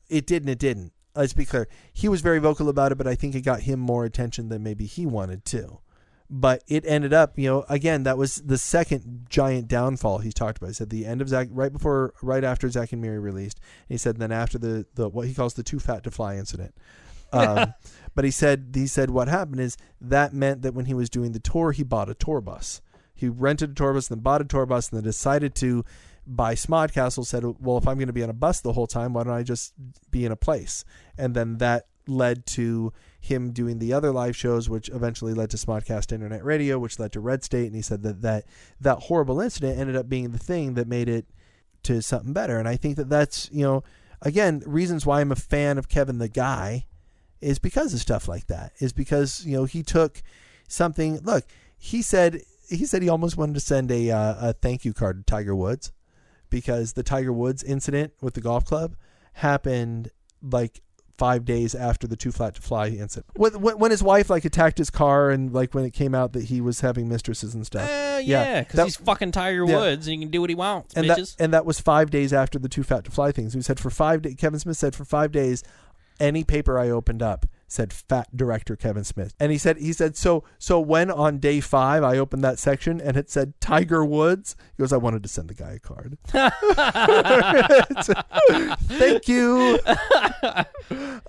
It 0.08 0.26
did 0.26 0.42
and 0.42 0.50
it 0.50 0.58
didn't. 0.58 0.92
Let's 1.14 1.32
be 1.32 1.44
clear. 1.44 1.68
He 1.92 2.08
was 2.08 2.20
very 2.20 2.38
vocal 2.38 2.68
about 2.68 2.92
it 2.92 2.98
but 2.98 3.06
i 3.06 3.14
think 3.14 3.34
it 3.34 3.42
got 3.42 3.60
him 3.60 3.78
more 3.78 4.04
attention 4.04 4.48
than 4.48 4.62
maybe 4.62 4.86
he 4.86 5.06
wanted 5.06 5.44
to. 5.46 5.78
But 6.30 6.64
it 6.66 6.84
ended 6.86 7.12
up 7.12 7.38
you 7.38 7.48
know 7.48 7.64
again 7.68 8.02
that 8.04 8.18
was 8.18 8.36
the 8.36 8.58
second 8.58 9.26
giant 9.28 9.68
downfall 9.68 10.18
he's 10.18 10.34
talked 10.34 10.58
about. 10.58 10.68
He 10.68 10.74
said 10.74 10.90
the 10.90 11.06
end 11.06 11.20
of 11.20 11.28
zach 11.28 11.48
right 11.50 11.72
before 11.72 12.14
right 12.22 12.42
after 12.42 12.68
zach 12.70 12.92
and 12.92 13.00
miri 13.00 13.18
released 13.18 13.60
he 13.88 13.96
said 13.96 14.16
then 14.16 14.32
after 14.32 14.58
the 14.58 14.86
the 14.94 15.08
what 15.08 15.28
he 15.28 15.34
calls 15.34 15.54
the 15.54 15.62
too 15.62 15.78
fat 15.78 16.02
to 16.04 16.10
fly 16.10 16.36
incident. 16.36 16.74
Um, 17.32 17.74
but 18.14 18.24
he 18.24 18.30
said 18.30 18.70
he 18.74 18.86
said 18.86 19.10
what 19.10 19.26
happened 19.26 19.58
is 19.58 19.76
that 20.00 20.32
meant 20.32 20.62
that 20.62 20.72
when 20.72 20.84
he 20.84 20.94
was 20.94 21.10
doing 21.10 21.32
the 21.32 21.40
tour 21.40 21.72
he 21.72 21.82
bought 21.82 22.08
a 22.08 22.14
tour 22.14 22.40
bus. 22.40 22.80
He 23.12 23.28
rented 23.28 23.70
a 23.70 23.74
tour 23.74 23.92
bus 23.92 24.06
then 24.06 24.20
bought 24.20 24.40
a 24.40 24.44
tour 24.44 24.66
bus 24.66 24.90
and 24.90 24.98
then 24.98 25.04
decided 25.04 25.56
to 25.56 25.84
buy 26.26 26.54
Smodcastle 26.54 27.26
said 27.26 27.44
well 27.60 27.78
if 27.78 27.86
I'm 27.86 27.96
going 27.96 28.08
to 28.08 28.12
be 28.12 28.22
on 28.22 28.30
a 28.30 28.34
bus 28.34 28.60
the 28.60 28.72
whole 28.72 28.86
time 28.86 29.12
why 29.12 29.24
don't 29.24 29.34
I 29.34 29.42
just 29.42 29.74
be 30.10 30.24
in 30.24 30.32
a 30.32 30.36
place 30.36 30.84
and 31.18 31.34
then 31.34 31.58
that 31.58 31.86
led 32.06 32.44
to 32.46 32.92
him 33.20 33.52
doing 33.52 33.78
the 33.78 33.92
other 33.92 34.12
live 34.12 34.36
shows 34.36 34.68
which 34.68 34.88
eventually 34.90 35.32
led 35.32 35.50
to 35.50 35.56
Smodcast 35.56 36.12
Internet 36.12 36.44
Radio 36.44 36.78
which 36.78 36.98
led 36.98 37.12
to 37.12 37.20
Red 37.20 37.44
State 37.44 37.66
and 37.66 37.74
he 37.74 37.82
said 37.82 38.02
that 38.02 38.22
that 38.22 38.44
that 38.80 39.00
horrible 39.00 39.40
incident 39.40 39.78
ended 39.78 39.96
up 39.96 40.08
being 40.08 40.32
the 40.32 40.38
thing 40.38 40.74
that 40.74 40.88
made 40.88 41.08
it 41.08 41.26
to 41.82 42.00
something 42.00 42.32
better 42.32 42.58
and 42.58 42.68
I 42.68 42.76
think 42.76 42.96
that 42.96 43.08
that's 43.08 43.50
you 43.52 43.62
know 43.62 43.82
again 44.22 44.62
reasons 44.66 45.04
why 45.04 45.20
I'm 45.20 45.32
a 45.32 45.36
fan 45.36 45.78
of 45.78 45.88
Kevin 45.88 46.18
the 46.18 46.28
guy 46.28 46.86
is 47.44 47.58
because 47.58 47.92
of 47.92 48.00
stuff 48.00 48.26
like 48.26 48.46
that. 48.46 48.72
Is 48.80 48.92
because 48.92 49.44
you 49.44 49.56
know 49.56 49.64
he 49.64 49.82
took 49.82 50.22
something. 50.66 51.20
Look, 51.22 51.44
he 51.76 52.02
said 52.02 52.40
he 52.68 52.86
said 52.86 53.02
he 53.02 53.08
almost 53.08 53.36
wanted 53.36 53.54
to 53.54 53.60
send 53.60 53.90
a 53.90 54.10
uh, 54.10 54.48
a 54.48 54.52
thank 54.54 54.84
you 54.84 54.92
card 54.92 55.18
to 55.18 55.30
Tiger 55.30 55.54
Woods 55.54 55.92
because 56.54 56.92
the 56.92 57.02
Tiger 57.02 57.32
Woods 57.32 57.64
incident 57.64 58.12
with 58.20 58.34
the 58.34 58.40
golf 58.40 58.64
club 58.64 58.94
happened 59.34 60.10
like 60.40 60.80
five 61.18 61.44
days 61.44 61.74
after 61.74 62.06
the 62.06 62.16
too 62.16 62.30
flat 62.30 62.54
to 62.54 62.62
fly 62.62 62.88
incident. 62.88 63.26
When, 63.36 63.52
when 63.54 63.90
his 63.90 64.02
wife 64.02 64.30
like 64.30 64.44
attacked 64.44 64.78
his 64.78 64.90
car 64.90 65.30
and 65.30 65.52
like 65.52 65.74
when 65.74 65.84
it 65.84 65.92
came 65.92 66.14
out 66.14 66.32
that 66.32 66.44
he 66.44 66.60
was 66.60 66.80
having 66.80 67.08
mistresses 67.08 67.54
and 67.54 67.66
stuff. 67.66 67.88
Uh, 67.88 68.18
Yeah, 68.18 68.20
yeah, 68.44 68.60
because 68.60 68.76
that- 68.76 68.84
he's 68.84 68.96
fucking 68.96 69.32
Tiger 69.32 69.64
Yeah. 69.66 69.76
Woods, 69.76 70.06
and 70.06 70.14
he 70.14 70.20
can 70.20 70.30
do 70.30 70.40
what 70.40 70.48
he 70.50 70.54
wants, 70.56 70.94
and 70.94 71.10
that 71.10 71.34
and 71.40 71.52
that 71.52 71.66
was 71.66 71.80
five 71.80 72.10
days 72.10 72.32
after 72.32 72.58
the 72.60 72.68
too 72.68 72.84
fat 72.84 73.04
to 73.04 73.10
fly 73.10 73.32
things. 73.32 73.54
He 73.54 73.62
said 73.62 73.80
for 73.80 73.90
five 73.90 74.22
days. 74.22 74.36
Kevin 74.38 74.60
Smith 74.60 74.76
said 74.76 74.94
for 74.94 75.04
five 75.04 75.32
days, 75.32 75.64
any 76.20 76.44
paper 76.44 76.78
I 76.78 76.88
opened 76.90 77.22
up 77.22 77.46
said 77.74 77.92
fat 77.92 78.34
director 78.36 78.76
Kevin 78.76 79.04
Smith, 79.04 79.34
and 79.38 79.52
he 79.52 79.58
said 79.58 79.76
he 79.78 79.92
said 79.92 80.16
so 80.16 80.44
so 80.58 80.80
when 80.80 81.10
on 81.10 81.38
day 81.38 81.60
five 81.60 82.02
I 82.02 82.16
opened 82.18 82.42
that 82.44 82.58
section 82.58 83.00
and 83.00 83.16
it 83.16 83.28
said 83.30 83.52
Tiger 83.60 84.04
Woods, 84.04 84.56
he 84.76 84.82
goes 84.82 84.92
I 84.92 84.96
wanted 84.96 85.22
to 85.24 85.28
send 85.28 85.48
the 85.48 85.54
guy 85.54 85.72
a 85.72 85.78
card. 85.78 86.16
Thank 88.88 89.28
you. 89.28 89.78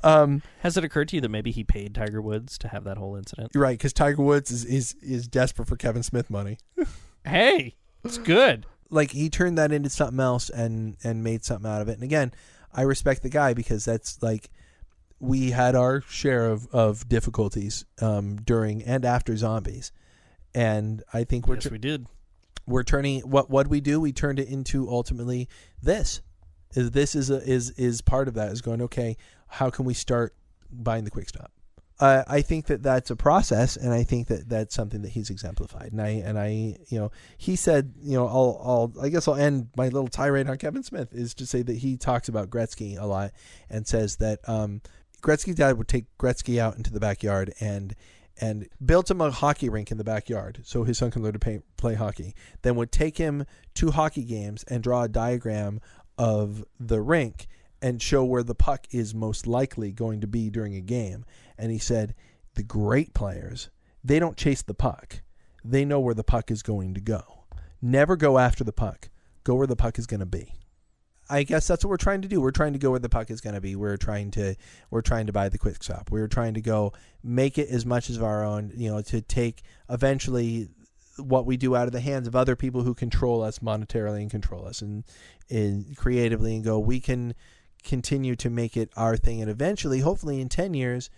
Um, 0.04 0.42
Has 0.60 0.78
it 0.78 0.84
occurred 0.84 1.08
to 1.10 1.16
you 1.16 1.22
that 1.22 1.30
maybe 1.30 1.52
he 1.52 1.64
paid 1.64 1.96
Tiger 1.96 2.22
Woods 2.22 2.58
to 2.60 2.68
have 2.68 2.84
that 2.84 2.98
whole 2.98 3.16
incident? 3.16 3.52
you're 3.54 3.64
right 3.64 3.78
because 3.78 3.94
Tiger 3.94 4.22
Woods 4.22 4.52
is, 4.52 4.66
is 4.66 4.96
is 5.02 5.28
desperate 5.28 5.68
for 5.68 5.76
Kevin 5.78 6.04
Smith 6.04 6.30
money. 6.30 6.58
Hey, 7.28 7.74
it's 8.04 8.20
good. 8.20 8.68
like 8.92 9.10
he 9.10 9.32
turned 9.32 9.58
that 9.58 9.72
into 9.72 9.90
something 9.90 10.20
else 10.20 10.52
and 10.52 10.96
and 11.04 11.24
made 11.24 11.44
something 11.44 11.68
out 11.68 11.82
of 11.82 11.90
it. 11.90 11.94
And 11.94 12.04
again, 12.04 12.32
I 12.72 12.84
respect 12.84 13.24
the 13.24 13.30
guy 13.30 13.56
because 13.56 13.84
that's 13.84 14.22
like 14.22 14.52
we 15.20 15.52
had 15.52 15.76
our 15.76 16.02
share 16.02 16.48
of 16.48 16.68
of 16.74 17.08
difficulties 17.08 17.86
um, 18.02 18.38
during 18.38 18.84
and 18.84 19.06
after 19.06 19.36
zombies, 19.38 19.92
and 20.54 21.04
I 21.14 21.24
think 21.24 21.48
we're 21.48 21.56
yes, 21.56 21.70
we 21.70 21.78
did. 21.78 22.08
we're 22.66 22.84
turning 22.84 23.22
what 23.22 23.50
what 23.50 23.68
we 23.68 23.82
do. 23.82 24.00
We 24.00 24.12
turned 24.12 24.40
it 24.40 24.48
into 24.48 24.90
ultimately 24.90 25.48
this 25.82 26.22
is 26.74 26.92
this 26.92 27.16
is 27.16 27.30
a, 27.30 27.38
is 27.48 27.72
is 27.72 28.02
part 28.02 28.28
of 28.28 28.34
that 28.36 28.52
is 28.52 28.62
going 28.62 28.82
okay. 28.84 29.18
How 29.48 29.70
can 29.70 29.86
we 29.86 29.94
start 29.94 30.36
buying 30.72 31.06
the 31.06 31.12
quick 31.12 31.30
stop? 31.30 31.52
Uh, 31.98 32.24
I 32.28 32.42
think 32.42 32.66
that 32.66 32.84
that's 32.84 33.10
a 33.10 33.16
process, 33.16 33.78
and 33.78 33.94
I 33.94 34.04
think 34.04 34.28
that 34.28 34.50
that's 34.50 34.76
something 34.76 35.02
that 35.04 35.10
he's 35.12 35.30
exemplified. 35.30 35.94
And 35.94 36.02
I 36.02 36.10
and 36.10 36.38
I, 36.38 36.76
you 36.90 37.00
know, 37.00 37.12
he 37.38 37.56
said, 37.56 37.94
you 38.02 38.18
know, 38.18 38.28
I'll, 38.28 38.62
I'll, 38.62 38.94
I 39.02 39.08
guess 39.08 39.30
I'll 39.30 39.36
end 39.36 39.70
my 39.78 39.86
little 39.86 40.10
tirade 40.10 40.50
on 40.50 40.58
Kevin 40.58 40.84
Smith 40.84 41.14
is 41.14 41.34
to 41.36 41.46
say 41.46 41.62
that 41.62 41.78
he 41.78 41.96
talks 41.96 42.28
about 42.28 42.50
Gretzky 42.50 43.00
a 43.00 43.06
lot 43.06 43.32
and 43.70 43.88
says 43.88 44.18
that 44.18 44.40
um, 44.50 44.82
Gretzky's 45.26 45.56
dad 45.56 45.80
would 45.80 45.88
take 45.88 46.06
Gretzky 46.20 46.60
out 46.60 46.78
into 46.78 46.94
the 46.94 47.00
backyard 47.00 47.52
and 47.60 47.96
and 48.38 48.68
built 48.86 49.10
him 49.10 49.22
a 49.22 49.32
hockey 49.32 49.70
rink 49.70 49.90
in 49.90 49.98
the 49.98 50.04
backyard 50.04 50.60
so 50.64 50.84
his 50.84 50.98
son 50.98 51.10
can 51.10 51.24
learn 51.24 51.34
to 51.34 51.40
pay, 51.40 51.62
play 51.78 51.96
hockey. 51.96 52.36
Then 52.62 52.76
would 52.76 52.92
take 52.92 53.18
him 53.18 53.46
to 53.76 53.92
hockey 53.92 54.24
games 54.24 54.64
and 54.68 54.84
draw 54.84 55.04
a 55.04 55.08
diagram 55.08 55.80
of 56.18 56.66
the 56.80 57.02
rink 57.02 57.48
and 57.82 58.02
show 58.02 58.26
where 58.26 58.44
the 58.44 58.54
puck 58.54 58.88
is 58.92 59.16
most 59.16 59.48
likely 59.48 59.94
going 59.94 60.20
to 60.20 60.28
be 60.28 60.50
during 60.50 60.76
a 60.76 60.82
game. 60.82 61.24
And 61.58 61.72
he 61.72 61.80
said, 61.80 62.14
the 62.56 62.64
great 62.64 63.14
players, 63.14 63.70
they 64.04 64.20
don't 64.20 64.38
chase 64.38 64.62
the 64.62 64.74
puck. 64.74 65.22
They 65.64 65.86
know 65.86 66.02
where 66.02 66.14
the 66.14 66.24
puck 66.24 66.52
is 66.52 66.62
going 66.62 66.94
to 66.94 67.02
go. 67.02 67.46
Never 67.82 68.18
go 68.18 68.38
after 68.38 68.66
the 68.66 68.74
puck. 68.74 69.10
Go 69.46 69.56
where 69.56 69.68
the 69.68 69.78
puck 69.78 69.98
is 69.98 70.08
going 70.08 70.20
to 70.20 70.26
be. 70.26 70.54
I 71.30 71.44
guess 71.44 71.68
that's 71.68 71.84
what 71.84 71.90
we're 71.90 71.98
trying 71.98 72.22
to 72.22 72.28
do. 72.28 72.40
We're 72.40 72.52
trying 72.52 72.74
to 72.74 72.80
go 72.80 72.92
where 72.92 73.00
the 73.00 73.10
puck 73.10 73.32
is 73.32 73.42
going 73.42 73.56
to 73.56 73.62
be. 73.62 73.76
We're 73.76 73.98
trying 73.98 74.32
to 74.32 74.56
we're 74.92 75.02
trying 75.02 75.26
to 75.28 75.34
buy 75.34 75.50
the 75.50 75.58
quick 75.58 75.82
stop. 75.84 76.12
We're 76.12 76.28
trying 76.28 76.54
to 76.54 76.62
go 76.62 76.94
make 77.24 77.58
it 77.58 77.70
as 77.70 77.86
much 77.86 78.10
as 78.10 78.18
of 78.18 78.24
our 78.24 78.44
own, 78.44 78.72
you 78.76 78.92
know, 78.92 79.02
to 79.02 79.22
take 79.22 79.64
eventually 79.90 80.70
what 81.18 81.46
we 81.46 81.56
do 81.58 81.76
out 81.76 81.88
of 81.88 81.94
the 81.94 82.02
hands 82.02 82.28
of 82.28 82.36
other 82.36 82.56
people 82.56 82.84
who 82.84 82.94
control 82.94 83.42
us 83.42 83.60
monetarily 83.60 84.22
and 84.22 84.30
control 84.30 84.66
us 84.68 84.82
and, 84.82 85.04
and 85.50 85.96
creatively 85.96 86.56
and 86.56 86.64
go 86.66 86.78
we 86.78 87.00
can 87.00 87.34
continue 87.86 88.36
to 88.36 88.50
make 88.50 88.76
it 88.76 88.90
our 88.98 89.16
thing 89.16 89.42
and 89.42 89.50
eventually 89.50 90.00
hopefully 90.02 90.42
in 90.42 90.50
10 90.50 90.74
years 90.74 91.10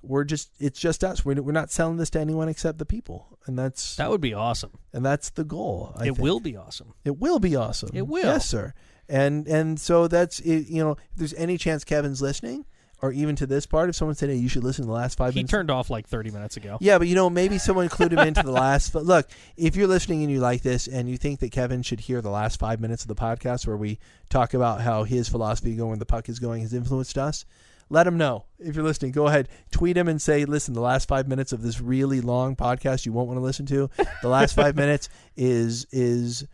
we're 0.00 0.24
just 0.24 0.50
it's 0.58 0.80
just 0.80 1.04
us 1.04 1.22
we're, 1.24 1.42
we're 1.42 1.52
not 1.52 1.70
selling 1.70 1.98
this 1.98 2.08
to 2.08 2.18
anyone 2.18 2.48
except 2.48 2.78
the 2.78 2.86
people 2.86 3.38
and 3.46 3.58
that's 3.58 3.96
That 3.96 4.08
would 4.08 4.22
be 4.22 4.32
awesome. 4.32 4.78
and 4.92 5.04
that's 5.04 5.28
the 5.30 5.44
goal 5.44 5.92
I 5.96 6.04
it 6.04 6.04
think. 6.06 6.18
will 6.20 6.40
be 6.40 6.56
awesome. 6.56 6.94
It 7.04 7.18
will 7.18 7.38
be 7.38 7.54
awesome. 7.54 7.90
It 7.92 8.06
will. 8.06 8.24
Yes, 8.24 8.48
sir. 8.48 8.72
And 9.08 9.46
and 9.46 9.80
so 9.80 10.08
that's 10.08 10.40
it, 10.40 10.68
you 10.68 10.82
know, 10.82 10.92
if 10.92 11.16
there's 11.16 11.34
any 11.34 11.58
chance 11.58 11.84
Kevin's 11.84 12.22
listening 12.22 12.64
or 13.02 13.10
even 13.10 13.34
to 13.34 13.46
this 13.46 13.66
part, 13.66 13.88
if 13.90 13.96
someone 13.96 14.14
said, 14.14 14.30
"Hey, 14.30 14.36
you 14.36 14.48
should 14.48 14.62
listen 14.62 14.84
to 14.84 14.86
the 14.86 14.92
last 14.92 15.18
five 15.18 15.34
He 15.34 15.40
minutes," 15.40 15.50
turned 15.50 15.70
off 15.72 15.90
like 15.90 16.06
30 16.06 16.30
minutes 16.30 16.56
ago. 16.56 16.78
Yeah, 16.80 16.98
but 16.98 17.08
you 17.08 17.16
know, 17.16 17.28
maybe 17.28 17.58
someone 17.58 17.88
clued 17.88 18.12
him 18.12 18.20
into 18.20 18.44
the 18.44 18.52
last. 18.52 18.92
But 18.92 19.04
look, 19.04 19.28
if 19.56 19.74
you're 19.74 19.88
listening 19.88 20.22
and 20.22 20.30
you 20.30 20.38
like 20.38 20.62
this, 20.62 20.86
and 20.86 21.10
you 21.10 21.16
think 21.18 21.40
that 21.40 21.50
Kevin 21.50 21.82
should 21.82 22.00
hear 22.00 22.20
the 22.22 22.30
last 22.30 22.60
five 22.60 22.80
minutes 22.80 23.02
of 23.02 23.08
the 23.08 23.16
podcast 23.16 23.66
where 23.66 23.76
we 23.76 23.98
talk 24.30 24.54
about 24.54 24.80
how 24.80 25.02
his 25.02 25.28
philosophy 25.28 25.74
going 25.74 25.88
where 25.90 25.98
the 25.98 26.06
puck 26.06 26.28
is 26.28 26.38
going 26.38 26.62
has 26.62 26.72
influenced 26.72 27.18
us, 27.18 27.44
let 27.90 28.06
him 28.06 28.16
know. 28.16 28.44
If 28.60 28.76
you're 28.76 28.84
listening, 28.84 29.10
go 29.10 29.26
ahead, 29.26 29.48
tweet 29.72 29.96
him 29.96 30.06
and 30.06 30.22
say, 30.22 30.44
"Listen, 30.44 30.72
the 30.72 30.80
last 30.80 31.08
five 31.08 31.26
minutes 31.26 31.52
of 31.52 31.60
this 31.62 31.80
really 31.80 32.20
long 32.20 32.54
podcast 32.54 33.04
you 33.04 33.12
won't 33.12 33.26
want 33.26 33.38
to 33.38 33.42
listen 33.42 33.66
to. 33.66 33.90
The 34.22 34.28
last 34.28 34.54
five 34.54 34.76
minutes 34.82 35.08
is 35.36 35.88
is 35.90 36.46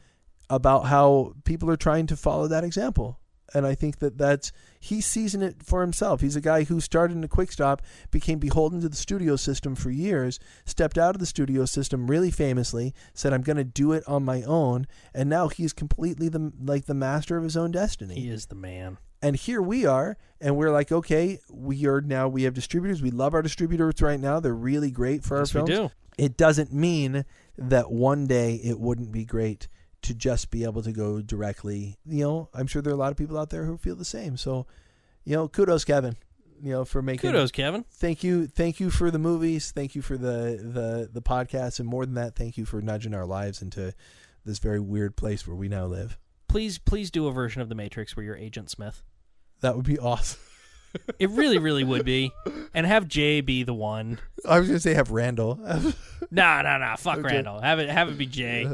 about 0.51 0.87
how 0.87 1.35
people 1.45 1.71
are 1.71 1.77
trying 1.77 2.07
to 2.07 2.17
follow 2.17 2.49
that 2.49 2.65
example." 2.65 3.19
And 3.55 3.67
I 3.67 3.75
think 3.75 3.99
that 4.01 4.19
that's 4.19 4.53
he 4.79 5.01
sees 5.01 5.35
in 5.35 5.43
it 5.43 5.63
for 5.63 5.81
himself. 5.81 6.21
He's 6.21 6.37
a 6.37 6.41
guy 6.41 6.65
who 6.65 6.81
started 6.81 7.17
in 7.17 7.25
a 7.25 7.29
quick 7.29 7.51
stop, 7.51 7.81
became 8.11 8.39
beholden 8.39 8.83
to 8.83 8.91
the 8.91 8.97
studio 8.97 9.37
system 9.37 9.75
for 9.75 9.91
years, 9.91 10.39
stepped 10.67 10.99
out 10.99 11.15
of 11.15 11.19
the 11.19 11.25
studio 11.27 11.65
system 11.65 12.09
really 12.09 12.31
famously, 12.31 12.93
said 13.15 13.33
I'm 13.33 13.41
going 13.41 13.57
to 13.57 13.65
do 13.65 13.93
it 13.93 14.05
on 14.07 14.23
my 14.23 14.43
own, 14.43 14.87
and 15.15 15.31
now 15.31 15.49
he's 15.49 15.73
completely 15.73 16.29
the 16.29 16.53
like 16.63 16.85
the 16.85 16.95
master 16.95 17.39
of 17.39 17.45
his 17.45 17.57
own 17.57 17.71
destiny. 17.71 18.17
He 18.17 18.29
is 18.29 18.47
the 18.47 18.55
man. 18.55 18.99
And 19.23 19.35
here 19.35 19.63
we 19.63 19.87
are, 19.87 20.19
and 20.41 20.55
we're 20.57 20.71
like, 20.71 20.93
okay, 20.93 21.41
we 21.51 21.87
are 21.87 22.03
now 22.03 22.29
we 22.29 22.43
have 22.43 22.53
distributors. 22.53 23.01
We 23.01 23.11
love 23.11 23.33
our 23.33 23.43
distributors 23.43 24.03
right 24.03 24.21
now. 24.21 24.41
They're 24.41 24.55
really 24.55 24.91
great 24.91 25.25
for 25.25 25.39
Yes, 25.39 25.57
our 25.57 25.63
we 25.63 25.73
films. 25.73 25.91
do. 25.91 25.95
It 26.23 26.37
doesn't 26.37 26.73
mean 26.73 27.25
that 27.57 27.91
one 27.91 28.27
day 28.27 28.57
it 28.57 28.79
wouldn't 28.79 29.11
be 29.11 29.25
great 29.25 29.69
to 30.03 30.15
just 30.15 30.51
be 30.51 30.65
able 30.65 30.83
to 30.83 30.93
go 30.93 31.21
directly. 31.21 31.97
You 32.07 32.25
know, 32.25 32.49
I'm 32.55 32.67
sure 32.67 32.83
there 32.83 32.93
are 32.93 32.97
a 32.97 32.99
lot 32.99 33.11
of 33.11 33.17
people 33.17 33.39
out 33.39 33.51
there 33.51 33.65
who 33.65 33.77
feel 33.77 33.97
the 33.97 34.05
same. 34.05 34.37
So, 34.37 34.67
you 35.25 35.35
know, 35.35 35.49
kudos, 35.49 35.85
Kevin. 35.85 36.17
You 36.61 36.73
know, 36.73 36.85
for 36.85 37.03
making 37.03 37.31
Kudos, 37.31 37.53
Kevin. 37.53 37.85
Thank 37.89 38.25
you, 38.25 38.49
thank 38.49 38.81
you 38.81 38.91
for 38.91 39.13
the 39.13 39.19
movies. 39.21 39.71
Thank 39.71 39.95
you 39.95 40.03
for 40.03 40.17
the 40.19 40.59
the 40.61 41.09
the 41.13 41.23
podcast, 41.23 41.79
and 41.79 41.89
more 41.89 42.05
than 42.05 42.17
that, 42.17 42.35
thank 42.35 42.57
you 42.57 42.65
for 42.65 42.81
nudging 42.83 43.15
our 43.15 43.27
lives 43.27 43.63
into 43.63 43.95
this 44.45 44.59
very 44.59 44.81
weird 44.81 45.15
place 45.17 45.47
where 45.47 45.55
we 45.55 45.69
now 45.69 45.87
live. 45.87 46.19
Please, 46.49 46.79
please 46.79 47.13
do 47.13 47.29
a 47.29 47.33
version 47.33 47.63
of 47.63 47.69
the 47.69 47.77
Matrix 47.77 48.17
where 48.17 48.25
you're 48.25 48.37
Agent 48.37 48.71
Smith. 48.71 49.05
That 49.61 49.77
would 49.77 49.85
be 49.85 49.99
awesome. 49.99 50.41
It 51.19 51.29
really, 51.31 51.59
really 51.59 51.85
would 51.85 52.05
be. 52.07 52.33
And 52.75 52.87
have 52.87 53.07
Jay 53.07 53.41
be 53.43 53.63
the 53.63 53.75
one. 53.75 54.19
I 54.49 54.59
was 54.59 54.69
gonna 54.69 54.81
say 54.81 54.95
have 54.95 55.11
Randall. 55.11 55.61
Nah, 56.31 56.63
nah, 56.63 56.79
nah. 56.79 56.97
Fuck 56.97 57.19
Okay. 57.19 57.35
Randall. 57.35 57.61
Have 57.61 57.79
it, 57.79 57.89
have 57.91 58.09
it 58.09 58.17
be 58.19 58.27
Jay. 58.27 58.67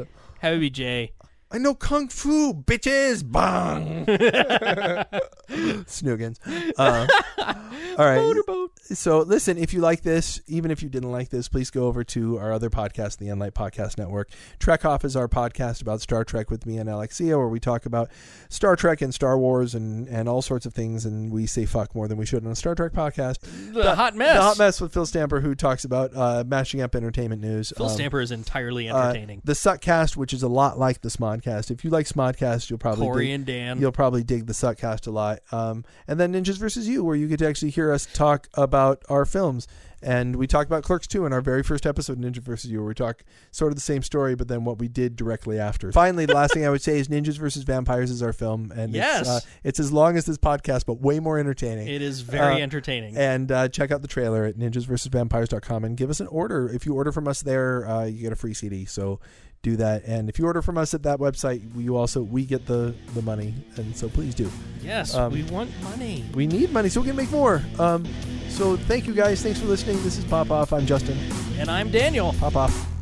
Be 0.45 0.69
Jay. 0.69 1.11
I 1.51 1.57
know 1.57 1.73
kung 1.73 2.07
fu, 2.07 2.53
bitches. 2.53 3.23
Bang. 3.23 4.05
Snoogans. 5.87 6.39
Uh, 6.77 7.07
all 7.97 8.05
right. 8.05 8.17
Motorboat. 8.17 8.71
So 8.81 9.19
listen, 9.19 9.57
if 9.57 9.73
you 9.73 9.81
like 9.81 10.01
this, 10.01 10.41
even 10.47 10.69
if 10.71 10.83
you 10.83 10.89
didn't 10.89 11.11
like 11.11 11.29
this, 11.29 11.47
please 11.47 11.69
go 11.71 11.85
over 11.87 12.03
to 12.05 12.37
our 12.37 12.51
other 12.53 12.69
podcast, 12.69 13.17
the 13.17 13.27
Enlight 13.27 13.51
Podcast 13.51 13.97
Network. 13.97 14.29
Trek 14.59 14.85
Off 14.85 15.03
is 15.03 15.15
our 15.15 15.27
podcast 15.27 15.81
about 15.81 16.01
Star 16.01 16.23
Trek 16.23 16.51
with 16.51 16.65
me 16.65 16.77
and 16.77 16.89
Alexia, 16.89 17.37
where 17.37 17.47
we 17.47 17.59
talk 17.59 17.85
about 17.85 18.09
Star 18.49 18.75
Trek 18.75 19.01
and 19.01 19.13
Star 19.13 19.37
Wars 19.37 19.73
and, 19.73 20.07
and 20.07 20.29
all 20.29 20.41
sorts 20.41 20.65
of 20.65 20.73
things, 20.73 21.05
and 21.05 21.31
we 21.31 21.45
say 21.45 21.65
fuck 21.65 21.95
more 21.95 22.07
than 22.07 22.17
we 22.17 22.25
should 22.25 22.45
on 22.45 22.51
a 22.51 22.55
Star 22.55 22.75
Trek 22.75 22.91
podcast. 22.93 23.39
The, 23.73 23.95
hot 23.95 24.15
mess. 24.15 24.35
The 24.35 24.41
Hot 24.41 24.57
Mess 24.59 24.79
with 24.81 24.93
Phil 24.93 25.05
Stamper, 25.05 25.41
who 25.41 25.55
talks 25.55 25.83
about 25.85 26.15
uh, 26.15 26.43
mashing 26.45 26.81
up 26.81 26.95
entertainment 26.95 27.41
news. 27.41 27.73
Phil 27.75 27.87
Um, 27.87 27.91
Stamper 27.91 28.21
is 28.21 28.31
entirely 28.31 28.87
uh, 28.89 28.97
entertaining. 29.09 29.41
the 29.43 29.53
Suckcast, 29.53 30.15
which 30.15 30.33
is 30.33 30.43
a 30.43 30.47
lot 30.47 30.77
like 30.77 31.01
the 31.01 31.09
Smodcast. 31.09 31.71
If 31.71 31.83
you 31.83 31.89
like 31.89 32.05
Smodcast, 32.05 32.69
you'll 32.69 32.79
probably 32.79 33.07
Corey 33.07 33.25
dig, 33.25 33.33
and 33.35 33.45
Dan. 33.45 33.81
you'll 33.81 33.91
probably 33.91 34.23
dig 34.23 34.45
the 34.45 34.53
Suckcast 34.53 35.07
a 35.07 35.11
lot. 35.11 35.39
Um, 35.51 35.83
and 36.07 36.19
then 36.19 36.33
Ninjas 36.33 36.57
versus 36.57 36.87
You, 36.87 37.03
where 37.03 37.15
you 37.15 37.27
get 37.27 37.34
to 37.37 37.47
actually 37.47 37.71
hear 37.71 37.91
us 37.91 38.07
talk 38.13 38.47
about 38.55 39.03
our 39.09 39.25
films. 39.25 39.67
And 40.01 40.35
we 40.35 40.45
talked 40.45 40.69
about 40.69 40.83
Clerks 40.83 41.07
2 41.07 41.25
in 41.25 41.33
our 41.33 41.41
very 41.41 41.63
first 41.63 41.87
episode, 41.87 42.19
Ninja 42.21 42.37
versus 42.37 42.69
You, 42.69 42.77
where 42.79 42.89
we 42.89 42.93
talk 42.93 43.23
sort 43.49 43.71
of 43.71 43.75
the 43.75 43.81
same 43.81 44.03
story, 44.03 44.35
but 44.35 44.47
then 44.47 44.63
what 44.63 44.77
we 44.77 44.87
did 44.87 45.15
directly 45.15 45.57
after. 45.57 45.91
Finally, 45.91 46.27
the 46.27 46.35
last 46.35 46.53
thing 46.53 46.63
I 46.63 46.69
would 46.69 46.83
say 46.83 46.99
is 46.99 47.07
Ninjas 47.07 47.39
versus 47.39 47.63
Vampires 47.63 48.11
is 48.11 48.21
our 48.21 48.33
film, 48.33 48.71
and 48.75 48.93
Yes. 48.93 49.21
it's, 49.21 49.29
uh, 49.29 49.39
it's 49.63 49.79
as 49.79 49.91
long 49.91 50.15
as 50.15 50.25
this 50.25 50.37
podcast, 50.37 50.85
but 50.85 51.01
way 51.01 51.19
more 51.19 51.39
entertaining. 51.39 51.87
it 51.87 52.03
is 52.03 52.21
very 52.21 52.55
uh, 52.55 52.59
entertaining. 52.59 53.17
And 53.17 53.51
uh, 53.51 53.67
check 53.69 53.89
out 53.89 54.03
the 54.03 54.07
trailer 54.07 54.45
at 54.45 54.57
ninjasversusvampires.com 54.57 55.83
and 55.83 55.97
give 55.97 56.11
us 56.11 56.19
an 56.19 56.27
order. 56.27 56.69
If 56.69 56.85
you 56.85 56.93
order 56.93 57.11
from 57.11 57.27
us 57.27 57.41
there, 57.41 57.87
uh, 57.87 58.05
you 58.05 58.21
get 58.21 58.31
a 58.31 58.35
free 58.35 58.53
CD. 58.53 58.85
So 58.85 59.19
do 59.65 59.75
that. 59.77 60.03
And 60.05 60.29
if 60.29 60.37
you 60.37 60.45
order 60.45 60.61
from 60.61 60.77
us 60.77 60.93
at 60.93 61.03
that 61.03 61.17
website, 61.17 61.59
you 61.75 61.97
also 61.97 62.21
we 62.21 62.45
get 62.45 62.65
the 62.67 62.93
the 63.15 63.21
money. 63.23 63.53
And 63.77 63.97
so 63.97 64.07
please 64.07 64.35
do. 64.35 64.49
yes, 64.81 65.15
um, 65.15 65.33
we 65.33 65.43
want 65.43 65.71
money. 65.81 66.23
We 66.33 66.45
need 66.45 66.71
money 66.71 66.89
so 66.89 67.01
we 67.01 67.07
can 67.07 67.15
make 67.15 67.31
more. 67.31 67.63
Um, 67.79 68.05
so 68.47 68.77
thank 68.77 69.07
you 69.07 69.13
guys. 69.13 69.41
Thanks 69.41 69.59
for 69.59 69.65
listening. 69.65 70.01
This 70.03 70.17
is 70.17 70.25
Pop 70.25 70.51
Off. 70.51 70.71
I'm 70.71 70.85
Justin. 70.85 71.17
And 71.57 71.69
I'm 71.69 71.89
Daniel. 71.89 72.33
Pop 72.39 72.55
Off. 72.55 72.94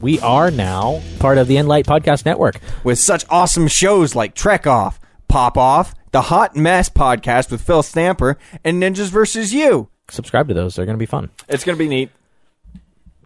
We 0.00 0.18
are 0.20 0.50
now 0.50 1.02
part 1.18 1.36
of 1.38 1.48
the 1.48 1.56
Enlight 1.56 1.84
Podcast 1.84 2.24
Network. 2.26 2.60
with 2.84 2.98
such 2.98 3.24
awesome 3.30 3.66
shows 3.68 4.14
like 4.14 4.34
Trek 4.34 4.66
Off, 4.66 5.00
Pop 5.28 5.56
Off, 5.56 5.94
The 6.12 6.20
Hot 6.22 6.54
Mess 6.54 6.88
podcast 6.88 7.50
with 7.50 7.60
Phil 7.62 7.82
Stamper, 7.82 8.36
and 8.62 8.80
Ninjas 8.82 9.08
vs. 9.08 9.52
You. 9.54 9.88
Subscribe 10.08 10.46
to 10.48 10.54
those; 10.54 10.76
they're 10.76 10.86
going 10.86 10.94
to 10.96 10.98
be 10.98 11.06
fun. 11.06 11.30
It's 11.48 11.64
going 11.64 11.76
to 11.76 11.82
be 11.82 11.88
neat 11.88 12.10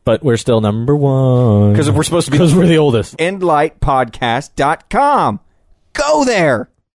But 0.04 0.22
we're 0.22 0.38
still 0.38 0.60
number 0.62 0.96
one 0.96 1.72
because 1.72 1.90
we're 1.90 2.04
supposed 2.04 2.24
to 2.26 2.30
be 2.30 2.38
because 2.38 2.54
we're 2.54 2.66
the 2.66 2.78
oldest. 2.78 3.16
enlightpodcast.com. 3.18 5.40
Go 5.92 6.24
there. 6.24 6.69